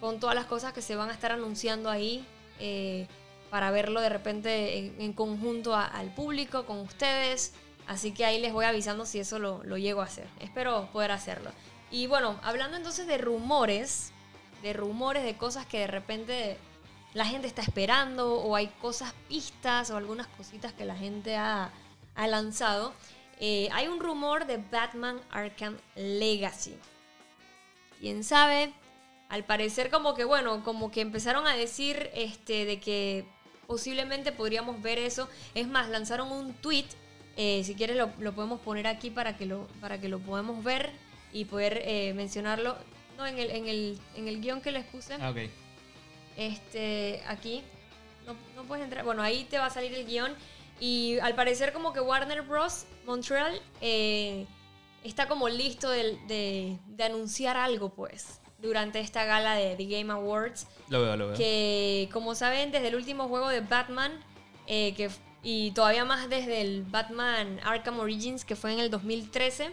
con 0.00 0.20
todas 0.20 0.34
las 0.34 0.46
cosas 0.46 0.72
que 0.72 0.82
se 0.82 0.96
van 0.96 1.10
a 1.10 1.14
estar 1.14 1.32
anunciando 1.32 1.88
ahí. 1.90 2.26
Eh, 2.58 3.06
para 3.50 3.70
verlo 3.70 4.00
de 4.00 4.08
repente 4.08 4.92
en, 5.02 5.12
conjunto 5.12 5.74
al 5.74 6.12
público, 6.14 6.66
con 6.66 6.80
ustedes. 6.80 7.54
Así 7.86 8.12
que 8.12 8.24
ahí 8.24 8.40
les 8.40 8.52
voy 8.52 8.66
avisando 8.66 9.06
si 9.06 9.18
eso 9.18 9.38
lo, 9.38 9.62
llego 9.78 10.02
a 10.02 10.04
hacer. 10.04 10.28
Espero 10.40 10.88
poder 10.92 11.10
hacerlo. 11.12 11.50
Y 11.90 12.06
bueno, 12.06 12.38
hablando 12.42 12.76
entonces 12.76 13.06
de 13.06 13.16
rumores, 13.16 14.12
de 14.62 14.74
rumores, 14.74 15.24
de 15.24 15.36
cosas 15.36 15.64
que 15.64 15.78
de 15.78 15.86
repente 15.86 16.58
la 17.14 17.24
gente 17.24 17.46
está 17.46 17.62
esperando 17.62 18.34
o 18.34 18.54
hay 18.54 18.66
cosas 18.82 19.14
pistas 19.28 19.90
o 19.90 19.96
algunas 19.96 20.26
cositas 20.26 20.74
que 20.74 20.84
la 20.84 20.94
gente 20.94 21.36
ha, 21.36 21.70
lanzado. 22.16 22.92
eh, 23.40 23.68
hay 23.72 23.86
un 23.88 24.00
rumor 24.00 24.46
de 24.46 24.58
Batman 24.58 25.20
Arkham 25.30 25.78
Legacy. 25.94 26.76
Quién 28.00 28.22
sabe, 28.22 28.74
al 29.28 29.44
parecer 29.44 29.90
como 29.90 30.14
que 30.14 30.24
bueno, 30.24 30.62
como 30.64 30.90
que 30.90 31.00
empezaron 31.00 31.46
a 31.46 31.54
decir 31.56 32.10
este 32.14 32.64
de 32.64 32.80
que 32.80 33.26
posiblemente 33.66 34.32
podríamos 34.32 34.80
ver 34.82 34.98
eso. 34.98 35.28
Es 35.54 35.68
más, 35.68 35.88
lanzaron 35.88 36.30
un 36.32 36.54
tweet. 36.54 36.86
eh, 37.36 37.62
si 37.64 37.74
quieres 37.74 37.96
lo, 37.96 38.10
lo 38.18 38.32
podemos 38.34 38.60
poner 38.60 38.86
aquí 38.86 39.10
para 39.10 39.36
que 39.36 39.46
lo, 39.46 39.66
para 39.80 40.00
que 40.00 40.08
lo 40.08 40.18
podamos 40.18 40.64
ver 40.64 40.90
y 41.32 41.44
poder 41.44 41.82
eh, 41.84 42.12
mencionarlo. 42.14 42.76
No, 43.18 43.26
en 43.26 43.38
el, 43.38 43.50
en, 43.50 43.68
el, 43.68 43.98
en 44.16 44.28
el 44.28 44.40
guion 44.40 44.60
que 44.60 44.70
les 44.72 44.84
puse. 44.86 45.14
Ah, 45.20 45.30
ok. 45.30 45.38
Este, 46.36 47.22
aquí. 47.26 47.62
No, 48.26 48.34
no 48.56 48.64
puedes 48.64 48.84
entrar. 48.84 49.04
Bueno, 49.04 49.22
ahí 49.22 49.44
te 49.44 49.58
va 49.58 49.66
a 49.66 49.70
salir 49.70 49.92
el 49.94 50.06
guion. 50.06 50.34
Y 50.80 51.18
al 51.18 51.34
parecer 51.34 51.72
como 51.72 51.92
que 51.92 52.00
Warner 52.00 52.42
Bros. 52.42 52.86
Montreal 53.06 53.60
eh, 53.80 54.46
está 55.02 55.26
como 55.28 55.48
listo 55.48 55.90
de, 55.90 56.16
de- 56.28 56.78
de 56.86 57.04
anunciar 57.04 57.56
algo, 57.56 57.88
pues, 57.90 58.40
durante 58.58 59.00
esta 59.00 59.24
gala 59.24 59.54
de 59.54 59.76
The 59.76 59.84
Game 59.84 60.12
Awards. 60.12 60.66
Lo 60.88 61.02
veo, 61.02 61.16
lo 61.16 61.28
veo. 61.28 61.36
Que, 61.36 62.08
como 62.12 62.34
saben, 62.34 62.70
desde 62.70 62.88
el 62.88 62.96
último 62.96 63.28
juego 63.28 63.48
de 63.48 63.60
Batman, 63.60 64.12
eh, 64.66 64.94
que, 64.94 65.10
y 65.42 65.70
todavía 65.72 66.04
más 66.04 66.28
desde 66.28 66.60
el 66.60 66.82
Batman 66.82 67.60
Arkham 67.64 68.00
Origins, 68.00 68.44
que 68.44 68.56
fue 68.56 68.72
en 68.72 68.80
el 68.80 68.90
2013, 68.90 69.70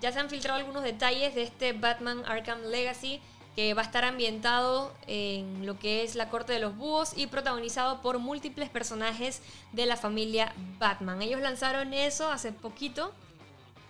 ya 0.00 0.12
se 0.12 0.18
han 0.18 0.28
filtrado 0.28 0.58
algunos 0.58 0.82
detalles 0.82 1.34
de 1.34 1.42
este 1.42 1.72
Batman 1.72 2.22
Arkham 2.26 2.60
Legacy, 2.64 3.20
que 3.54 3.72
va 3.72 3.82
a 3.82 3.84
estar 3.84 4.04
ambientado 4.04 4.92
en 5.06 5.64
lo 5.64 5.78
que 5.78 6.02
es 6.02 6.16
la 6.16 6.28
Corte 6.28 6.52
de 6.52 6.58
los 6.58 6.76
Búhos 6.76 7.12
y 7.16 7.28
protagonizado 7.28 8.02
por 8.02 8.18
múltiples 8.18 8.68
personajes 8.68 9.42
de 9.72 9.86
la 9.86 9.96
familia 9.96 10.52
Batman. 10.78 11.22
Ellos 11.22 11.40
lanzaron 11.40 11.94
eso 11.94 12.30
hace 12.30 12.50
poquito, 12.52 13.12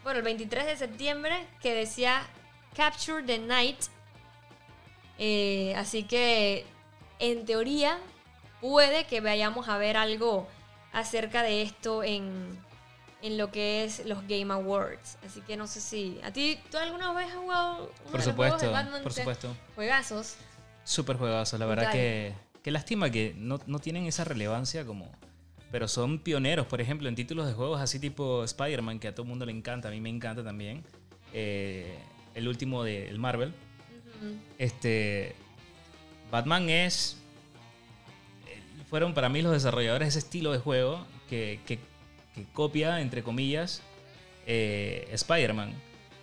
bueno, 0.02 0.18
el 0.18 0.24
23 0.24 0.66
de 0.66 0.76
septiembre, 0.76 1.46
que 1.62 1.74
decía 1.74 2.22
Capture 2.76 3.22
the 3.22 3.38
Night. 3.38 3.78
Eh, 5.18 5.74
así 5.76 6.02
que, 6.04 6.66
en 7.18 7.44
teoría, 7.44 7.98
puede 8.60 9.06
que 9.06 9.20
vayamos 9.20 9.68
a 9.68 9.78
ver 9.78 9.96
algo 9.96 10.48
acerca 10.92 11.42
de 11.42 11.62
esto 11.62 12.02
en, 12.02 12.58
en 13.22 13.38
lo 13.38 13.50
que 13.50 13.84
es 13.84 14.04
los 14.06 14.26
Game 14.26 14.52
Awards. 14.52 15.18
Así 15.24 15.40
que 15.42 15.56
no 15.56 15.66
sé 15.66 15.80
si. 15.80 16.20
¿A 16.24 16.32
ti, 16.32 16.58
tú 16.70 16.78
alguna 16.78 17.12
vez 17.12 17.28
has 17.28 17.36
jugado 17.36 17.92
uno 18.02 18.10
Por 18.10 18.20
de 18.20 18.26
los 18.26 18.36
juegos 18.36 18.60
de 18.60 18.68
Batman? 18.68 19.02
por 19.02 19.12
supuesto. 19.12 19.56
Juegazos. 19.74 20.36
Súper 20.84 21.16
juegazo, 21.16 21.56
la 21.58 21.66
verdad 21.66 21.90
que, 21.90 22.34
que 22.62 22.70
lástima 22.70 23.10
que 23.10 23.34
no, 23.36 23.58
no 23.66 23.78
tienen 23.78 24.06
esa 24.06 24.24
relevancia 24.24 24.84
como... 24.84 25.10
Pero 25.70 25.88
son 25.88 26.20
pioneros, 26.20 26.66
por 26.66 26.80
ejemplo, 26.80 27.08
en 27.08 27.16
títulos 27.16 27.46
de 27.48 27.52
juegos 27.54 27.80
así 27.80 27.98
tipo 27.98 28.44
Spider-Man, 28.44 29.00
que 29.00 29.08
a 29.08 29.12
todo 29.12 29.22
el 29.22 29.28
mundo 29.28 29.44
le 29.44 29.52
encanta, 29.52 29.88
a 29.88 29.90
mí 29.90 30.00
me 30.00 30.10
encanta 30.10 30.44
también. 30.44 30.84
Eh, 31.32 31.98
el 32.34 32.46
último 32.46 32.84
de 32.84 33.08
el 33.08 33.18
Marvel. 33.18 33.52
Este. 34.58 35.34
Batman 36.30 36.68
es. 36.70 37.16
eh, 38.48 38.60
Fueron 38.88 39.14
para 39.14 39.28
mí 39.28 39.42
los 39.42 39.52
desarrolladores 39.52 40.06
de 40.06 40.08
ese 40.10 40.18
estilo 40.20 40.52
de 40.52 40.58
juego 40.58 41.04
que, 41.28 41.60
que- 41.66 41.78
que 42.34 42.44
copia, 42.52 43.00
entre 43.00 43.22
comillas, 43.22 43.80
eh, 44.46 45.08
Spider-Man. 45.12 45.72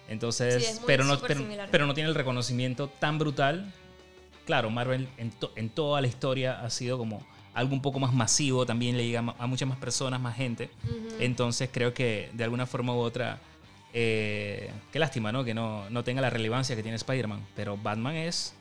Entonces, 0.10 0.62
Sí, 0.66 0.70
es 0.72 0.78
muy 0.80 0.88
pero, 0.88 1.06
no, 1.06 1.18
pero, 1.72 1.86
no 1.88 1.94
tiene 1.94 2.10
el 2.10 2.16
reconocimiento 2.16 2.90
tan 2.90 3.18
brutal. 3.18 3.72
Claro, 4.46 4.70
Marvel 4.70 5.08
en, 5.18 5.32
to- 5.32 5.54
en 5.56 5.70
toda 5.70 6.02
la 6.02 6.08
historia 6.08 6.60
ha 6.62 6.70
sido 6.70 6.98
como 6.98 7.26
algo 7.54 7.74
un 7.74 7.82
poco 7.82 8.00
más 8.00 8.14
masivo, 8.14 8.66
también 8.66 8.98
le 8.98 9.06
llega 9.06 9.20
a 9.38 9.48
muchas 9.48 9.70
más 9.70 9.78
personas, 9.78 10.20
más 10.20 10.36
gente. 10.36 10.70
Entonces 11.20 11.70
creo 11.72 11.94
que 11.94 12.30
de 12.34 12.44
alguna 12.44 12.66
forma 12.66 12.94
u 12.94 12.98
otra, 13.00 13.40
eh, 13.94 14.72
qué 14.92 15.00
lástima, 15.00 15.32
¿no? 15.32 15.44
Que 15.44 15.54
no, 15.54 15.90
no 15.90 16.04
tenga 16.04 16.22
la 16.22 16.30
relevancia 16.30 16.76
que 16.76 16.82
tiene 16.84 16.96
Spider-Man. 16.98 17.46
Pero 17.56 17.78
Batman 17.78 18.16
es, 18.16 18.54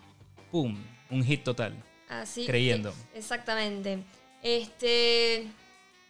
¡pum!, 0.50 0.76
un 1.10 1.24
hit 1.24 1.42
total. 1.44 1.74
Así 2.08 2.46
creyendo. 2.46 2.92
que- 3.12 3.18
exactamente. 3.18 3.98
Este. 4.42 5.46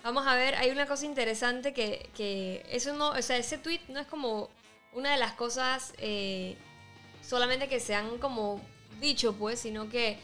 Vamos 0.03 0.27
a 0.27 0.35
ver, 0.35 0.55
hay 0.55 0.71
una 0.71 0.87
cosa 0.87 1.05
interesante 1.05 1.75
que, 1.75 2.09
que 2.16 2.64
eso 2.71 2.95
no, 2.95 3.11
o 3.11 3.21
sea, 3.23 3.37
ese 3.37 3.59
tweet 3.59 3.81
no 3.89 4.01
es 4.01 4.07
como 4.07 4.49
una 4.95 5.12
de 5.12 5.18
las 5.18 5.33
cosas 5.35 5.93
eh, 5.99 6.57
solamente 7.23 7.68
que 7.68 7.81
se 7.81 7.95
han 7.95 8.16
como 8.16 8.62
dicho, 8.99 9.35
pues, 9.35 9.61
sino 9.61 9.91
que 9.91 10.16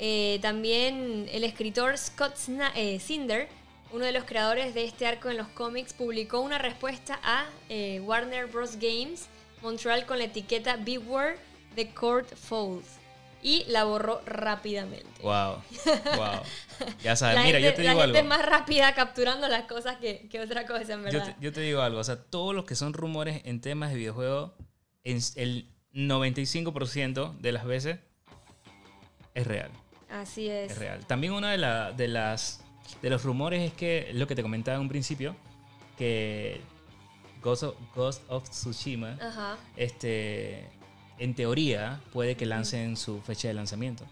eh, 0.00 0.40
también 0.42 1.28
el 1.30 1.44
escritor 1.44 1.96
Scott 1.96 2.34
Sna- 2.34 2.72
eh, 2.74 2.98
Cinder, 2.98 3.48
uno 3.92 4.04
de 4.04 4.12
los 4.12 4.24
creadores 4.24 4.74
de 4.74 4.84
este 4.84 5.06
arco 5.06 5.28
en 5.30 5.36
los 5.36 5.48
cómics, 5.48 5.92
publicó 5.92 6.40
una 6.40 6.58
respuesta 6.58 7.20
a 7.22 7.46
eh, 7.68 8.00
Warner 8.00 8.46
Bros. 8.46 8.76
Games 8.76 9.26
Montreal 9.62 10.06
con 10.06 10.18
la 10.18 10.24
etiqueta 10.24 10.76
Beware 10.76 11.36
the 11.76 11.90
Court 11.90 12.28
Falls 12.34 12.84
y 13.42 13.64
la 13.68 13.84
borró 13.84 14.20
rápidamente. 14.24 15.08
¡Wow! 15.22 15.56
¡Wow! 16.16 16.42
Ya 17.02 17.14
sabes, 17.16 17.36
La 17.36 17.42
mira, 17.44 17.58
gente, 17.60 17.70
yo 17.70 17.74
te 17.76 17.82
la 17.84 17.90
digo 17.90 18.02
gente 18.02 18.18
algo. 18.18 18.32
es 18.32 18.38
más 18.38 18.46
rápida 18.48 18.92
capturando 18.94 19.46
las 19.48 19.64
cosas 19.64 19.96
que, 19.98 20.28
que 20.28 20.40
otra 20.40 20.66
cosa, 20.66 20.94
en 20.94 20.98
Yo 21.00 21.04
verdad. 21.04 21.36
te, 21.36 21.44
yo 21.44 21.52
te 21.52 21.60
digo 21.60 21.80
algo. 21.82 22.00
O 22.00 22.04
sea, 22.04 22.16
todos 22.16 22.54
los 22.54 22.64
que 22.64 22.74
son 22.74 22.92
rumores 22.92 23.40
en 23.44 23.60
temas 23.60 23.90
de 23.90 23.96
videojuegos, 23.96 24.52
el 25.04 25.68
95% 25.92 27.38
de 27.38 27.52
las 27.52 27.64
veces 27.64 27.98
es 29.34 29.46
real. 29.46 29.70
Así 30.10 30.48
es. 30.48 30.72
Es 30.72 30.78
real. 30.78 31.06
También 31.06 31.32
una 31.32 31.50
de, 31.52 31.58
la- 31.58 31.92
de 31.92 32.08
las 32.08 32.62
de 33.00 33.10
los 33.10 33.22
rumores 33.24 33.62
es 33.62 33.72
que 33.72 34.10
lo 34.14 34.26
que 34.26 34.34
te 34.34 34.42
comentaba 34.42 34.76
en 34.76 34.82
un 34.82 34.88
principio, 34.88 35.34
que 35.98 36.60
Ghost 37.42 37.62
of, 37.64 37.74
Ghost 37.94 38.22
of 38.28 38.48
Tsushima, 38.48 39.18
Ajá. 39.20 39.56
este, 39.76 40.68
en 41.18 41.34
teoría 41.34 42.00
puede 42.12 42.36
que 42.36 42.46
lancen 42.46 42.96
su 42.96 43.20
fecha 43.20 43.48
de 43.48 43.54
lanzamiento. 43.54 44.04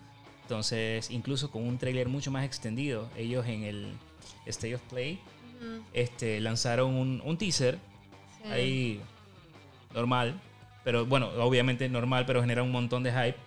Entonces, 0.42 1.10
incluso 1.10 1.50
con 1.50 1.66
un 1.66 1.78
tráiler 1.78 2.08
mucho 2.08 2.30
más 2.30 2.44
extendido, 2.44 3.08
ellos 3.16 3.46
en 3.46 3.62
el 3.62 3.92
State 4.46 4.74
of 4.74 4.82
Play 4.82 5.20
este, 5.92 6.40
lanzaron 6.40 6.94
un, 6.94 7.22
un 7.24 7.36
teaser 7.36 7.78
sí. 8.42 8.50
ahí 8.50 9.00
normal, 9.94 10.40
pero 10.82 11.06
bueno, 11.06 11.28
obviamente 11.38 11.88
normal, 11.88 12.24
pero 12.26 12.40
genera 12.40 12.62
un 12.62 12.72
montón 12.72 13.02
de 13.02 13.12
hype. 13.12 13.38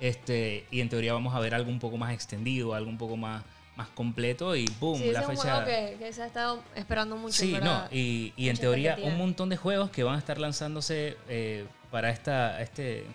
Este, 0.00 0.64
y 0.70 0.80
en 0.80 0.88
teoría 0.88 1.12
vamos 1.12 1.34
a 1.34 1.40
ver 1.40 1.54
algo 1.54 1.70
un 1.70 1.78
poco 1.80 1.96
más 1.96 2.12
extendido, 2.14 2.74
algo 2.74 2.88
un 2.88 2.98
poco 2.98 3.16
más, 3.16 3.42
más 3.78 3.88
completo 3.90 4.56
y 4.56 4.66
boom, 4.80 4.98
Sí, 4.98 5.04
la 5.12 5.20
ese 5.20 5.20
es 5.20 5.28
un 5.28 5.36
fecha. 5.36 5.54
juego 5.54 5.64
que, 5.66 5.96
que 6.04 6.12
se 6.12 6.22
ha 6.22 6.26
estado 6.26 6.60
esperando 6.74 7.16
mucho. 7.16 7.36
sí, 7.36 7.56
no, 7.62 7.84
y, 7.92 8.32
y 8.36 8.48
en 8.48 8.56
teoría 8.56 8.98
un 9.04 9.16
montón 9.16 9.48
de 9.48 9.56
juegos 9.56 9.90
que 9.90 10.02
van 10.02 10.16
a 10.16 10.18
estar 10.18 10.36
lanzándose 10.38 11.16
eh, 11.28 11.64
para 11.92 12.10
esta, 12.10 12.60
este, 12.60 13.06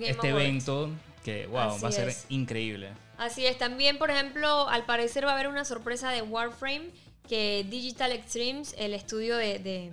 este 0.00 0.30
evento 0.30 0.90
que 1.22 1.46
wow, 1.46 1.58
Así 1.60 1.82
va 1.82 1.88
a 1.90 1.92
ser 1.92 2.08
es. 2.08 2.24
increíble. 2.30 2.88
Así 3.18 3.44
es, 3.44 3.58
también, 3.58 3.98
por 3.98 4.10
ejemplo, 4.10 4.66
al 4.70 4.86
parecer 4.86 5.26
va 5.26 5.32
a 5.32 5.34
haber 5.34 5.48
una 5.48 5.66
sorpresa 5.66 6.10
de 6.10 6.22
Warframe, 6.22 6.86
que 7.28 7.66
Digital 7.68 8.12
Extremes, 8.12 8.74
el 8.78 8.94
estudio 8.94 9.36
de, 9.36 9.58
de- 9.58 9.92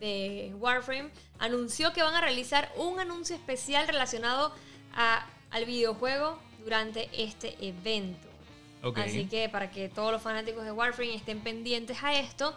de 0.00 0.52
Warframe, 0.58 1.10
anunció 1.38 1.92
que 1.92 2.02
van 2.02 2.14
a 2.14 2.20
realizar 2.20 2.72
un 2.76 2.98
anuncio 2.98 3.36
especial 3.36 3.86
relacionado 3.86 4.52
a- 4.94 5.24
al 5.52 5.64
videojuego 5.64 6.38
durante 6.64 7.08
este 7.16 7.54
evento. 7.64 8.26
Así 9.02 9.24
que 9.26 9.48
para 9.48 9.70
que 9.70 9.88
todos 9.88 10.12
los 10.12 10.20
fanáticos 10.22 10.64
de 10.64 10.72
Warframe 10.72 11.14
estén 11.14 11.40
pendientes 11.40 12.02
a 12.02 12.18
esto, 12.18 12.54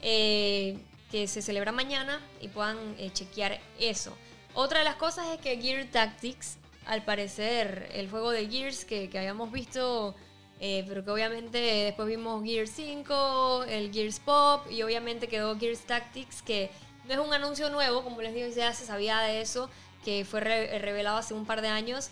eh, 0.00 0.78
que 1.10 1.26
se 1.28 1.42
celebra 1.42 1.72
mañana 1.72 2.20
y 2.40 2.48
puedan 2.48 2.76
eh, 2.98 3.10
chequear 3.12 3.60
eso. 3.78 4.16
Otra 4.54 4.80
de 4.80 4.84
las 4.84 4.96
cosas 4.96 5.26
es 5.28 5.38
que 5.40 5.60
Gear 5.60 5.86
Tactics, 5.90 6.58
al 6.86 7.04
parecer, 7.04 7.88
el 7.94 8.10
juego 8.10 8.30
de 8.30 8.46
Gears 8.48 8.84
que, 8.84 9.08
que 9.08 9.18
habíamos 9.18 9.50
visto, 9.50 10.14
eh, 10.60 10.84
pero 10.86 11.04
que 11.04 11.10
obviamente 11.10 11.58
después 11.58 12.08
vimos 12.08 12.44
Gears 12.44 12.70
5, 12.70 13.64
el 13.68 13.92
Gears 13.92 14.20
Pop 14.20 14.70
y 14.70 14.82
obviamente 14.82 15.26
quedó 15.28 15.58
Gears 15.58 15.80
Tactics, 15.86 16.42
que 16.42 16.70
no 17.06 17.12
es 17.14 17.18
un 17.18 17.32
anuncio 17.32 17.70
nuevo, 17.70 18.02
como 18.04 18.20
les 18.22 18.34
digo, 18.34 18.48
ya 18.54 18.72
se 18.72 18.84
sabía 18.86 19.18
de 19.20 19.40
eso, 19.40 19.70
que 20.04 20.24
fue 20.24 20.40
re- 20.40 20.78
revelado 20.78 21.16
hace 21.18 21.34
un 21.34 21.46
par 21.46 21.60
de 21.62 21.68
años. 21.68 22.10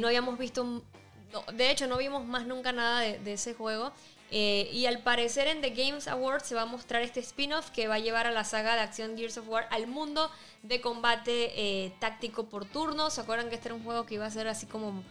No 0.00 0.08
habíamos 0.08 0.38
visto 0.38 0.82
no, 1.32 1.42
de 1.52 1.70
hecho, 1.70 1.86
no 1.86 1.98
vimos 1.98 2.24
más 2.26 2.46
nunca 2.46 2.72
nada 2.72 3.00
de, 3.00 3.18
de 3.18 3.34
ese 3.34 3.54
juego. 3.54 3.92
Eh, 4.30 4.68
y 4.72 4.84
al 4.84 4.98
parecer 4.98 5.46
en 5.46 5.62
The 5.62 5.70
Games 5.70 6.06
Awards 6.06 6.46
se 6.46 6.54
va 6.54 6.62
a 6.62 6.66
mostrar 6.66 7.00
este 7.00 7.20
spin-off 7.20 7.70
que 7.70 7.88
va 7.88 7.94
a 7.94 7.98
llevar 7.98 8.26
a 8.26 8.30
la 8.30 8.44
saga 8.44 8.74
de 8.74 8.82
acción 8.82 9.16
Gears 9.16 9.38
of 9.38 9.48
War 9.48 9.66
al 9.70 9.86
mundo 9.86 10.30
de 10.62 10.82
combate 10.82 11.52
eh, 11.56 11.94
táctico 11.98 12.44
por 12.44 12.66
turnos. 12.66 13.14
¿Se 13.14 13.22
acuerdan 13.22 13.48
que 13.48 13.54
este 13.54 13.68
era 13.68 13.74
un 13.74 13.82
juego 13.82 14.04
que 14.04 14.16
iba 14.16 14.26
a 14.26 14.30
ser 14.30 14.46
así 14.46 14.66
como 14.66 15.02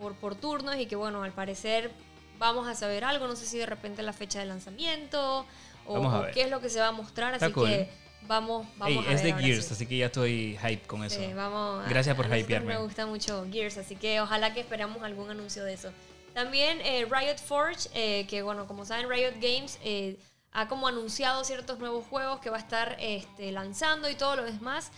por, 0.00 0.14
por 0.14 0.36
turnos? 0.36 0.76
Y 0.76 0.86
que 0.86 0.96
bueno, 0.96 1.22
al 1.22 1.32
parecer 1.32 1.90
vamos 2.38 2.66
a 2.66 2.74
saber 2.74 3.04
algo. 3.04 3.26
No 3.26 3.36
sé 3.36 3.44
si 3.44 3.58
de 3.58 3.66
repente 3.66 4.02
la 4.02 4.14
fecha 4.14 4.38
de 4.38 4.46
lanzamiento 4.46 5.44
o, 5.86 6.24
qué 6.32 6.42
es 6.42 6.50
lo 6.50 6.60
que 6.60 6.70
se 6.70 6.80
va 6.80 6.88
a 6.88 6.92
mostrar. 6.92 7.34
Está 7.34 7.46
así 7.46 7.52
cool. 7.52 7.68
que 7.68 7.90
vamos, 8.26 8.66
vamos 8.76 8.88
Ey, 8.88 8.98
a 8.98 9.00
ver. 9.02 9.12
es 9.16 9.22
de 9.22 9.32
Gears, 9.34 9.64
sí. 9.66 9.74
así 9.74 9.86
que 9.86 9.96
ya 9.98 10.06
estoy 10.06 10.58
hype 10.62 10.86
con 10.86 11.04
eso. 11.04 11.20
Sí, 11.20 11.32
vamos 11.32 11.84
a- 11.84 11.88
Gracias 11.88 12.16
por 12.16 12.32
a 12.32 12.38
hypearme. 12.38 12.74
Me 12.74 12.80
gusta 12.80 13.06
mucho 13.06 13.46
Gears, 13.50 13.78
así 13.78 13.96
que 13.96 14.20
ojalá 14.20 14.52
que 14.54 14.60
esperamos 14.60 15.02
algún 15.02 15.30
anuncio 15.30 15.64
de 15.64 15.74
eso. 15.74 15.90
También 16.34 16.80
eh, 16.80 17.06
Riot 17.10 17.38
Forge, 17.38 17.88
eh, 17.94 18.26
que 18.26 18.42
bueno, 18.42 18.66
como 18.66 18.84
saben, 18.86 19.08
Riot 19.10 19.34
Games 19.40 19.78
eh, 19.84 20.16
ha 20.52 20.66
como 20.68 20.88
anunciado 20.88 21.44
ciertos 21.44 21.78
nuevos 21.78 22.06
juegos 22.06 22.40
que 22.40 22.48
va 22.50 22.56
a 22.56 22.60
estar 22.60 22.96
este, 23.00 23.52
lanzando 23.52 24.08
y 24.08 24.14
todo 24.14 24.36
lo 24.36 24.44
demás. 24.44 24.90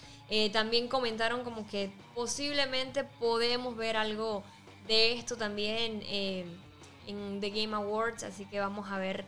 También 0.52 0.88
comentaron 0.88 1.44
como 1.44 1.66
que 1.68 1.92
posiblemente 2.14 3.04
podemos 3.04 3.76
ver 3.76 3.96
algo 3.96 4.42
de 4.88 5.12
esto 5.12 5.36
también 5.36 6.02
en 6.08 7.40
The 7.40 7.50
Game 7.50 7.74
Awards, 7.76 8.24
así 8.24 8.44
que 8.46 8.58
vamos 8.58 8.90
a 8.90 8.98
ver 8.98 9.24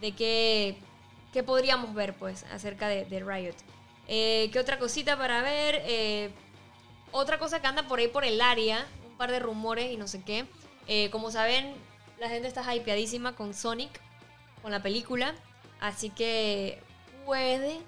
de 0.00 0.12
qué, 0.12 0.76
qué 1.32 1.42
podríamos 1.42 1.94
ver 1.94 2.14
pues 2.14 2.44
acerca 2.52 2.88
de, 2.88 3.04
Riot. 3.20 3.54
Eh, 4.08 4.50
¿Qué 4.52 4.58
otra 4.58 4.78
cosita 4.78 5.16
para 5.16 5.42
ver? 5.42 5.82
Eh, 5.86 6.30
otra 7.12 7.38
cosa 7.38 7.60
que 7.60 7.66
anda 7.66 7.84
por 7.84 7.98
ahí 7.98 8.08
por 8.08 8.24
el 8.24 8.40
área, 8.40 8.86
un 9.08 9.16
par 9.16 9.30
de 9.30 9.38
rumores 9.38 9.92
y 9.92 9.96
no 9.96 10.08
sé 10.08 10.22
qué. 10.22 10.46
Eh, 10.86 11.10
como 11.10 11.30
saben, 11.30 11.74
la 12.18 12.28
gente 12.28 12.48
está 12.48 12.74
hypeadísima 12.74 13.34
con 13.34 13.54
Sonic, 13.54 14.00
con 14.62 14.70
la 14.70 14.82
película. 14.82 15.34
Así 15.80 16.10
que 16.10 16.82
puede, 17.24 17.80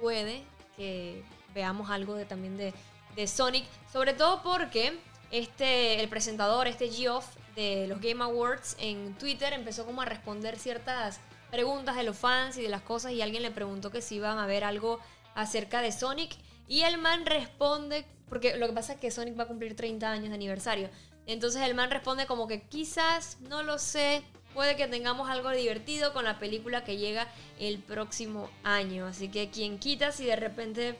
puede 0.00 0.42
que 0.76 1.22
veamos 1.54 1.90
algo 1.90 2.14
de, 2.14 2.24
también 2.24 2.56
de, 2.56 2.74
de 3.16 3.26
Sonic. 3.26 3.64
Sobre 3.92 4.12
todo 4.12 4.42
porque 4.42 4.98
este, 5.30 6.00
el 6.00 6.08
presentador, 6.08 6.66
este 6.66 6.90
Geoff 6.90 7.26
de 7.56 7.86
los 7.88 8.00
Game 8.00 8.22
Awards 8.22 8.76
en 8.78 9.14
Twitter 9.14 9.52
empezó 9.52 9.84
como 9.84 10.02
a 10.02 10.04
responder 10.04 10.58
ciertas 10.58 11.20
preguntas 11.50 11.96
de 11.96 12.02
los 12.02 12.16
fans 12.16 12.56
y 12.58 12.62
de 12.62 12.68
las 12.68 12.82
cosas 12.82 13.12
y 13.12 13.22
alguien 13.22 13.42
le 13.42 13.50
preguntó 13.50 13.90
que 13.90 14.02
si 14.02 14.16
iban 14.16 14.38
a 14.38 14.46
ver 14.46 14.64
algo 14.64 15.00
acerca 15.34 15.82
de 15.82 15.92
Sonic 15.92 16.36
y 16.66 16.82
el 16.82 16.98
man 16.98 17.26
responde, 17.26 18.04
porque 18.28 18.56
lo 18.56 18.66
que 18.66 18.72
pasa 18.72 18.94
es 18.94 19.00
que 19.00 19.10
Sonic 19.10 19.38
va 19.38 19.44
a 19.44 19.48
cumplir 19.48 19.74
30 19.74 20.10
años 20.10 20.28
de 20.28 20.34
aniversario, 20.34 20.90
entonces 21.26 21.62
el 21.62 21.74
man 21.74 21.90
responde 21.90 22.26
como 22.26 22.46
que 22.46 22.62
quizás, 22.62 23.38
no 23.40 23.62
lo 23.62 23.78
sé, 23.78 24.22
puede 24.54 24.76
que 24.76 24.86
tengamos 24.86 25.30
algo 25.30 25.50
divertido 25.50 26.12
con 26.12 26.24
la 26.24 26.38
película 26.38 26.84
que 26.84 26.96
llega 26.96 27.28
el 27.58 27.78
próximo 27.78 28.50
año, 28.64 29.06
así 29.06 29.28
que 29.28 29.50
quien 29.50 29.78
quita 29.78 30.12
si 30.12 30.24
de 30.24 30.36
repente 30.36 30.98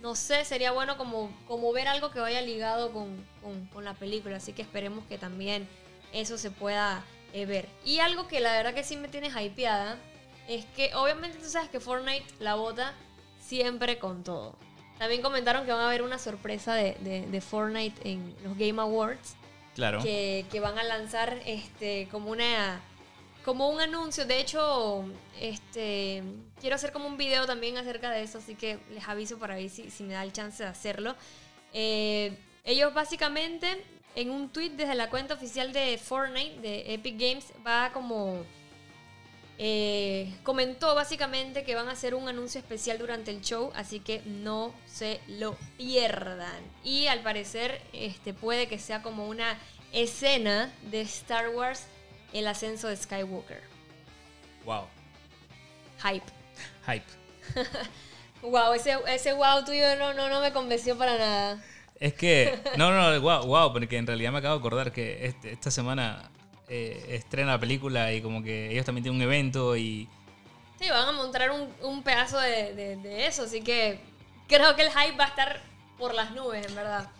no 0.00 0.14
sé, 0.14 0.44
sería 0.44 0.72
bueno 0.72 0.96
como, 0.96 1.30
como 1.46 1.72
ver 1.72 1.88
algo 1.88 2.10
que 2.10 2.20
vaya 2.20 2.40
ligado 2.40 2.92
con, 2.92 3.24
con, 3.42 3.66
con 3.66 3.84
la 3.84 3.94
película. 3.94 4.36
Así 4.36 4.52
que 4.52 4.62
esperemos 4.62 5.04
que 5.06 5.18
también 5.18 5.68
eso 6.12 6.38
se 6.38 6.50
pueda 6.50 7.04
eh, 7.32 7.46
ver. 7.46 7.68
Y 7.84 7.98
algo 8.00 8.28
que 8.28 8.40
la 8.40 8.52
verdad 8.52 8.74
que 8.74 8.84
sí 8.84 8.96
me 8.96 9.08
tiene 9.08 9.28
hypeada 9.28 9.98
es 10.48 10.64
que 10.76 10.94
obviamente 10.94 11.38
tú 11.38 11.48
sabes 11.48 11.68
que 11.68 11.80
Fortnite 11.80 12.26
la 12.40 12.54
bota 12.54 12.94
siempre 13.40 13.98
con 13.98 14.24
todo. 14.24 14.56
También 14.98 15.22
comentaron 15.22 15.64
que 15.64 15.72
van 15.72 15.80
a 15.80 15.86
haber 15.86 16.02
una 16.02 16.18
sorpresa 16.18 16.74
de, 16.74 16.94
de, 17.00 17.26
de 17.26 17.40
Fortnite 17.40 18.10
en 18.10 18.34
los 18.42 18.56
Game 18.58 18.80
Awards. 18.80 19.34
Claro. 19.74 20.02
Que, 20.02 20.44
que 20.50 20.60
van 20.60 20.78
a 20.78 20.82
lanzar 20.84 21.40
este 21.46 22.08
como 22.10 22.30
una 22.30 22.80
como 23.44 23.70
un 23.70 23.80
anuncio. 23.80 24.26
De 24.26 24.40
hecho, 24.40 25.04
este 25.40 26.22
quiero 26.60 26.76
hacer 26.76 26.92
como 26.92 27.06
un 27.06 27.16
video 27.16 27.46
también 27.46 27.78
acerca 27.78 28.10
de 28.10 28.22
eso, 28.22 28.38
así 28.38 28.56
que 28.56 28.78
les 28.92 29.08
aviso 29.08 29.38
para 29.38 29.54
ver 29.54 29.70
si, 29.70 29.90
si 29.90 30.02
me 30.02 30.12
da 30.14 30.22
el 30.22 30.32
chance 30.32 30.62
de 30.62 30.68
hacerlo. 30.68 31.14
Eh, 31.72 32.36
ellos 32.64 32.92
básicamente 32.92 33.82
en 34.14 34.30
un 34.30 34.48
tweet 34.50 34.70
desde 34.70 34.94
la 34.94 35.08
cuenta 35.10 35.34
oficial 35.34 35.72
de 35.72 35.98
Fortnite, 35.98 36.60
de 36.60 36.94
Epic 36.94 37.18
Games, 37.18 37.52
va 37.66 37.92
como... 37.92 38.44
eh, 39.58 40.32
comentó 40.42 40.94
básicamente 40.94 41.64
que 41.64 41.74
van 41.74 41.88
a 41.88 41.92
hacer 41.92 42.14
un 42.14 42.28
anuncio 42.28 42.58
especial 42.60 42.98
durante 42.98 43.30
el 43.30 43.42
show, 43.42 43.70
así 43.74 44.00
que 44.00 44.22
no 44.24 44.74
se 44.86 45.20
lo 45.26 45.56
pierdan. 45.76 46.62
Y 46.82 47.06
al 47.08 47.20
parecer 47.22 47.80
este, 47.92 48.32
puede 48.34 48.68
que 48.68 48.78
sea 48.78 49.02
como 49.02 49.28
una 49.28 49.58
escena 49.92 50.72
de 50.82 51.02
Star 51.02 51.50
Wars 51.50 51.86
el 52.32 52.46
ascenso 52.46 52.88
de 52.88 52.96
Skywalker. 52.96 53.62
Wow. 54.64 54.86
Hype. 56.02 56.26
Hype. 56.86 57.04
Wow, 58.42 58.72
ese, 58.72 58.96
ese 59.08 59.34
wow 59.34 59.62
tuyo 59.66 59.96
no, 59.96 60.14
no, 60.14 60.30
no 60.30 60.40
me 60.40 60.50
convenció 60.50 60.96
para 60.96 61.18
nada. 61.18 61.62
Es 62.00 62.14
que, 62.14 62.58
no, 62.76 62.90
no, 62.90 63.20
wow, 63.20 63.46
wow, 63.46 63.72
porque 63.72 63.98
en 63.98 64.06
realidad 64.06 64.32
me 64.32 64.38
acabo 64.38 64.54
de 64.54 64.60
acordar 64.60 64.90
que 64.92 65.26
este- 65.26 65.52
esta 65.52 65.70
semana 65.70 66.30
eh, 66.72 67.04
estrena 67.10 67.52
la 67.52 67.60
película 67.60 68.12
y 68.12 68.22
como 68.22 68.42
que 68.42 68.70
ellos 68.72 68.86
también 68.86 69.02
tienen 69.02 69.20
un 69.20 69.22
evento 69.22 69.76
y 69.76 70.08
Sí, 70.80 70.88
van 70.88 71.08
a 71.08 71.12
montar 71.12 71.50
un, 71.50 71.68
un 71.82 72.02
pedazo 72.02 72.38
de, 72.40 72.74
de- 72.74 72.96
de 72.96 73.26
eso, 73.26 73.42
así 73.42 73.60
que 73.60 74.00
creo 74.48 74.74
que 74.76 74.82
el 74.82 74.88
hype 74.90 75.16
va 75.18 75.24
a 75.24 75.28
estar 75.28 75.60
por 75.98 76.14
las 76.14 76.30
nubes, 76.30 76.66
en 76.66 76.74
verdad. 76.74 77.10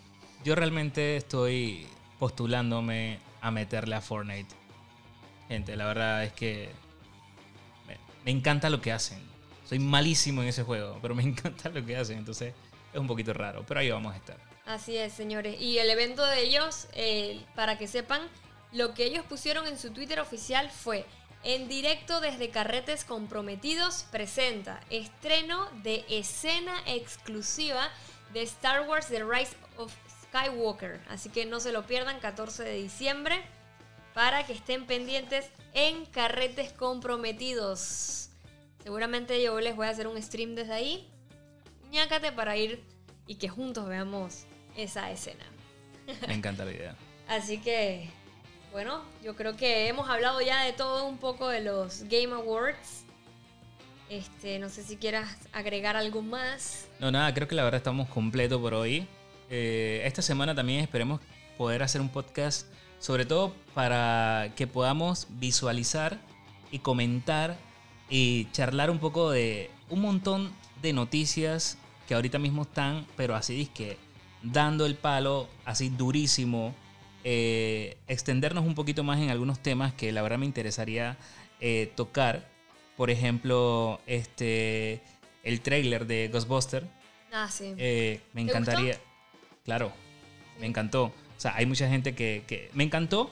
yo 0.43 0.55
realmente 0.55 1.15
estoy 1.17 1.85
postulándome 2.17 3.19
a 3.41 3.51
meterle 3.51 3.95
a 3.95 4.01
Fortnite. 4.01 4.55
Gente, 5.47 5.75
la 5.75 5.85
verdad 5.85 6.23
es 6.23 6.33
que 6.33 6.69
me, 7.87 7.97
me 8.25 8.31
encanta 8.31 8.69
lo 8.69 8.81
que 8.81 8.91
hacen. 8.91 9.19
Soy 9.67 9.77
malísimo 9.79 10.41
en 10.41 10.47
ese 10.47 10.63
juego, 10.63 10.97
pero 11.01 11.13
me 11.13 11.21
encanta 11.27 11.69
lo 11.69 11.85
que 11.85 11.95
hacen, 11.97 12.17
entonces 12.17 12.53
es 12.93 12.99
un 12.99 13.05
poquito 13.07 13.33
raro, 13.33 13.63
pero 13.67 13.79
ahí 13.81 13.91
vamos 13.91 14.13
a 14.13 14.17
estar. 14.17 14.37
Así 14.71 14.95
es, 14.95 15.11
señores. 15.11 15.59
Y 15.59 15.79
el 15.79 15.89
evento 15.89 16.25
de 16.25 16.43
ellos, 16.43 16.87
eh, 16.93 17.43
para 17.55 17.77
que 17.77 17.89
sepan, 17.89 18.21
lo 18.71 18.93
que 18.93 19.03
ellos 19.03 19.25
pusieron 19.25 19.67
en 19.67 19.77
su 19.77 19.91
Twitter 19.91 20.21
oficial 20.21 20.71
fue, 20.71 21.05
en 21.43 21.67
directo 21.67 22.21
desde 22.21 22.51
Carretes 22.51 23.03
Comprometidos, 23.03 24.05
presenta 24.11 24.79
estreno 24.89 25.69
de 25.83 26.05
escena 26.07 26.73
exclusiva 26.85 27.89
de 28.31 28.43
Star 28.43 28.87
Wars 28.87 29.07
The 29.07 29.25
Rise 29.25 29.57
of 29.75 29.93
Skywalker. 30.23 31.01
Así 31.09 31.29
que 31.29 31.45
no 31.45 31.59
se 31.59 31.73
lo 31.73 31.85
pierdan, 31.85 32.21
14 32.21 32.63
de 32.63 32.75
diciembre, 32.75 33.41
para 34.13 34.45
que 34.45 34.53
estén 34.53 34.85
pendientes 34.85 35.49
en 35.73 36.05
Carretes 36.05 36.71
Comprometidos. 36.71 38.29
Seguramente 38.83 39.43
yo 39.43 39.59
les 39.59 39.75
voy 39.75 39.87
a 39.87 39.89
hacer 39.89 40.07
un 40.07 40.21
stream 40.21 40.55
desde 40.55 40.71
ahí. 40.71 41.09
ñácate 41.91 42.31
para 42.31 42.55
ir 42.55 42.81
y 43.27 43.35
que 43.35 43.49
juntos 43.49 43.85
veamos 43.89 44.45
esa 44.75 45.11
escena. 45.11 45.45
Me 46.27 46.33
encanta 46.33 46.65
la 46.65 46.71
idea. 46.71 46.95
Así 47.27 47.59
que, 47.59 48.09
bueno, 48.71 49.01
yo 49.23 49.35
creo 49.35 49.55
que 49.55 49.87
hemos 49.87 50.09
hablado 50.09 50.41
ya 50.41 50.63
de 50.63 50.73
todo 50.73 51.05
un 51.05 51.17
poco 51.17 51.47
de 51.47 51.61
los 51.61 52.03
Game 52.03 52.33
Awards. 52.33 53.05
Este, 54.09 54.59
no 54.59 54.67
sé 54.67 54.83
si 54.83 54.97
quieras 54.97 55.37
agregar 55.53 55.95
algo 55.95 56.21
más. 56.21 56.89
No, 56.99 57.11
nada, 57.11 57.33
creo 57.33 57.47
que 57.47 57.55
la 57.55 57.63
verdad 57.63 57.77
estamos 57.77 58.09
completos 58.09 58.59
por 58.59 58.73
hoy. 58.73 59.07
Eh, 59.49 60.01
esta 60.05 60.21
semana 60.21 60.53
también 60.53 60.81
esperemos 60.81 61.21
poder 61.57 61.83
hacer 61.83 62.01
un 62.01 62.09
podcast, 62.09 62.67
sobre 62.99 63.25
todo 63.25 63.53
para 63.73 64.51
que 64.55 64.67
podamos 64.67 65.27
visualizar 65.29 66.19
y 66.71 66.79
comentar 66.79 67.57
y 68.09 68.51
charlar 68.51 68.89
un 68.89 68.99
poco 68.99 69.31
de 69.31 69.71
un 69.89 70.01
montón 70.01 70.51
de 70.81 70.91
noticias 70.91 71.77
que 72.07 72.15
ahorita 72.15 72.39
mismo 72.39 72.63
están, 72.63 73.05
pero 73.15 73.35
así 73.35 73.61
es 73.61 73.69
que 73.69 73.97
dando 74.41 74.85
el 74.85 74.95
palo, 74.95 75.47
así 75.65 75.89
durísimo. 75.89 76.75
eh, 77.23 77.97
extendernos 78.07 78.65
un 78.65 78.73
poquito 78.75 79.03
más 79.03 79.19
en 79.19 79.29
algunos 79.29 79.59
temas 79.59 79.93
que 79.93 80.11
la 80.11 80.21
verdad 80.23 80.39
me 80.39 80.45
interesaría 80.47 81.17
eh, 81.59 81.91
tocar. 81.95 82.49
Por 82.97 83.09
ejemplo, 83.11 84.01
este 84.07 85.01
el 85.43 85.61
trailer 85.61 86.07
de 86.07 86.29
Ghostbuster. 86.29 86.87
Ah, 87.31 87.49
sí. 87.49 87.73
Eh, 87.77 88.21
me 88.33 88.41
¿Te 88.45 88.49
encantaría. 88.49 88.99
Claro, 89.65 89.91
me 90.59 90.65
encantó. 90.67 91.05
O 91.05 91.39
sea, 91.39 91.55
hay 91.55 91.65
mucha 91.65 91.87
gente 91.87 92.15
que, 92.15 92.43
que 92.47 92.69
me 92.73 92.83
encantó 92.83 93.31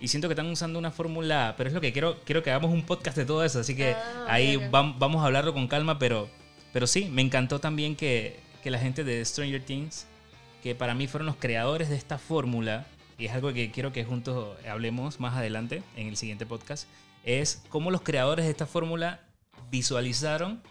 y 0.00 0.08
siento 0.08 0.28
que 0.28 0.32
están 0.34 0.48
usando 0.50 0.78
una 0.78 0.90
fórmula, 0.92 1.54
pero 1.56 1.68
es 1.68 1.74
lo 1.74 1.80
que 1.80 1.92
quiero, 1.92 2.20
quiero 2.24 2.42
que 2.42 2.50
hagamos 2.50 2.72
un 2.72 2.84
podcast 2.86 3.16
de 3.16 3.24
todo 3.26 3.44
eso, 3.44 3.60
así 3.60 3.74
que 3.76 3.94
Ah, 3.94 4.26
ahí 4.28 4.56
vamos 4.70 5.22
a 5.22 5.26
hablarlo 5.26 5.52
con 5.54 5.66
calma, 5.68 5.98
pero, 5.98 6.28
pero 6.72 6.86
sí, 6.86 7.08
me 7.10 7.22
encantó 7.22 7.58
también 7.60 7.96
que, 7.96 8.38
que 8.62 8.70
la 8.70 8.78
gente 8.78 9.02
de 9.04 9.24
Stranger 9.24 9.64
Things, 9.64 10.06
que 10.62 10.74
para 10.74 10.94
mí 10.94 11.06
fueron 11.06 11.26
los 11.26 11.36
creadores 11.36 11.88
de 11.88 11.96
esta 11.96 12.18
fórmula, 12.18 12.86
y 13.18 13.26
es 13.26 13.32
algo 13.32 13.52
que 13.52 13.70
quiero 13.70 13.92
que 13.92 14.04
juntos 14.04 14.56
hablemos 14.68 15.20
más 15.20 15.34
adelante 15.34 15.82
en 15.96 16.08
el 16.08 16.16
siguiente 16.16 16.46
podcast, 16.46 16.88
es 17.24 17.62
cómo 17.68 17.90
los 17.90 18.02
creadores 18.02 18.44
de 18.44 18.50
esta 18.50 18.66
fórmula 18.66 19.20
visualizaron 19.70 20.62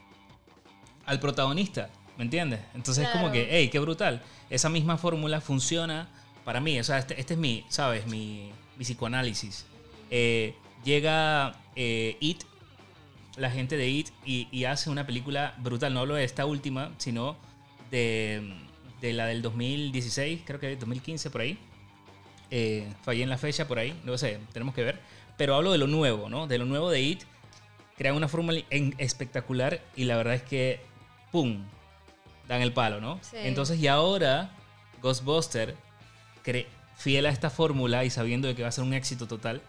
al 1.06 1.20
protagonista, 1.20 1.90
¿me 2.18 2.24
entiendes? 2.24 2.60
Entonces 2.74 3.06
es 3.06 3.10
como 3.12 3.32
que, 3.32 3.48
hey, 3.50 3.70
qué 3.70 3.80
brutal. 3.80 4.22
Esa 4.50 4.70
misma 4.70 4.98
fórmula 4.98 5.40
funciona 5.40 6.10
para 6.44 6.60
mí. 6.60 6.80
O 6.80 6.84
sea, 6.84 6.98
este, 6.98 7.20
este 7.20 7.36
es 7.36 7.40
mi, 7.40 7.66
¿sabes? 7.70 8.08
Mi, 8.08 8.52
mi 8.78 8.84
psicoanálisis. 8.84 9.66
Eh, 10.10 10.56
llega 10.84 11.56
eh, 11.76 12.18
It, 12.20 12.44
la 13.36 13.52
gente 13.52 13.78
de 13.78 13.88
It, 13.90 14.10
y, 14.26 14.48
y 14.52 14.66
hace 14.66 14.90
una 14.90 15.06
película 15.06 15.54
brutal. 15.60 15.94
No 15.94 16.02
hablo 16.02 16.16
de 16.16 16.24
esta 16.24 16.46
última, 16.46 16.92
sino 16.98 17.38
de, 17.92 18.54
de 19.02 19.14
la 19.14 19.26
del 19.28 19.42
2016, 19.42 20.42
creo 20.46 20.60
que 20.60 20.76
2015 20.76 21.30
por 21.30 21.42
ahí. 21.42 21.58
Eh, 22.50 22.88
fallé 23.04 23.24
en 23.24 23.30
la 23.30 23.38
fecha 23.38 23.68
por 23.68 23.78
ahí, 23.80 24.00
no 24.06 24.18
sé, 24.18 24.40
tenemos 24.54 24.74
que 24.74 24.84
ver. 24.84 25.00
Pero 25.38 25.56
hablo 25.56 25.72
de 25.72 25.78
lo 25.78 25.88
nuevo, 25.88 26.30
¿no? 26.30 26.48
De 26.48 26.58
lo 26.58 26.66
nuevo 26.66 26.90
de 26.90 27.02
It. 27.02 27.24
Crean 27.98 28.16
una 28.16 28.28
fórmula 28.28 28.62
espectacular 28.98 29.82
y 29.96 30.04
la 30.06 30.18
verdad 30.18 30.36
es 30.36 30.44
que, 30.44 30.80
¡pum! 31.32 31.64
Dan 32.48 32.62
el 32.62 32.72
palo, 32.74 33.02
¿no? 33.02 33.20
Sí. 33.22 33.38
Entonces, 33.40 33.80
y 33.80 33.88
ahora, 33.88 34.52
Ghostbuster, 35.02 35.76
fiel 36.96 37.26
a 37.26 37.30
esta 37.30 37.50
fórmula 37.50 38.06
y 38.06 38.10
sabiendo 38.10 38.48
de 38.48 38.56
que 38.56 38.62
va 38.64 38.70
a 38.70 38.72
ser 38.72 38.84
un 38.84 38.94
éxito 38.94 39.28
total, 39.28 39.62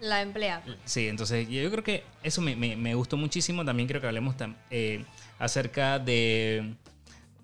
La 0.00 0.20
emplea. 0.22 0.62
Sí, 0.84 1.08
entonces 1.08 1.48
yo 1.48 1.70
creo 1.70 1.84
que 1.84 2.02
eso 2.22 2.42
me, 2.42 2.56
me- 2.56 2.76
me 2.76 2.94
gustó 2.94 3.16
muchísimo. 3.16 3.64
También 3.64 3.86
creo 3.88 4.00
que 4.00 4.06
hablemos 4.08 4.34
eh, 4.70 5.04
acerca 5.38 5.98
de, 5.98 6.74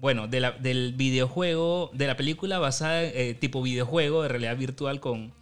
bueno, 0.01 0.27
de 0.29 0.41
la- 0.41 0.53
del 0.53 0.95
videojuego, 0.97 1.91
de 1.93 2.07
la 2.07 2.17
película 2.17 2.59
basada 2.59 3.03
eh, 3.05 3.35
tipo 3.39 3.63
videojuego 3.63 4.23
de 4.23 4.29
realidad 4.29 4.57
virtual 4.57 4.99
con, 5.01 5.33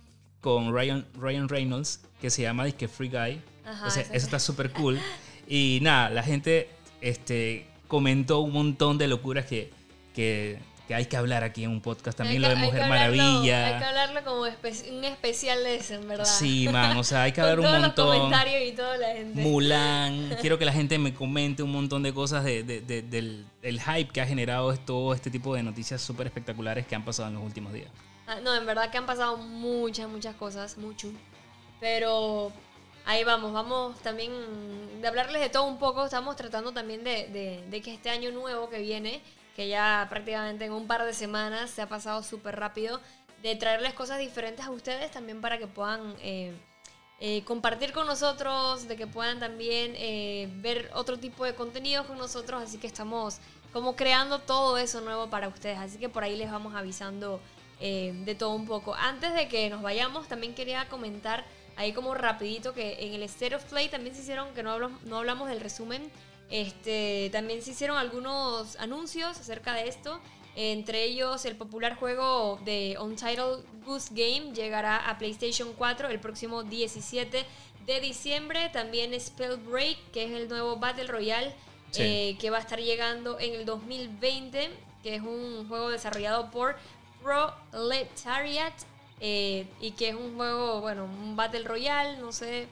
con 0.40 0.74
Ryan, 0.74 1.06
Ryan 1.18 1.48
Reynolds, 1.48 2.00
que 2.20 2.30
se 2.30 2.42
llama 2.42 2.64
Disque 2.64 2.88
Free 2.88 3.08
Guy. 3.08 3.40
Ajá, 3.64 3.86
O 3.86 3.90
sea, 3.90 4.02
eso 4.02 4.12
está 4.26 4.38
súper 4.38 4.70
cool. 4.72 4.98
Y 5.50 5.78
nada, 5.80 6.10
la 6.10 6.22
gente 6.22 6.68
este, 7.00 7.66
comentó 7.86 8.40
un 8.40 8.52
montón 8.52 8.98
de 8.98 9.08
locuras 9.08 9.46
que, 9.46 9.70
que, 10.14 10.58
que 10.88 10.94
hay 10.94 11.04
que 11.06 11.16
hablar 11.16 11.44
aquí 11.44 11.62
en 11.64 11.70
un 11.70 11.80
podcast. 11.82 12.16
También 12.18 12.42
Hay 12.44 12.48
lo 12.48 12.48
que- 12.48 12.54
de 12.54 12.60
que 12.60 12.66
Mujer 12.66 12.82
hablarlo- 12.82 13.16
Maravilla. 13.16 13.66
Hay 13.66 13.78
que 13.78 13.84
hablarlo 13.84 14.24
como 14.24 14.46
espe- 14.46 14.90
un 14.90 15.04
especial 15.04 15.62
de 15.62 15.74
eso, 15.76 15.94
en 15.94 16.08
verdad. 16.08 16.24
Sí, 16.24 16.66
man, 16.68 16.96
o 16.96 17.04
sea, 17.04 17.22
hay 17.24 17.32
que 17.32 17.40
hablar 17.42 17.60
un 17.60 17.66
todos 17.66 17.80
montón. 17.80 18.06
los 18.08 18.16
comentarios 18.16 18.62
y 18.66 18.72
toda 18.72 18.96
la 18.96 19.08
gente. 19.08 19.40
Mulan. 19.42 20.36
Quiero 20.40 20.58
que 20.58 20.64
la 20.64 20.72
gente 20.72 20.98
me 20.98 21.12
comente 21.14 21.62
un 21.62 21.70
montón 21.70 22.02
de 22.02 22.12
cosas 22.14 22.42
de- 22.42 22.62
de- 22.64 22.80
de- 22.80 23.02
del, 23.02 23.44
del 23.62 23.80
hype 23.80 24.10
que 24.12 24.20
ha 24.22 24.26
generado 24.26 24.74
todo 24.78 25.12
este 25.14 25.30
tipo 25.30 25.54
de 25.54 25.62
noticias 25.62 26.00
súper 26.00 26.26
espectaculares 26.26 26.86
que 26.86 26.94
han 26.94 27.04
pasado 27.04 27.28
en 27.28 27.34
los 27.34 27.44
últimos 27.44 27.72
días. 27.72 27.90
Ah, 28.26 28.36
no, 28.42 28.54
en 28.54 28.64
verdad 28.66 28.90
que 28.90 28.96
han 28.98 29.06
pasado 29.06 29.36
muchas, 29.36 30.08
muchas 30.08 30.34
cosas, 30.36 30.78
mucho. 30.78 31.08
Pero 31.80 32.50
ahí 33.04 33.24
vamos, 33.24 33.52
vamos 33.52 33.98
también 34.00 34.32
de 35.00 35.06
hablarles 35.08 35.40
de 35.42 35.48
todo 35.48 35.64
un 35.64 35.78
poco. 35.78 36.04
Estamos 36.04 36.34
tratando 36.36 36.72
también 36.72 37.04
de- 37.04 37.62
de 37.70 37.80
que 37.82 37.92
este 37.94 38.10
año 38.10 38.30
nuevo 38.32 38.68
que 38.68 38.78
viene, 38.78 39.20
que 39.58 39.66
ya 39.66 40.06
prácticamente 40.08 40.66
en 40.66 40.72
un 40.72 40.86
par 40.86 41.04
de 41.04 41.12
semanas 41.12 41.70
se 41.70 41.82
ha 41.82 41.88
pasado 41.88 42.22
súper 42.22 42.54
rápido, 42.54 43.00
de 43.42 43.56
traerles 43.56 43.92
cosas 43.92 44.20
diferentes 44.20 44.64
a 44.64 44.70
ustedes 44.70 45.10
también 45.10 45.40
para 45.40 45.58
que 45.58 45.66
puedan 45.66 46.14
eh, 46.20 46.56
eh, 47.18 47.42
compartir 47.42 47.92
con 47.92 48.06
nosotros, 48.06 48.86
de 48.86 48.94
que 48.94 49.08
puedan 49.08 49.40
también 49.40 49.94
eh, 49.96 50.48
ver 50.58 50.88
otro 50.94 51.18
tipo 51.18 51.44
de 51.44 51.56
contenido 51.56 52.06
con 52.06 52.18
nosotros. 52.18 52.62
Así 52.62 52.78
que 52.78 52.86
estamos 52.86 53.38
como 53.72 53.96
creando 53.96 54.38
todo 54.38 54.78
eso 54.78 55.00
nuevo 55.00 55.28
para 55.28 55.48
ustedes. 55.48 55.78
Así 55.78 55.98
que 55.98 56.08
por 56.08 56.22
ahí 56.22 56.36
les 56.36 56.52
vamos 56.52 56.76
avisando 56.76 57.40
de 57.80 58.36
todo 58.38 58.54
un 58.54 58.66
poco. 58.66 58.94
Antes 58.94 59.34
de 59.34 59.48
que 59.48 59.68
nos 59.70 59.82
vayamos, 59.82 60.28
también 60.28 60.54
quería 60.54 60.88
comentar 60.88 61.44
ahí 61.74 61.92
como 61.92 62.14
rapidito 62.14 62.74
que 62.74 62.96
en 63.00 63.14
el 63.14 63.24
State 63.24 63.56
of 63.56 63.64
Play 63.64 63.88
también 63.88 64.14
se 64.14 64.22
hicieron, 64.22 64.54
que 64.54 64.62
no 64.62 64.70
hablamos, 64.70 65.02
no 65.02 65.18
hablamos 65.18 65.48
del 65.48 65.60
resumen, 65.60 66.12
este, 66.50 67.28
también 67.32 67.62
se 67.62 67.72
hicieron 67.72 67.96
algunos 67.96 68.76
anuncios 68.76 69.38
acerca 69.38 69.74
de 69.74 69.88
esto. 69.88 70.20
Entre 70.56 71.04
ellos, 71.04 71.44
el 71.44 71.56
popular 71.56 71.94
juego 71.96 72.58
de 72.64 72.96
Untitled 73.00 73.64
Goose 73.84 74.08
Game 74.10 74.52
llegará 74.54 75.08
a 75.08 75.16
PlayStation 75.18 75.72
4 75.76 76.08
el 76.08 76.18
próximo 76.18 76.64
17 76.64 77.44
de 77.86 78.00
diciembre. 78.00 78.68
También 78.72 79.18
Spellbreak, 79.18 80.10
que 80.10 80.24
es 80.24 80.32
el 80.32 80.48
nuevo 80.48 80.76
Battle 80.76 81.06
Royale, 81.06 81.54
Sí. 81.90 82.02
eh, 82.02 82.36
que 82.38 82.50
va 82.50 82.58
a 82.58 82.60
estar 82.60 82.80
llegando 82.80 83.38
en 83.40 83.54
el 83.54 83.64
2020, 83.64 84.68
que 85.02 85.14
es 85.14 85.22
un 85.22 85.66
juego 85.68 85.88
desarrollado 85.90 86.50
por 86.50 86.76
Proletariat 87.22 88.74
eh, 89.20 89.66
y 89.80 89.92
que 89.92 90.10
es 90.10 90.14
un 90.14 90.36
juego, 90.36 90.80
bueno, 90.80 91.04
un 91.04 91.34
Battle 91.36 91.62
Royale, 91.64 92.18
no 92.18 92.32
sé 92.32 92.66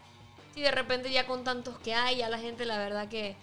si 0.55 0.61
de 0.61 0.71
repente 0.71 1.11
ya 1.11 1.27
con 1.27 1.45
tantos 1.45 1.79
que 1.79 1.95
hay, 1.95 2.17
ya 2.19 2.29
la 2.29 2.39
gente 2.39 2.65
la 2.65 2.79
verdad 2.79 3.09
que... 3.09 3.37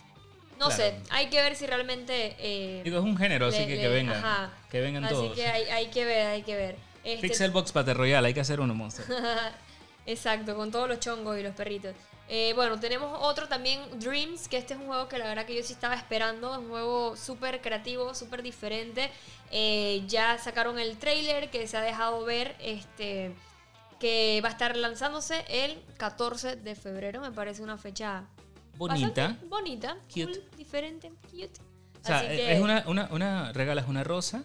No 0.70 0.76
Claro. 0.76 0.84
sé, 0.84 1.00
hay 1.10 1.28
que 1.30 1.42
ver 1.42 1.56
si 1.56 1.66
realmente... 1.66 2.36
eh, 2.40 2.82
Digo, 2.84 2.98
es 3.00 3.04
un 3.04 3.18
género, 3.18 3.48
así 3.48 3.60
que 3.66 3.76
le- 3.76 3.82
que 3.82 3.88
vengan. 3.90 4.18
ajá. 4.18 4.52
Que 4.72 4.82
vengan 4.82 5.04
Así 5.06 5.14
todos. 5.14 5.36
que 5.36 5.48
hay, 5.48 5.64
hay 5.66 5.88
que 5.88 6.06
ver, 6.06 6.28
hay 6.28 6.42
que 6.44 6.56
ver. 6.56 6.76
Este- 7.04 7.28
Pixelbox 7.28 7.74
Battle 7.74 7.94
Royale, 7.96 8.28
hay 8.28 8.34
que 8.34 8.40
hacer 8.40 8.60
uno, 8.60 8.74
monstruo. 8.74 9.06
Exacto, 10.06 10.56
con 10.56 10.72
todos 10.72 10.88
los 10.88 11.00
chongos 11.00 11.38
y 11.38 11.44
los 11.44 11.54
perritos. 11.56 11.94
Eh, 12.30 12.54
bueno, 12.56 12.80
tenemos 12.80 13.18
otro 13.22 13.48
también, 13.48 13.82
Dreams, 14.00 14.48
que 14.48 14.58
este 14.58 14.74
es 14.74 14.80
un 14.80 14.88
juego 14.88 15.08
que 15.08 15.18
la 15.18 15.26
verdad 15.28 15.46
que 15.46 15.56
yo 15.56 15.64
sí 15.64 15.74
estaba 15.74 15.96
esperando. 15.96 16.52
Es 16.54 16.60
un 16.60 16.70
juego 16.70 17.16
súper 17.18 17.62
creativo, 17.62 18.16
súper 18.16 18.42
diferente. 18.42 19.12
Eh, 19.52 20.04
ya 20.08 20.38
sacaron 20.38 20.80
el 20.80 20.98
trailer 20.98 21.50
que 21.50 21.68
se 21.68 21.78
ha 21.78 21.82
dejado 21.82 22.24
ver, 22.24 22.56
este, 22.60 23.34
que 24.00 24.42
va 24.44 24.50
a 24.50 24.52
estar 24.54 24.76
lanzándose 24.76 25.44
el 25.50 25.82
14 25.98 26.56
de 26.56 26.76
febrero. 26.76 27.22
Me 27.22 27.32
parece 27.32 27.62
una 27.62 27.78
fecha 27.78 28.24
Bonita. 28.92 29.38
bonita, 29.50 29.98
Cute. 30.14 30.26
cool, 30.40 30.58
diferente, 30.58 31.12
cute. 31.32 31.52
O 32.02 32.06
sea, 32.06 32.18
Así 32.20 32.28
que- 32.28 32.54
es 32.54 32.60
una, 32.62 32.84
una, 32.88 33.08
una, 33.12 33.54
regalas 33.54 33.88
una 33.88 34.04
rosa 34.04 34.44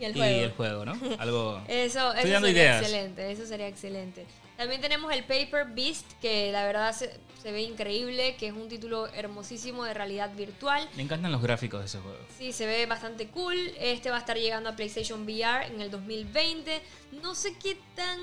y 0.00 0.04
el 0.04 0.10
y 0.16 0.18
juego. 0.18 0.42
el 0.44 0.50
juego, 0.52 0.84
¿no? 0.84 0.92
Algo... 1.18 1.62
Eso, 1.68 2.12
eso 2.12 2.22
sería 2.22 2.50
ideas. 2.50 2.82
excelente, 2.82 3.30
eso 3.30 3.46
sería 3.46 3.68
excelente. 3.68 4.26
También 4.56 4.80
tenemos 4.80 5.12
el 5.12 5.22
Paper 5.24 5.66
Beast, 5.74 6.10
que 6.20 6.50
la 6.50 6.64
verdad 6.64 6.92
se, 6.94 7.14
se 7.42 7.52
ve 7.52 7.62
increíble, 7.62 8.36
que 8.36 8.46
es 8.48 8.52
un 8.54 8.68
título 8.68 9.06
hermosísimo 9.08 9.84
de 9.84 9.92
realidad 9.94 10.34
virtual. 10.34 10.88
Me 10.96 11.02
encantan 11.02 11.30
los 11.30 11.42
gráficos 11.42 11.80
de 11.80 11.86
ese 11.86 11.98
juego. 12.00 12.18
Sí, 12.38 12.52
se 12.52 12.66
ve 12.66 12.86
bastante 12.86 13.28
cool. 13.28 13.54
Este 13.78 14.08
va 14.10 14.16
a 14.16 14.20
estar 14.20 14.36
llegando 14.38 14.70
a 14.70 14.76
PlayStation 14.76 15.22
VR 15.24 15.66
en 15.66 15.80
el 15.82 15.90
2020. 15.90 16.80
No 17.22 17.34
sé 17.34 17.54
qué 17.58 17.76
tan... 17.94 18.18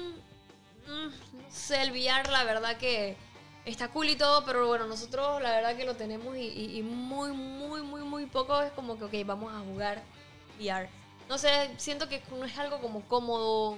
mm, 0.87 1.07
no 1.37 1.51
sé, 1.51 1.81
el 1.83 1.91
VR 1.91 2.29
la 2.31 2.43
verdad 2.45 2.77
que 2.77 3.15
está 3.65 3.87
cool 3.89 4.09
y 4.09 4.15
todo, 4.15 4.43
pero 4.45 4.67
bueno, 4.67 4.87
nosotros 4.87 5.41
la 5.41 5.51
verdad 5.51 5.75
que 5.77 5.85
lo 5.85 5.95
tenemos 5.95 6.35
y, 6.35 6.41
y- 6.41 6.77
y 6.79 6.83
muy, 6.83 7.31
muy, 7.31 7.81
muy, 7.81 8.01
muy 8.01 8.25
poco 8.25 8.61
es 8.61 8.71
como 8.73 8.97
que, 8.97 9.05
ok, 9.05 9.27
vamos 9.27 9.53
a 9.53 9.59
jugar 9.59 10.01
VR. 10.59 10.89
No 11.29 11.37
sé, 11.37 11.69
siento 11.77 12.09
que 12.09 12.21
no 12.31 12.43
es 12.45 12.57
algo 12.57 12.79
como 12.81 13.01
cómodo. 13.07 13.77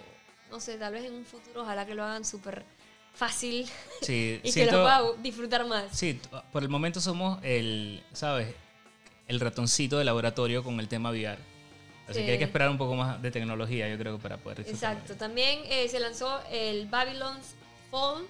No 0.50 0.60
sé, 0.60 0.78
tal 0.78 0.94
vez 0.94 1.06
en 1.06 1.14
un 1.14 1.26
futuro 1.26 1.62
ojalá 1.64 1.86
que 1.86 1.96
lo 1.96 2.04
hagan 2.04 2.26
súper 2.26 2.64
fácil 3.14 3.68
Sí, 4.02 4.40
y 4.44 4.52
que 4.52 4.66
lo 4.66 4.72
pueda 4.84 5.02
disfrutar 5.22 5.66
más. 5.66 5.86
Sí, 5.98 6.20
por 6.52 6.64
el 6.64 6.70
momento 6.70 7.00
somos 7.00 7.40
el, 7.44 8.04
¿sabes? 8.14 8.54
El 9.28 9.40
ratoncito 9.40 9.98
de 9.98 10.06
laboratorio 10.06 10.64
con 10.64 10.80
el 10.80 10.88
tema 10.88 11.12
VR. 11.12 11.38
Así 12.08 12.20
Sí. 12.20 12.26
que 12.26 12.34
hay 12.34 12.38
que 12.38 12.44
esperar 12.44 12.70
un 12.70 12.78
poco 12.78 12.94
más 12.96 13.20
de 13.22 13.32
tecnología, 13.32 13.90
yo 13.90 13.98
creo, 13.98 14.20
para 14.20 14.38
poder 14.38 14.60
disfrutarlo. 14.60 15.00
Exacto. 15.00 15.16
También 15.18 15.62
eh, 15.66 15.88
se 15.90 16.00
lanzó 16.00 16.40
el 16.52 16.86
Babylon's 16.88 17.56
Fall, 17.90 18.26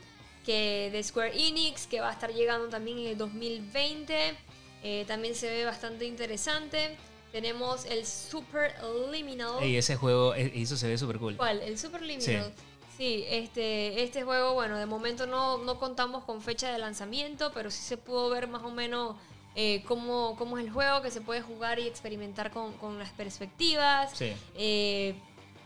que 0.46 0.90
de 0.92 1.04
Square 1.04 1.34
Enix, 1.36 1.88
que 1.88 2.00
va 2.00 2.10
a 2.10 2.14
estar 2.14 2.32
llegando 2.34 2.70
también 2.70 3.00
en 3.00 3.08
el 3.08 3.18
2020. 3.18 4.36
Eh, 4.84 5.06
también 5.08 5.36
se 5.36 5.50
ve 5.50 5.66
bastante 5.66 6.06
interesante. 6.06 6.96
Tenemos 7.32 7.86
el 7.86 8.06
Super 8.06 8.74
Liminal. 9.12 9.64
Y 9.64 9.76
ese 9.78 9.96
juego, 9.96 10.36
eh, 10.36 10.52
eso 10.56 10.78
se 10.78 10.88
ve 10.88 10.98
súper 10.98 11.18
cool. 11.18 11.36
¿Cuál? 11.36 11.62
El 11.62 11.78
Super 11.78 12.02
Liminal. 12.02 12.54
Sí, 12.98 13.26
este, 13.28 14.04
este 14.04 14.24
juego, 14.24 14.54
bueno, 14.54 14.78
de 14.78 14.86
momento 14.86 15.28
no, 15.28 15.58
no 15.58 15.78
contamos 15.80 16.24
con 16.24 16.42
fecha 16.42 16.72
de 16.72 16.78
lanzamiento, 16.78 17.52
pero 17.54 17.70
sí 17.70 17.82
se 17.82 17.98
pudo 17.98 18.30
ver 18.30 18.48
más 18.48 18.64
o 18.64 18.72
menos 18.72 19.18
eh, 19.56 19.84
cómo, 19.86 20.36
cómo 20.38 20.58
es 20.58 20.66
el 20.66 20.72
juego, 20.72 21.02
que 21.02 21.12
se 21.12 21.20
puede 21.20 21.42
jugar 21.42 21.78
y 21.80 21.88
experimentar 21.88 22.52
con, 22.52 22.72
con 22.74 22.98
las 22.98 23.12
perspectivas. 23.12 24.12
Sí. 24.18 24.32
Eh, 24.56 25.14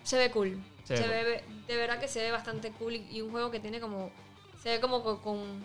se 0.03 0.17
ve 0.17 0.31
cool. 0.31 0.59
Se 0.85 0.97
Se, 0.97 1.07
ve 1.07 1.23
ve, 1.23 1.43
de 1.67 1.75
verdad 1.75 1.99
que 1.99 2.07
se 2.07 2.19
ve 2.19 2.31
bastante 2.31 2.71
cool 2.71 2.95
y, 2.95 3.07
y 3.11 3.21
un 3.21 3.29
juego 3.29 3.51
que 3.51 3.59
tiene 3.59 3.79
como. 3.79 4.11
Se 4.63 4.69
ve 4.69 4.79
como 4.79 5.03
co- 5.03 5.21
con, 5.21 5.63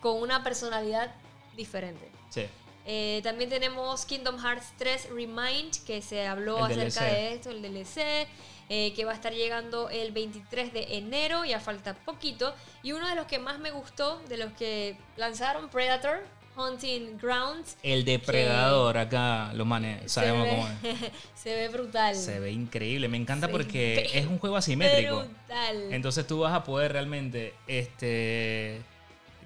con 0.00 0.20
una 0.20 0.42
personalidad 0.42 1.14
diferente. 1.56 2.10
Sí. 2.30 2.46
Eh, 2.84 3.20
también 3.24 3.50
tenemos 3.50 4.04
Kingdom 4.04 4.38
Hearts 4.38 4.72
3 4.78 5.08
Remind, 5.10 5.84
que 5.84 6.02
se 6.02 6.26
habló 6.26 6.58
El 6.66 6.72
acerca 6.80 7.00
DLC. 7.04 7.12
de 7.12 7.34
esto, 7.34 7.50
el 7.50 7.62
DLC, 7.62 8.28
eh, 8.68 8.92
que 8.94 9.04
va 9.04 9.12
a 9.12 9.14
estar 9.14 9.32
llegando 9.32 9.90
el 9.90 10.12
23 10.12 10.72
de 10.72 10.96
enero, 10.96 11.44
ya 11.44 11.58
falta 11.60 11.94
poquito. 11.94 12.54
Y 12.84 12.92
uno 12.92 13.08
de 13.08 13.14
los 13.16 13.26
que 13.26 13.38
más 13.40 13.58
me 13.58 13.70
gustó, 13.72 14.20
de 14.28 14.36
los 14.36 14.52
que 14.52 14.96
lanzaron, 15.16 15.68
Predator, 15.68 16.24
Hunting 16.56 17.18
Grounds. 17.18 17.76
El 17.82 18.04
depredador 18.04 18.96
acá, 18.98 19.52
los 19.54 19.66
manes, 19.66 20.10
sabemos 20.10 20.44
ve, 20.44 20.50
cómo 20.50 20.68
es. 20.68 21.12
se 21.34 21.54
ve 21.54 21.68
brutal. 21.68 22.14
Se 22.14 22.40
ve 22.40 22.50
increíble, 22.50 23.08
me 23.08 23.16
encanta 23.16 23.46
Se 23.46 23.52
porque 23.52 24.10
es 24.14 24.26
un 24.26 24.38
juego 24.38 24.56
asimétrico. 24.56 25.18
Brutal. 25.18 25.92
Entonces 25.92 26.26
tú 26.26 26.40
vas 26.40 26.54
a 26.54 26.64
poder 26.64 26.92
realmente 26.92 27.54
este, 27.66 28.80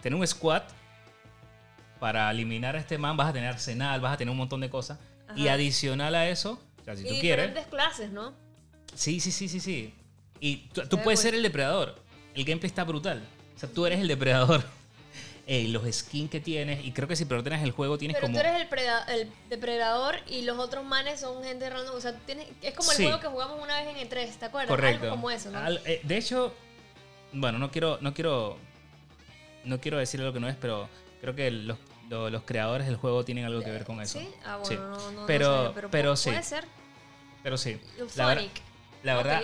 tener 0.03 0.19
un 0.19 0.27
squad 0.27 0.63
para 1.99 2.31
eliminar 2.31 2.77
a 2.77 2.79
este 2.79 2.99
man, 2.99 3.17
vas 3.17 3.29
a 3.29 3.33
tener 3.33 3.51
arsenal, 3.51 4.01
vas 4.01 4.15
a 4.15 4.17
tener 4.17 4.31
un 4.31 4.39
montón 4.39 4.61
de 4.61 4.71
cosas. 4.71 4.99
Y 5.37 5.49
adicional 5.49 6.15
a 6.17 6.29
eso, 6.29 6.61
o 6.81 6.85
sea, 6.85 6.97
si 6.97 7.07
y 7.07 7.09
tú 7.09 7.21
quieres, 7.21 7.47
diferentes 7.47 7.67
clases, 7.67 8.11
¿no? 8.11 8.33
Sí, 8.95 9.21
sí, 9.21 9.31
sí, 9.31 9.49
sí, 9.49 9.61
sí. 9.61 9.95
Y 10.41 10.69
tú, 10.89 10.99
puedes 11.03 11.21
ser 11.21 11.35
el 11.35 11.43
depredador. 11.43 12.03
El 12.35 12.45
gameplay 12.45 12.69
está 12.69 12.85
brutal. 12.85 13.23
O 13.55 13.59
sea, 13.59 13.69
tú 13.69 13.87
eres 13.87 14.01
el 14.01 14.09
depredador. 14.09 14.65
Ey, 15.53 15.67
los 15.67 15.83
skins 15.93 16.31
que 16.31 16.39
tienes, 16.39 16.85
y 16.85 16.93
creo 16.93 17.09
que 17.09 17.17
si 17.17 17.25
tienes 17.25 17.65
el 17.65 17.73
juego 17.73 17.99
tienes 17.99 18.15
Pero 18.17 18.29
como... 18.29 18.35
tú 18.41 18.47
eres 18.47 18.61
el, 18.61 18.69
preda- 18.69 19.05
el 19.09 19.33
depredador 19.49 20.15
y 20.29 20.43
los 20.43 20.57
otros 20.61 20.85
manes 20.85 21.19
son 21.19 21.43
gente 21.43 21.69
random. 21.69 21.97
O 21.97 22.01
sea, 22.01 22.13
tienes, 22.21 22.47
es 22.63 22.73
como 22.73 22.93
el 22.93 22.97
Sí. 22.97 23.03
juego 23.03 23.19
que 23.19 23.27
jugamos 23.27 23.61
una 23.61 23.83
vez 23.83 23.97
en 23.97 24.09
E3, 24.09 24.39
¿te 24.39 24.45
acuerdas? 24.45 24.69
Correcto. 24.69 25.03
Algo 25.07 25.17
como 25.17 25.29
eso, 25.29 25.51
¿no? 25.51 25.59
Al- 25.59 25.83
eh, 25.87 26.01
de 26.05 26.17
hecho, 26.19 26.55
bueno, 27.33 27.59
no 27.59 27.73
quiero, 27.73 27.99
no 28.01 28.15
quiero, 28.15 28.59
no 29.65 29.81
quiero 29.81 29.99
decir 29.99 30.21
lo 30.21 30.33
que 30.33 30.39
no 30.39 30.49
es, 30.49 30.55
pero 30.55 30.89
creo 31.21 31.35
que 31.35 31.51
los, 31.51 31.79
lo- 32.09 32.31
los 32.31 32.43
creadores 32.45 32.87
del 32.87 32.95
juego 32.95 33.25
tienen 33.25 33.45
algo 33.45 33.61
que 33.65 33.73
ver 33.73 33.85
con 33.85 34.01
eso. 34.01 34.21
¿Sí? 34.21 34.29
Ah, 34.45 34.57
bueno, 34.59 34.67
Sí. 34.69 34.77
no, 34.77 35.11
no, 35.11 35.21
no 35.23 35.27
Pero- 35.27 35.47
sabía, 35.57 35.75
pero, 35.75 35.91
pero 35.91 36.13
pu- 36.13 36.17
sí. 36.17 36.31
puede 36.31 36.43
ser. 36.45 36.65
Pero 37.43 37.59
sí, 37.59 37.71
El 37.99 38.07
la, 38.15 38.27
ver- 38.27 38.39
Sonic. 38.39 38.53
la 39.03 39.17
verdad. 39.17 39.43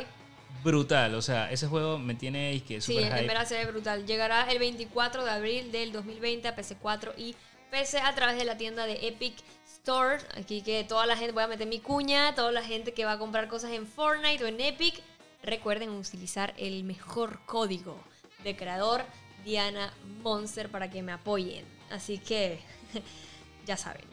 Brutal. 0.67 1.15
O 1.15 1.23
sea, 1.23 1.51
ese 1.51 1.69
juego 1.69 1.97
me 1.99 2.15
tiene 2.15 2.53
y 2.53 2.61
que 2.61 2.81
Sí, 2.81 2.95
super 2.97 3.19
en 3.19 3.27
verdad 3.27 3.47
se 3.47 3.55
ve 3.55 3.65
brutal. 3.67 4.05
Llegará 4.05 4.51
el 4.51 4.59
24 4.59 5.25
de 5.25 5.31
abril 5.31 5.73
del 5.73 5.93
2020 5.93 6.49
a 6.49 6.57
PC4 6.57 7.13
y 7.17 7.37
PC 7.71 7.99
a 8.01 8.15
través 8.15 8.37
de 8.37 8.45
la 8.45 8.57
tienda 8.57 8.85
de 8.85 9.07
Epic 9.07 9.37
Store. 9.65 10.19
Aquí 10.37 10.63
que 10.63 10.85
toda 10.85 11.07
la 11.07 11.17
gente, 11.17 11.33
voy 11.33 11.45
a 11.45 11.47
meter 11.47 11.69
mi 11.69 11.79
cuña, 11.79 12.35
toda 12.35 12.51
la 12.51 12.63
gente 12.63 12.93
que 12.93 13.05
va 13.05 13.13
a 13.13 13.19
comprar 13.19 13.49
cosas 13.49 13.71
en 13.71 13.87
Fortnite 13.87 14.45
o 14.45 14.49
en 14.49 14.61
Epic, 14.61 15.01
recuerden 15.43 15.91
utilizar 15.91 16.53
el 16.59 16.83
mejor 16.83 17.41
código 17.47 17.99
de 18.43 18.57
creador 18.57 19.05
Diana 19.45 19.95
Monster 20.23 20.69
para 20.69 20.91
que 20.91 21.01
me 21.03 21.13
apoyen. 21.13 21.65
Así 21.91 22.19
que 22.19 22.59
ya 23.67 23.77
saben. 23.77 24.05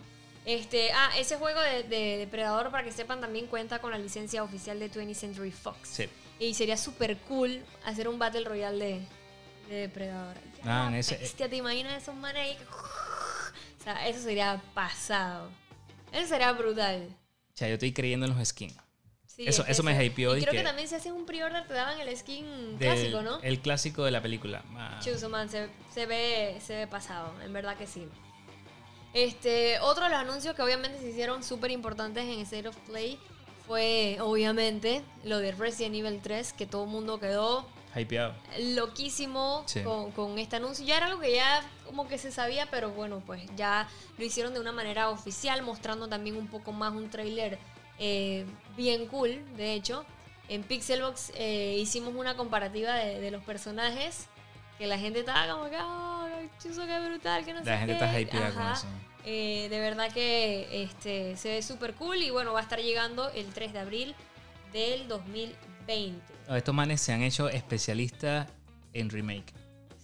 Este, 0.46 0.92
ah, 0.92 1.10
ese 1.18 1.38
juego 1.38 1.60
de, 1.62 1.84
de 1.84 2.18
Depredador, 2.18 2.70
para 2.70 2.84
que 2.84 2.92
sepan, 2.92 3.22
también 3.22 3.48
cuenta 3.48 3.80
con 3.80 3.92
la 3.92 3.98
licencia 3.98 4.44
oficial 4.44 4.78
de 4.78 4.92
20th 4.92 5.16
Century 5.16 5.52
Fox. 5.52 5.90
Sí. 5.90 6.10
Y 6.40 6.54
sería 6.54 6.78
súper 6.78 7.18
cool 7.20 7.64
hacer 7.86 8.08
un 8.08 8.20
Battle 8.20 8.44
Royale 8.44 8.86
de, 8.86 9.08
de 9.70 9.76
Depredador. 9.82 10.36
Ah, 10.64 10.86
en 10.90 10.96
ese- 10.96 11.18
bestia, 11.18 11.50
¿te 11.50 11.56
imaginas 11.58 12.02
esos 12.02 12.16
manes 12.16 12.42
ahí? 12.44 12.58
O 13.80 13.84
sea, 13.84 14.08
eso 14.08 14.20
sería 14.22 14.62
pasado. 14.74 15.50
Eso 16.12 16.28
sería 16.28 16.52
brutal. 16.54 17.10
O 17.54 17.58
sea, 17.58 17.68
yo 17.68 17.74
estoy 17.76 17.92
creyendo 17.94 18.26
en 18.26 18.38
los 18.38 18.48
skins. 18.48 18.76
Sí, 19.28 19.46
Eso- 19.48 19.64
es 19.64 19.70
eso 19.70 19.84
me 19.84 19.92
hypeó 20.06 20.36
Y 20.38 20.42
creo 20.42 20.52
que, 20.52 20.58
que- 20.60 20.64
también 20.64 20.88
si 20.88 20.96
haces 20.96 21.12
un 21.12 21.26
pre-order 21.26 21.68
te 21.68 21.74
daban 21.74 22.00
el 22.00 22.16
skin 22.16 22.78
Del- 22.78 22.94
clásico, 22.94 23.22
¿no? 23.24 23.40
El 23.42 23.60
clásico 23.60 24.04
de 24.04 24.12
la 24.12 24.22
película. 24.22 24.64
Ah, 24.76 25.00
Chuzo, 25.04 25.28
man, 25.30 25.50
se, 25.50 25.70
se 25.94 26.06
ve, 26.06 26.60
se 26.66 26.76
ve 26.76 26.88
pasado, 26.88 27.34
en 27.42 27.52
verdad 27.52 27.76
que 27.78 27.88
sí. 27.88 28.08
Este, 29.14 29.80
otro 29.80 30.04
de 30.06 30.10
los 30.12 30.20
anuncios 30.20 30.56
que 30.56 30.62
obviamente 30.62 31.00
se 31.00 31.10
hicieron 31.10 31.44
súper 31.44 31.72
importantes 31.72 32.24
en 32.26 32.40
State 32.42 32.68
of 32.68 32.76
Play 32.88 33.20
fue, 33.68 34.18
obviamente, 34.22 35.04
lo 35.24 35.40
de 35.40 35.52
Resident 35.52 35.96
Evil 35.96 36.20
3, 36.22 36.54
que 36.54 36.66
todo 36.66 36.84
el 36.84 36.90
mundo 36.90 37.20
quedó 37.20 37.66
Hypeado. 37.96 38.34
loquísimo 38.60 39.64
Sí. 39.68 39.82
con, 39.84 40.12
con 40.12 40.38
este 40.40 40.56
anuncio. 40.58 40.86
Ya 40.86 40.98
era 40.98 41.06
algo 41.08 41.20
que 41.20 41.34
ya 41.36 41.62
como 41.86 42.08
que 42.08 42.18
se 42.18 42.32
sabía, 42.32 42.66
pero 42.72 42.90
bueno, 42.92 43.22
pues 43.26 43.44
ya 43.56 43.88
lo 44.18 44.26
hicieron 44.26 44.54
de 44.54 44.60
una 44.60 44.72
manera 44.72 45.10
oficial, 45.10 45.62
mostrando 45.62 46.08
también 46.08 46.36
un 46.38 46.48
poco 46.48 46.72
más 46.72 46.94
un 46.94 47.10
trailer 47.10 47.58
eh, 48.00 48.46
bien 48.76 49.08
cool, 49.08 49.40
de 49.56 49.74
hecho. 49.74 50.06
En 50.50 50.64
Pixelbox 50.64 51.32
eh, 51.36 51.78
hicimos 51.80 52.14
una 52.16 52.36
comparativa 52.36 52.94
de, 52.96 53.20
de 53.22 53.32
los 53.32 53.44
personajes, 53.44 54.28
que 54.78 54.88
la 54.88 54.98
gente 54.98 55.20
estaba 55.20 55.48
como 55.54 55.70
que, 55.70 55.78
¡ay, 55.80 56.50
chuzo, 56.62 56.86
qué 56.86 57.00
brutal! 57.00 57.46
Que 57.46 57.54
no 57.54 57.60
La 57.60 57.66
sé 57.66 57.78
gente 57.78 57.98
qué". 57.98 58.06
está 58.06 58.20
hypeada 58.20 58.52
con 58.54 58.72
eso. 58.72 58.88
Eh, 59.26 59.68
de 59.70 59.80
verdad 59.80 60.12
que 60.12 60.84
este, 60.84 61.38
se 61.38 61.50
ve 61.50 61.62
súper 61.62 61.94
cool 61.96 62.18
y 62.22 62.30
bueno, 62.30 62.52
va 62.54 62.60
a 62.60 62.64
estar 62.64 62.80
llegando 62.80 63.30
el 63.30 63.46
3 63.54 63.72
de 63.74 63.80
abril 63.80 64.16
del 64.74 65.08
2020. 65.08 66.22
No, 66.50 66.56
Estos 66.56 66.76
manes 66.76 67.00
se 67.02 67.14
han 67.14 67.22
hecho 67.22 67.48
especialistas 67.50 68.48
en 68.94 69.10
remake. 69.10 69.54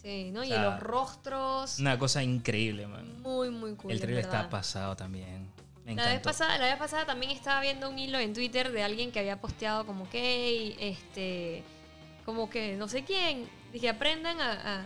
Sí, 0.01 0.31
¿no? 0.31 0.41
O 0.41 0.43
y 0.45 0.47
sea, 0.47 0.63
los 0.63 0.79
rostros, 0.79 1.79
Una 1.79 1.99
cosa 1.99 2.23
increíble, 2.23 2.87
man. 2.87 3.21
muy, 3.21 3.49
muy 3.49 3.75
cool. 3.75 3.91
El 3.91 3.99
trailer 3.99 4.23
está 4.23 4.49
pasado 4.49 4.95
también. 4.95 5.49
Me 5.85 5.95
La 5.95 6.05
vez, 6.07 6.21
pasada, 6.21 6.57
la 6.57 6.67
vez 6.67 6.77
pasada 6.77 7.05
también 7.05 7.31
estaba 7.31 7.59
viendo 7.61 7.89
un 7.89 7.97
hilo 7.99 8.19
en 8.19 8.33
Twitter 8.33 8.71
de 8.71 8.83
alguien 8.83 9.11
que 9.11 9.19
había 9.19 9.41
posteado 9.41 9.85
como 9.85 10.07
que, 10.09 10.75
este, 10.79 11.63
como 12.25 12.49
que 12.49 12.75
no 12.77 12.87
sé 12.87 13.03
quién, 13.03 13.49
dije 13.73 13.89
aprendan 13.89 14.39
a, 14.39 14.51
a- 14.81 14.85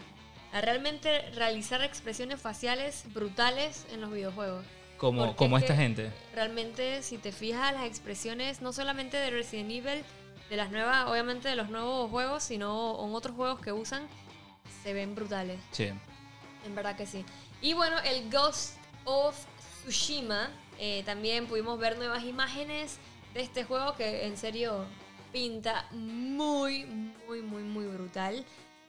a 0.53 0.61
realmente 0.61 1.31
realizar 1.31 1.81
expresiones 1.81 2.39
faciales 2.39 3.03
brutales 3.13 3.85
en 3.91 4.01
los 4.01 4.11
videojuegos. 4.11 4.63
como 4.97 5.35
como 5.35 5.57
es 5.57 5.63
esta 5.63 5.75
gente. 5.75 6.11
Realmente, 6.33 7.01
si 7.01 7.17
te 7.17 7.31
fijas, 7.31 7.73
las 7.73 7.85
expresiones 7.85 8.61
no 8.61 8.71
solamente 8.71 9.17
de 9.17 9.31
Resident 9.31 9.71
Evil, 9.71 10.03
de 10.49 10.55
las 10.55 10.71
nuevas, 10.71 11.07
obviamente 11.09 11.49
de 11.49 11.55
los 11.55 11.69
nuevos 11.69 12.09
juegos, 12.11 12.43
sino 12.43 13.03
en 13.03 13.15
otros 13.15 13.35
juegos 13.35 13.59
que 13.59 13.71
usan, 13.71 14.07
se 14.83 14.93
ven 14.93 15.15
brutales. 15.15 15.59
Sí. 15.71 15.89
En 16.65 16.75
verdad 16.75 16.95
que 16.95 17.07
sí. 17.07 17.25
Y 17.61 17.73
bueno, 17.73 17.97
el 18.05 18.29
Ghost 18.29 18.77
of 19.05 19.35
Tsushima, 19.81 20.51
eh, 20.79 21.01
también 21.03 21.47
pudimos 21.47 21.79
ver 21.79 21.97
nuevas 21.97 22.23
imágenes 22.23 22.99
de 23.33 23.41
este 23.41 23.63
juego 23.63 23.95
que 23.95 24.27
en 24.27 24.37
serio 24.37 24.85
pinta 25.31 25.87
muy, 25.91 26.85
muy, 26.85 27.41
muy, 27.41 27.63
muy 27.63 27.85
brutal. 27.87 28.45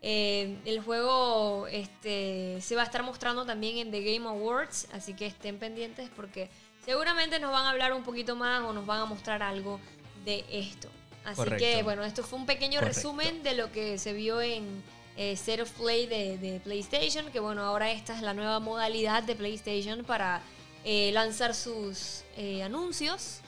Eh, 0.06 0.58
el 0.66 0.80
juego 0.82 1.66
este, 1.68 2.58
se 2.60 2.76
va 2.76 2.82
a 2.82 2.84
estar 2.84 3.02
mostrando 3.02 3.46
también 3.46 3.78
en 3.78 3.90
The 3.90 4.02
Game 4.02 4.28
Awards, 4.28 4.86
así 4.92 5.14
que 5.14 5.24
estén 5.24 5.58
pendientes 5.58 6.10
porque 6.14 6.50
seguramente 6.84 7.40
nos 7.40 7.52
van 7.52 7.64
a 7.64 7.70
hablar 7.70 7.94
un 7.94 8.02
poquito 8.02 8.36
más 8.36 8.60
o 8.64 8.74
nos 8.74 8.84
van 8.84 9.00
a 9.00 9.06
mostrar 9.06 9.42
algo 9.42 9.80
de 10.26 10.44
esto. 10.52 10.90
Así 11.24 11.36
Correcto. 11.36 11.64
que 11.64 11.82
bueno, 11.82 12.04
esto 12.04 12.22
fue 12.22 12.38
un 12.38 12.44
pequeño 12.44 12.80
Correcto. 12.80 12.96
resumen 12.98 13.42
de 13.42 13.54
lo 13.54 13.72
que 13.72 13.96
se 13.96 14.12
vio 14.12 14.42
en 14.42 14.82
eh, 15.16 15.32
State 15.32 15.62
of 15.62 15.70
Play 15.70 16.06
de, 16.06 16.36
de 16.36 16.60
PlayStation, 16.60 17.30
que 17.32 17.40
bueno, 17.40 17.62
ahora 17.62 17.90
esta 17.90 18.14
es 18.14 18.20
la 18.20 18.34
nueva 18.34 18.60
modalidad 18.60 19.22
de 19.22 19.34
PlayStation 19.34 20.04
para 20.04 20.42
eh, 20.84 21.12
lanzar 21.12 21.54
sus 21.54 22.24
eh, 22.36 22.62
anuncios. 22.62 23.40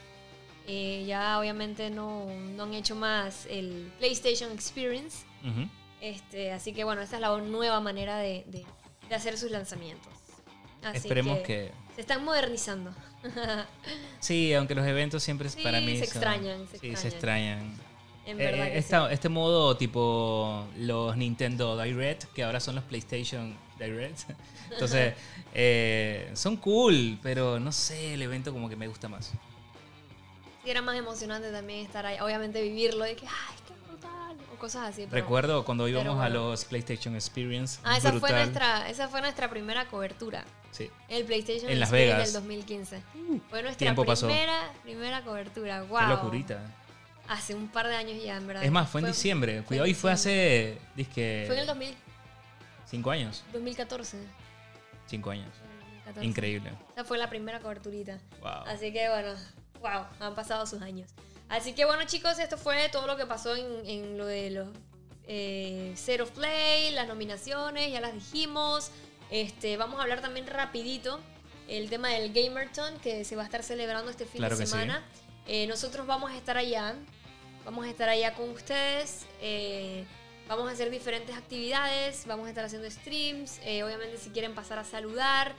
Ya 0.67 1.39
obviamente 1.39 1.91
no, 1.91 2.25
no 2.57 2.63
han 2.63 2.73
hecho 2.73 2.97
más 2.97 3.45
el 3.51 3.93
PlayStation 3.99 4.51
Experience. 4.53 5.27
Ujú. 5.45 5.69
Este, 6.01 6.53
así 6.53 6.73
que 6.73 6.85
bueno, 6.85 7.03
esta 7.03 7.17
es 7.17 7.23
la 7.23 7.37
nueva 7.39 7.81
manera 7.81 8.19
de, 8.19 8.45
de- 8.49 8.67
de 9.09 9.15
hacer 9.15 9.39
sus 9.39 9.51
lanzamientos. 9.51 10.13
Así 10.83 10.99
Esperemos 10.99 11.39
que... 11.41 11.73
se 11.95 12.01
están 12.03 12.25
modernizando. 12.25 12.95
Sí, 14.21 14.53
aunque 14.55 14.75
los 14.75 14.87
eventos 14.87 15.23
siempre 15.23 15.49
Sí, 15.49 15.63
para 15.63 15.81
mí 15.81 15.97
se 15.99 16.07
son- 16.07 16.17
extrañan, 16.17 16.69
se 16.69 16.79
sí, 16.79 16.97
se 16.97 17.09
extrañan. 17.09 17.75
En 18.25 18.41
Eh, 18.41 18.45
verdad 18.45 18.67
que 18.67 18.79
esta- 18.79 19.13
Este 19.13 19.29
modo 19.29 19.77
tipo 19.77 20.67
los 20.79 21.17
Nintendo 21.17 21.81
Direct, 21.81 22.25
que 22.35 22.43
ahora 22.45 22.61
son 22.61 22.75
los 22.75 22.85
PlayStation 22.85 23.57
Direct. 23.79 24.21
Entonces, 24.71 25.15
eh, 25.55 26.31
son 26.35 26.57
cool, 26.57 27.19
pero 27.23 27.59
no 27.61 27.73
sé, 27.73 28.15
el 28.15 28.23
evento 28.23 28.53
como 28.53 28.69
que 28.69 28.77
me 28.77 28.89
gusta 28.89 29.09
más. 29.09 29.27
sí. 29.27 29.39
Era 30.69 30.83
más 30.83 30.97
emocionante 30.97 31.51
también 31.53 31.87
estar 31.87 32.05
ahí. 32.07 32.19
Obviamente 32.21 32.61
vivirlo 32.63 33.05
de 33.05 33.15
que, 33.15 33.27
ay. 33.27 33.57
O 34.53 34.59
cosas 34.59 34.89
así. 34.89 35.07
pero- 35.09 35.23
Recuerdo 35.23 35.65
cuando 35.65 35.87
íbamos 35.89 36.21
a 36.21 36.29
los 36.29 36.65
PlayStation 36.65 37.15
Experience. 37.15 37.79
Ah, 37.85 37.97
esa 37.97 38.13
fue, 38.13 38.31
nuestra, 38.33 38.89
esa 38.89 39.09
fue 39.09 39.21
nuestra 39.21 39.49
primera 39.51 39.87
cobertura. 39.87 40.45
Sí. 40.71 40.91
El 41.09 41.25
PlayStation 41.25 41.71
En 41.71 41.81
Las 41.81 41.89
Experience 41.89 42.15
Vegas. 42.17 42.33
del 42.33 42.43
2015. 42.43 43.03
Fue 43.51 43.63
nuestra 43.63 43.95
primera, 43.95 44.73
primera 44.83 45.23
cobertura. 45.23 45.83
Wow. 45.85 45.99
Qué 46.01 46.07
locurita. 46.07 46.61
Hace 47.29 47.55
un 47.55 47.69
par 47.69 47.89
de 47.89 47.97
años 47.97 48.23
ya, 48.23 48.37
en 48.37 48.47
verdad. 48.47 48.63
Es 48.63 48.71
más, 48.71 48.89
fue 48.89 49.01
en 49.01 49.09
diciembre. 49.09 49.63
Cuidado, 49.63 49.87
y 49.87 49.95
fue 49.95 50.13
hace. 50.13 50.79
Dizque. 50.95 51.45
Fue 51.47 51.57
en 51.57 51.61
el 51.63 51.67
2000 51.67 51.95
Cinco 52.89 53.11
años. 53.11 53.43
2014. 53.53 54.19
Cinco 55.07 55.31
años. 55.31 55.49
2014. 56.15 56.25
Increíble. 56.27 56.73
Esa 56.93 57.05
fue 57.05 57.19
la 57.19 57.29
primera 57.29 57.59
coberturita. 57.61 58.19
Wow. 58.41 58.65
Así 58.69 58.93
que 58.93 59.09
bueno, 59.09 59.35
wow, 59.81 60.05
han 60.21 60.35
pasado 60.37 60.65
sus 60.67 60.81
años. 60.83 61.11
Así 61.49 61.73
que 61.75 61.85
bueno 61.85 62.05
chicos, 62.07 62.39
esto 62.39 62.59
fue 62.59 62.89
todo 62.89 63.07
lo 63.07 63.17
que 63.17 63.27
pasó 63.27 63.55
en, 63.55 63.87
en 63.87 64.19
lo 64.19 64.27
de 64.27 64.51
los 64.51 64.69
eh, 65.29 65.93
Set 65.97 66.21
of 66.21 66.31
Play, 66.31 66.91
las 66.93 67.07
nominaciones, 67.09 67.93
ya 67.93 68.01
las 68.01 68.15
dijimos. 68.15 68.91
Este, 69.31 69.77
vamos 69.77 69.99
a 69.99 70.03
hablar 70.03 70.21
también 70.21 70.47
rapidito 70.47 71.21
el 71.69 71.91
tema 71.91 72.09
del 72.11 72.33
Gamerton 72.33 72.99
que 73.01 73.25
se 73.25 73.35
va 73.37 73.43
a 73.43 73.45
estar 73.45 73.63
celebrando 73.63 74.11
este 74.11 74.25
fin 74.25 74.39
Claro 74.39 74.57
de 74.57 74.67
sí. 74.67 74.73
semana. 74.73 75.05
Eh, 75.47 75.67
nosotros 75.67 76.07
vamos 76.07 76.31
a 76.33 76.37
estar 76.37 76.57
allá, 76.57 76.95
vamos 77.65 77.87
a 77.87 77.91
estar 77.91 78.09
allá 78.09 78.35
con 78.35 78.51
ustedes. 78.51 79.25
eh, 79.41 80.05
Vamos 80.49 80.69
a 80.69 80.73
hacer 80.75 80.91
diferentes 80.91 81.37
actividades, 81.37 82.25
vamos 82.25 82.47
a 82.47 82.51
estar 82.51 82.65
haciendo 82.65 82.89
streams, 82.89 83.59
eh, 83.65 83.83
obviamente 83.83 84.17
si 84.17 84.31
quieren 84.31 84.55
pasar 84.55 84.79
a 84.79 84.85
saludar, 84.85 85.57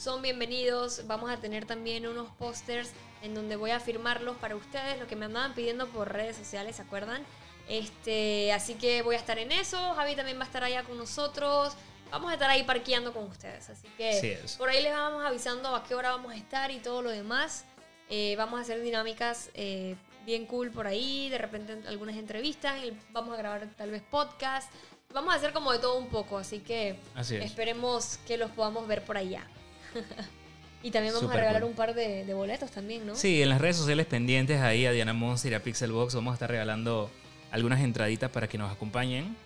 son 0.00 0.22
bienvenidos. 0.22 1.06
Vamos 1.06 1.30
a 1.30 1.36
tener 1.36 1.66
también 1.66 2.06
unos 2.06 2.30
pósters 2.38 2.90
en 3.20 3.34
donde 3.34 3.56
voy 3.56 3.70
a 3.70 3.80
firmarlos 3.80 4.34
para 4.38 4.56
ustedes, 4.56 4.98
lo 4.98 5.06
que 5.06 5.14
me 5.14 5.26
andaban 5.26 5.52
pidiendo 5.52 5.88
por 5.88 6.10
redes 6.10 6.38
sociales, 6.38 6.76
¿se 6.76 6.82
acuerdan? 6.82 7.22
Este, 7.68 8.50
así 8.54 8.76
que 8.76 9.02
voy 9.02 9.16
a 9.16 9.18
estar 9.18 9.38
en 9.38 9.52
eso. 9.52 9.76
Javi 9.94 10.16
también 10.16 10.38
va 10.38 10.44
a 10.44 10.46
estar 10.46 10.64
allá 10.64 10.84
con 10.84 10.96
nosotros. 10.96 11.74
Vamos 12.10 12.30
a 12.30 12.34
estar 12.34 12.48
ahí 12.48 12.62
parqueando 12.62 13.12
con 13.12 13.24
ustedes. 13.24 13.68
Así 13.68 13.86
que 13.98 14.38
es. 14.42 14.56
por 14.56 14.70
ahí 14.70 14.82
les 14.82 14.92
vamos 14.94 15.22
avisando 15.22 15.76
a 15.76 15.84
qué 15.84 15.94
hora 15.94 16.12
vamos 16.12 16.32
a 16.32 16.36
estar 16.36 16.70
y 16.70 16.78
todo 16.78 17.02
lo 17.02 17.10
demás. 17.10 17.66
Eh, 18.08 18.34
vamos 18.36 18.58
a 18.58 18.62
hacer 18.62 18.80
dinámicas 18.80 19.50
eh, 19.52 19.96
bien 20.24 20.46
cool 20.46 20.70
por 20.70 20.86
ahí. 20.86 21.28
De 21.28 21.36
repente 21.36 21.76
algunas 21.86 22.16
entrevistas. 22.16 22.80
Vamos 23.10 23.34
a 23.34 23.36
grabar 23.36 23.68
tal 23.76 23.90
vez 23.90 24.02
podcast. 24.10 24.72
Vamos 25.12 25.34
a 25.34 25.36
hacer 25.36 25.52
como 25.52 25.72
de 25.72 25.78
todo 25.78 25.98
un 25.98 26.08
poco. 26.08 26.38
Así 26.38 26.60
que 26.60 26.98
Así 27.14 27.36
es. 27.36 27.44
Esperemos 27.44 28.18
que 28.26 28.38
los 28.38 28.50
podamos 28.50 28.88
ver 28.88 29.04
por 29.04 29.18
allá. 29.18 29.46
y 30.82 30.90
también 30.90 31.14
vamos 31.14 31.30
a 31.30 31.34
regalar 31.36 31.62
cool. 31.62 31.70
un 31.70 31.76
par 31.76 31.94
de, 31.94 32.24
de 32.24 32.34
boletos 32.34 32.70
también, 32.70 33.06
¿no? 33.06 33.14
Sí, 33.14 33.42
en 33.42 33.48
las 33.48 33.60
redes 33.60 33.76
sociales 33.76 34.06
pendientes 34.06 34.60
ahí 34.60 34.86
a 34.86 34.92
Diana 34.92 35.12
Monster 35.12 35.52
y 35.52 35.54
a 35.54 35.62
Pixelbox 35.62 36.14
vamos 36.14 36.32
a 36.32 36.34
estar 36.34 36.50
regalando 36.50 37.10
algunas 37.50 37.80
entraditas 37.80 38.30
para 38.30 38.48
que 38.48 38.56
nos 38.58 38.70
acompañen. 38.72 39.36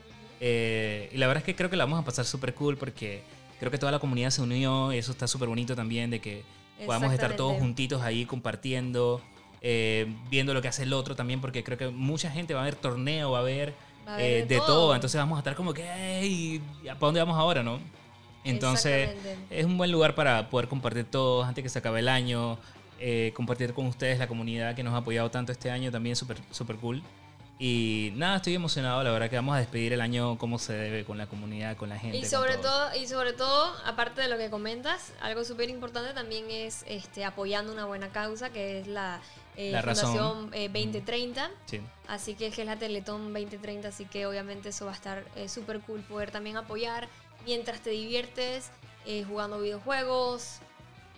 Eh, 0.40 1.08
y 1.12 1.16
la 1.18 1.26
verdad 1.26 1.42
es 1.42 1.44
que 1.46 1.54
creo 1.56 1.70
que 1.70 1.76
la 1.76 1.84
vamos 1.84 2.00
a 2.00 2.04
pasar 2.04 2.24
súper 2.24 2.54
cool 2.54 2.76
porque 2.76 3.22
creo 3.58 3.70
que 3.70 3.78
toda 3.78 3.90
la 3.92 3.98
comunidad 3.98 4.30
se 4.30 4.42
unió 4.42 4.92
y 4.92 4.98
eso 4.98 5.12
está 5.12 5.26
súper 5.26 5.48
bonito 5.48 5.74
también 5.74 6.10
de 6.10 6.20
que 6.20 6.42
podamos 6.84 7.12
estar 7.12 7.34
todos 7.36 7.56
juntitos 7.58 8.02
ahí 8.02 8.26
compartiendo. 8.26 9.20
eh, 9.66 10.06
viendo 10.28 10.52
lo 10.52 10.60
que 10.60 10.68
hace 10.68 10.82
el 10.82 10.92
otro 10.92 11.16
también, 11.16 11.40
porque 11.40 11.64
creo 11.64 11.78
que 11.78 11.88
mucha 11.88 12.30
gente 12.30 12.52
va 12.52 12.60
a 12.60 12.64
ver 12.64 12.74
torneo, 12.74 13.30
va 13.30 13.38
a 13.38 13.42
ver, 13.42 13.72
Va 14.06 14.12
a 14.12 14.14
haber 14.16 14.26
eh, 14.26 14.34
de 14.42 14.46
de 14.46 14.56
todo. 14.58 14.66
todo. 14.66 14.94
entonces 14.94 15.18
vamos 15.18 15.36
a 15.36 15.40
estar 15.40 15.54
como 15.54 15.72
que, 15.72 15.82
"Ey, 16.20 16.60
¿para 16.84 16.98
dónde 16.98 17.20
vamos 17.20 17.38
ahora, 17.38 17.62
no? 17.62 17.80
Entonces 18.44 19.10
es 19.50 19.64
un 19.64 19.76
buen 19.78 19.90
lugar 19.90 20.14
para 20.14 20.50
poder 20.50 20.68
compartir 20.68 21.04
todos 21.04 21.46
antes 21.46 21.62
que 21.62 21.68
se 21.68 21.78
acabe 21.78 22.00
el 22.00 22.08
año, 22.08 22.58
eh, 23.00 23.32
compartir 23.34 23.74
con 23.74 23.86
ustedes 23.86 24.18
la 24.18 24.28
comunidad 24.28 24.74
que 24.74 24.82
nos 24.82 24.94
ha 24.94 24.98
apoyado 24.98 25.30
tanto 25.30 25.52
este 25.52 25.70
año, 25.70 25.90
también 25.90 26.14
súper 26.16 26.38
super 26.50 26.76
cool. 26.76 27.02
Y 27.58 28.12
nada, 28.16 28.36
estoy 28.36 28.54
emocionado, 28.54 29.02
la 29.04 29.12
verdad 29.12 29.30
que 29.30 29.36
vamos 29.36 29.54
a 29.54 29.58
despedir 29.58 29.92
el 29.92 30.00
año 30.00 30.36
como 30.38 30.58
se 30.58 30.72
debe 30.72 31.04
con 31.04 31.18
la 31.18 31.28
comunidad, 31.28 31.76
con 31.76 31.88
la 31.88 31.98
gente. 31.98 32.16
Y 32.16 32.24
sobre 32.24 32.56
todo. 32.56 32.88
todo, 32.88 32.96
y 32.96 33.06
sobre 33.06 33.32
todo, 33.32 33.72
aparte 33.84 34.22
de 34.22 34.28
lo 34.28 34.36
que 34.36 34.50
comentas, 34.50 35.12
algo 35.20 35.44
súper 35.44 35.70
importante 35.70 36.12
también 36.14 36.50
es 36.50 36.84
este, 36.88 37.24
apoyando 37.24 37.72
una 37.72 37.84
buena 37.84 38.08
causa, 38.08 38.50
que 38.50 38.80
es 38.80 38.88
la, 38.88 39.20
eh, 39.56 39.70
La. 39.70 39.82
Fundación 39.82 40.50
eh, 40.52 40.68
2030. 40.68 41.48
Sí. 41.66 41.80
Así 42.08 42.34
que 42.34 42.48
es 42.48 42.56
que 42.56 42.62
es 42.62 42.66
la 42.66 42.76
Teletón 42.76 43.32
2030, 43.32 43.86
así 43.86 44.04
que 44.04 44.26
obviamente 44.26 44.70
eso 44.70 44.86
va 44.86 44.90
a 44.90 44.96
estar 44.96 45.24
eh, 45.36 45.48
súper 45.48 45.80
cool 45.80 46.00
poder 46.00 46.32
también 46.32 46.56
apoyar 46.56 47.08
mientras 47.44 47.80
te 47.80 47.90
diviertes 47.90 48.70
eh, 49.06 49.24
jugando 49.24 49.60
videojuegos, 49.60 50.60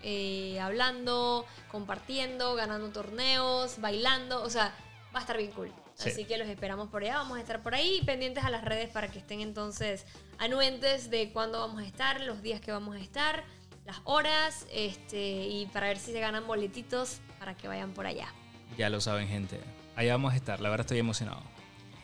eh, 0.02 0.58
hablando, 0.60 1.44
compartiendo, 1.70 2.54
ganando 2.54 2.90
torneos, 2.90 3.80
bailando, 3.80 4.42
o 4.42 4.50
sea, 4.50 4.74
va 5.14 5.18
a 5.18 5.20
estar 5.20 5.36
bien 5.36 5.52
cool. 5.52 5.72
Sí. 5.94 6.10
Así 6.10 6.24
que 6.26 6.36
los 6.36 6.48
esperamos 6.48 6.88
por 6.88 7.02
allá, 7.02 7.16
vamos 7.16 7.38
a 7.38 7.40
estar 7.40 7.62
por 7.62 7.74
ahí 7.74 8.02
pendientes 8.04 8.44
a 8.44 8.50
las 8.50 8.64
redes 8.64 8.90
para 8.90 9.08
que 9.08 9.18
estén 9.18 9.40
entonces 9.40 10.04
anuentes 10.38 11.10
de 11.10 11.32
cuándo 11.32 11.60
vamos 11.60 11.80
a 11.82 11.86
estar, 11.86 12.20
los 12.20 12.42
días 12.42 12.60
que 12.60 12.70
vamos 12.70 12.96
a 12.96 13.00
estar, 13.00 13.44
las 13.86 14.00
horas, 14.04 14.66
este, 14.70 15.46
y 15.46 15.66
para 15.72 15.88
ver 15.88 15.98
si 15.98 16.12
se 16.12 16.20
ganan 16.20 16.46
boletitos 16.46 17.20
para 17.38 17.56
que 17.56 17.68
vayan 17.68 17.92
por 17.92 18.06
allá. 18.06 18.28
Ya 18.76 18.90
lo 18.90 19.00
saben, 19.00 19.28
gente. 19.28 19.58
Allá 19.94 20.12
vamos 20.12 20.34
a 20.34 20.36
estar, 20.36 20.60
la 20.60 20.68
verdad 20.68 20.84
estoy 20.84 20.98
emocionado. 20.98 21.40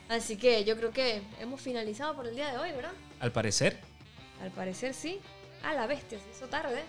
Así 0.09 0.37
que 0.37 0.65
yo 0.65 0.77
creo 0.77 0.93
que 0.93 1.23
hemos 1.41 1.61
finalizado 1.61 2.15
por 2.15 2.27
el 2.27 2.35
día 2.35 2.51
de 2.51 2.59
hoy, 2.59 2.73
¿verdad? 2.73 2.93
Al 3.21 3.33
parecer, 3.33 3.81
Al 4.43 4.51
parecer 4.51 4.93
sí. 4.95 5.21
A 5.63 5.73
la 5.75 5.87
bestia, 5.87 6.19
se 6.19 6.29
hizo 6.31 6.49
tarde. 6.49 6.83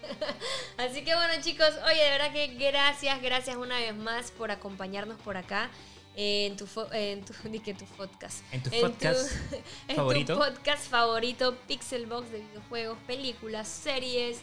Así 0.78 1.02
que 1.04 1.14
bueno 1.14 1.34
chicos, 1.42 1.70
oye, 1.84 2.02
de 2.02 2.10
verdad 2.10 2.32
que 2.32 2.46
gracias, 2.48 3.20
gracias 3.20 3.56
una 3.56 3.78
vez 3.78 3.94
más 3.94 4.30
por 4.30 4.50
acompañarnos 4.50 5.20
por 5.20 5.36
acá 5.36 5.68
eh, 6.16 6.46
en 6.46 6.56
tu, 6.56 6.66
fo- 6.66 6.88
en 6.92 7.22
tu, 7.24 7.34
que 7.64 7.74
tu 7.74 7.84
podcast. 7.84 8.42
En 8.52 8.62
tu 8.62 8.70
podcast 8.80 9.30
en 9.88 9.96
favorito. 9.96 10.34
tu 10.34 10.38
podcast 10.38 10.88
favorito, 10.88 11.56
Pixelbox 11.66 12.30
de 12.30 12.38
videojuegos, 12.40 12.98
películas, 13.06 13.68
series, 13.68 14.40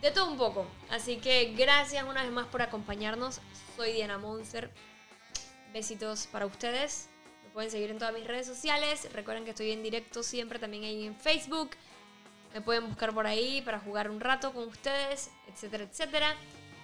de 0.00 0.10
todo 0.10 0.30
un 0.30 0.38
poco. 0.38 0.66
Así 0.90 1.16
que 1.16 1.52
gracias 1.56 2.04
una 2.04 2.22
vez 2.22 2.32
más 2.32 2.46
por 2.46 2.62
acompañarnos. 2.62 3.40
Soy 3.76 3.92
Diana 3.92 4.16
Monster. 4.18 4.70
Besitos 5.72 6.28
para 6.28 6.46
ustedes. 6.46 7.08
Me 7.42 7.50
pueden 7.50 7.70
seguir 7.70 7.90
en 7.90 7.98
todas 7.98 8.14
mis 8.14 8.26
redes 8.26 8.46
sociales. 8.46 9.08
Recuerden 9.12 9.44
que 9.44 9.50
estoy 9.50 9.72
en 9.72 9.82
directo 9.82 10.22
siempre 10.22 10.58
también 10.58 10.84
ahí 10.84 11.04
en 11.06 11.16
Facebook. 11.16 11.70
Me 12.54 12.60
pueden 12.60 12.86
buscar 12.86 13.12
por 13.12 13.26
ahí 13.26 13.60
para 13.62 13.80
jugar 13.80 14.10
un 14.10 14.20
rato 14.20 14.52
con 14.52 14.68
ustedes, 14.68 15.30
etcétera, 15.48 15.84
etcétera. 15.84 16.34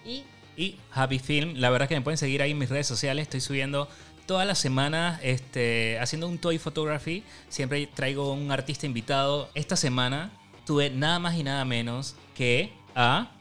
Y 0.05 0.23
y 0.57 0.77
Happy 0.91 1.19
Film. 1.19 1.53
La 1.55 1.69
verdad 1.69 1.87
que 1.87 1.95
me 1.95 2.01
pueden 2.01 2.17
seguir 2.17 2.41
ahí 2.41 2.51
en 2.51 2.57
mis 2.57 2.69
redes 2.69 2.87
sociales. 2.87 3.23
Estoy 3.23 3.41
subiendo 3.41 3.87
todas 4.25 4.45
las 4.45 4.59
semanas 4.59 5.19
este, 5.23 5.97
haciendo 5.99 6.27
un 6.27 6.37
toy 6.39 6.59
photography. 6.59 7.23
Siempre 7.49 7.87
traigo 7.87 8.33
un 8.33 8.51
artista 8.51 8.85
invitado. 8.85 9.49
Esta 9.55 9.75
semana 9.75 10.31
tuve 10.65 10.89
nada 10.89 11.19
más 11.19 11.35
y 11.35 11.43
nada 11.43 11.65
menos 11.65 12.15
que 12.35 12.73
a... 12.95 13.31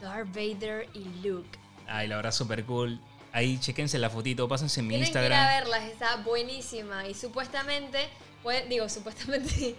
Darth 0.00 0.28
Vader 0.28 0.88
y 0.94 1.26
Luke. 1.26 1.58
Ay, 1.86 2.08
la 2.08 2.16
verdad, 2.16 2.32
súper 2.32 2.64
cool. 2.64 3.00
Ahí, 3.32 3.58
chequense 3.58 3.98
la 3.98 4.10
fotito, 4.10 4.46
pásense 4.46 4.80
en 4.80 4.86
mi 4.86 4.94
Tienen 4.94 5.12
que 5.12 5.18
ir 5.18 5.18
a 5.18 5.24
Instagram. 5.24 5.64
verlas, 5.64 5.90
está 5.90 6.16
buenísima. 6.16 7.08
Y 7.08 7.14
supuestamente, 7.14 7.98
digo, 8.68 8.88
supuestamente 8.88 9.48
sí. 9.48 9.76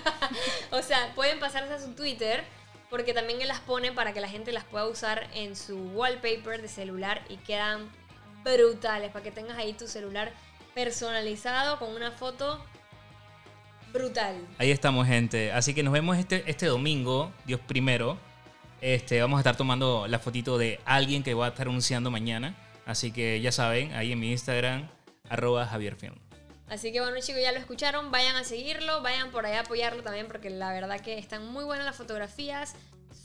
o 0.70 0.82
sea, 0.82 1.12
pueden 1.14 1.40
pasarse 1.40 1.74
a 1.74 1.80
su 1.80 1.92
Twitter, 1.94 2.44
porque 2.90 3.12
también 3.12 3.40
él 3.40 3.48
las 3.48 3.60
pone 3.60 3.92
para 3.92 4.12
que 4.12 4.20
la 4.20 4.28
gente 4.28 4.52
las 4.52 4.64
pueda 4.64 4.86
usar 4.86 5.28
en 5.34 5.56
su 5.56 5.76
wallpaper 5.90 6.62
de 6.62 6.68
celular 6.68 7.22
y 7.28 7.36
quedan 7.36 7.90
brutales, 8.44 9.10
para 9.10 9.22
que 9.22 9.30
tengas 9.30 9.58
ahí 9.58 9.72
tu 9.72 9.86
celular 9.86 10.32
personalizado 10.74 11.78
con 11.78 11.94
una 11.94 12.12
foto 12.12 12.64
brutal. 13.92 14.36
Ahí 14.58 14.70
estamos, 14.70 15.06
gente. 15.06 15.52
Así 15.52 15.74
que 15.74 15.82
nos 15.82 15.92
vemos 15.92 16.16
este, 16.18 16.44
este 16.46 16.66
domingo, 16.66 17.32
Dios 17.44 17.60
primero. 17.60 18.18
Este, 18.80 19.20
vamos 19.20 19.38
a 19.38 19.40
estar 19.40 19.56
tomando 19.56 20.06
la 20.06 20.18
fotito 20.18 20.56
de 20.56 20.78
alguien 20.84 21.22
que 21.22 21.34
va 21.34 21.46
a 21.46 21.48
estar 21.48 21.66
anunciando 21.66 22.10
mañana. 22.10 22.54
Así 22.86 23.10
que 23.10 23.40
ya 23.40 23.52
saben, 23.52 23.92
ahí 23.92 24.12
en 24.12 24.20
mi 24.20 24.30
Instagram, 24.30 24.88
arroba 25.28 25.66
javierfilm. 25.66 26.14
Así 26.70 26.92
que 26.92 27.00
bueno 27.00 27.16
chicos, 27.20 27.40
ya 27.40 27.52
lo 27.52 27.58
escucharon, 27.58 28.10
vayan 28.10 28.36
a 28.36 28.44
seguirlo, 28.44 29.00
vayan 29.00 29.30
por 29.30 29.46
allá 29.46 29.58
a 29.58 29.62
apoyarlo 29.62 30.02
también 30.02 30.26
porque 30.26 30.50
la 30.50 30.72
verdad 30.72 31.00
que 31.00 31.18
están 31.18 31.46
muy 31.46 31.64
buenas 31.64 31.86
las 31.86 31.96
fotografías, 31.96 32.74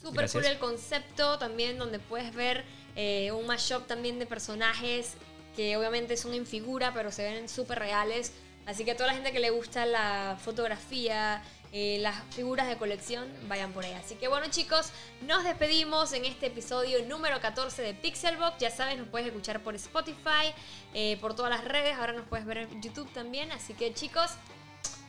súper 0.01 0.29
cool 0.31 0.45
el 0.45 0.59
concepto 0.59 1.37
también 1.37 1.77
donde 1.77 1.99
puedes 1.99 2.33
ver 2.33 2.63
eh, 2.95 3.31
un 3.31 3.45
mashup 3.45 3.85
también 3.85 4.17
de 4.17 4.25
personajes 4.25 5.15
que 5.55 5.75
obviamente 5.77 6.15
son 6.15 6.33
en 6.33 6.45
figura 6.45 6.93
pero 6.93 7.11
se 7.11 7.23
ven 7.23 7.49
súper 7.49 7.79
reales. 7.79 8.31
Así 8.65 8.85
que 8.85 8.91
a 8.91 8.95
toda 8.95 9.07
la 9.07 9.13
gente 9.13 9.33
que 9.33 9.41
le 9.41 9.49
gusta 9.49 9.85
la 9.85 10.37
fotografía, 10.41 11.43
eh, 11.75 11.97
las 12.01 12.15
figuras 12.35 12.67
de 12.67 12.77
colección, 12.77 13.27
vayan 13.47 13.73
por 13.73 13.83
ahí. 13.83 13.93
Así 13.93 14.13
que 14.13 14.27
bueno 14.27 14.45
chicos, 14.51 14.91
nos 15.21 15.43
despedimos 15.43 16.13
en 16.13 16.23
este 16.23 16.45
episodio 16.45 17.03
número 17.07 17.41
14 17.41 17.81
de 17.81 17.95
Pixelbox. 17.95 18.59
Ya 18.59 18.69
sabes, 18.69 18.99
nos 18.99 19.07
puedes 19.07 19.27
escuchar 19.27 19.59
por 19.61 19.73
Spotify, 19.73 20.53
eh, 20.93 21.17
por 21.19 21.35
todas 21.35 21.49
las 21.49 21.65
redes. 21.65 21.95
Ahora 21.97 22.13
nos 22.13 22.27
puedes 22.27 22.45
ver 22.45 22.59
en 22.59 22.81
YouTube 22.81 23.11
también. 23.11 23.51
Así 23.51 23.73
que 23.73 23.91
chicos, 23.91 24.31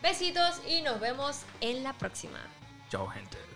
besitos 0.03 0.63
y 0.67 0.81
nos 0.81 0.99
vemos 1.01 1.43
en 1.61 1.83
la 1.83 1.93
próxima. 1.93 2.41
Chao, 2.89 3.07
gente. 3.09 3.54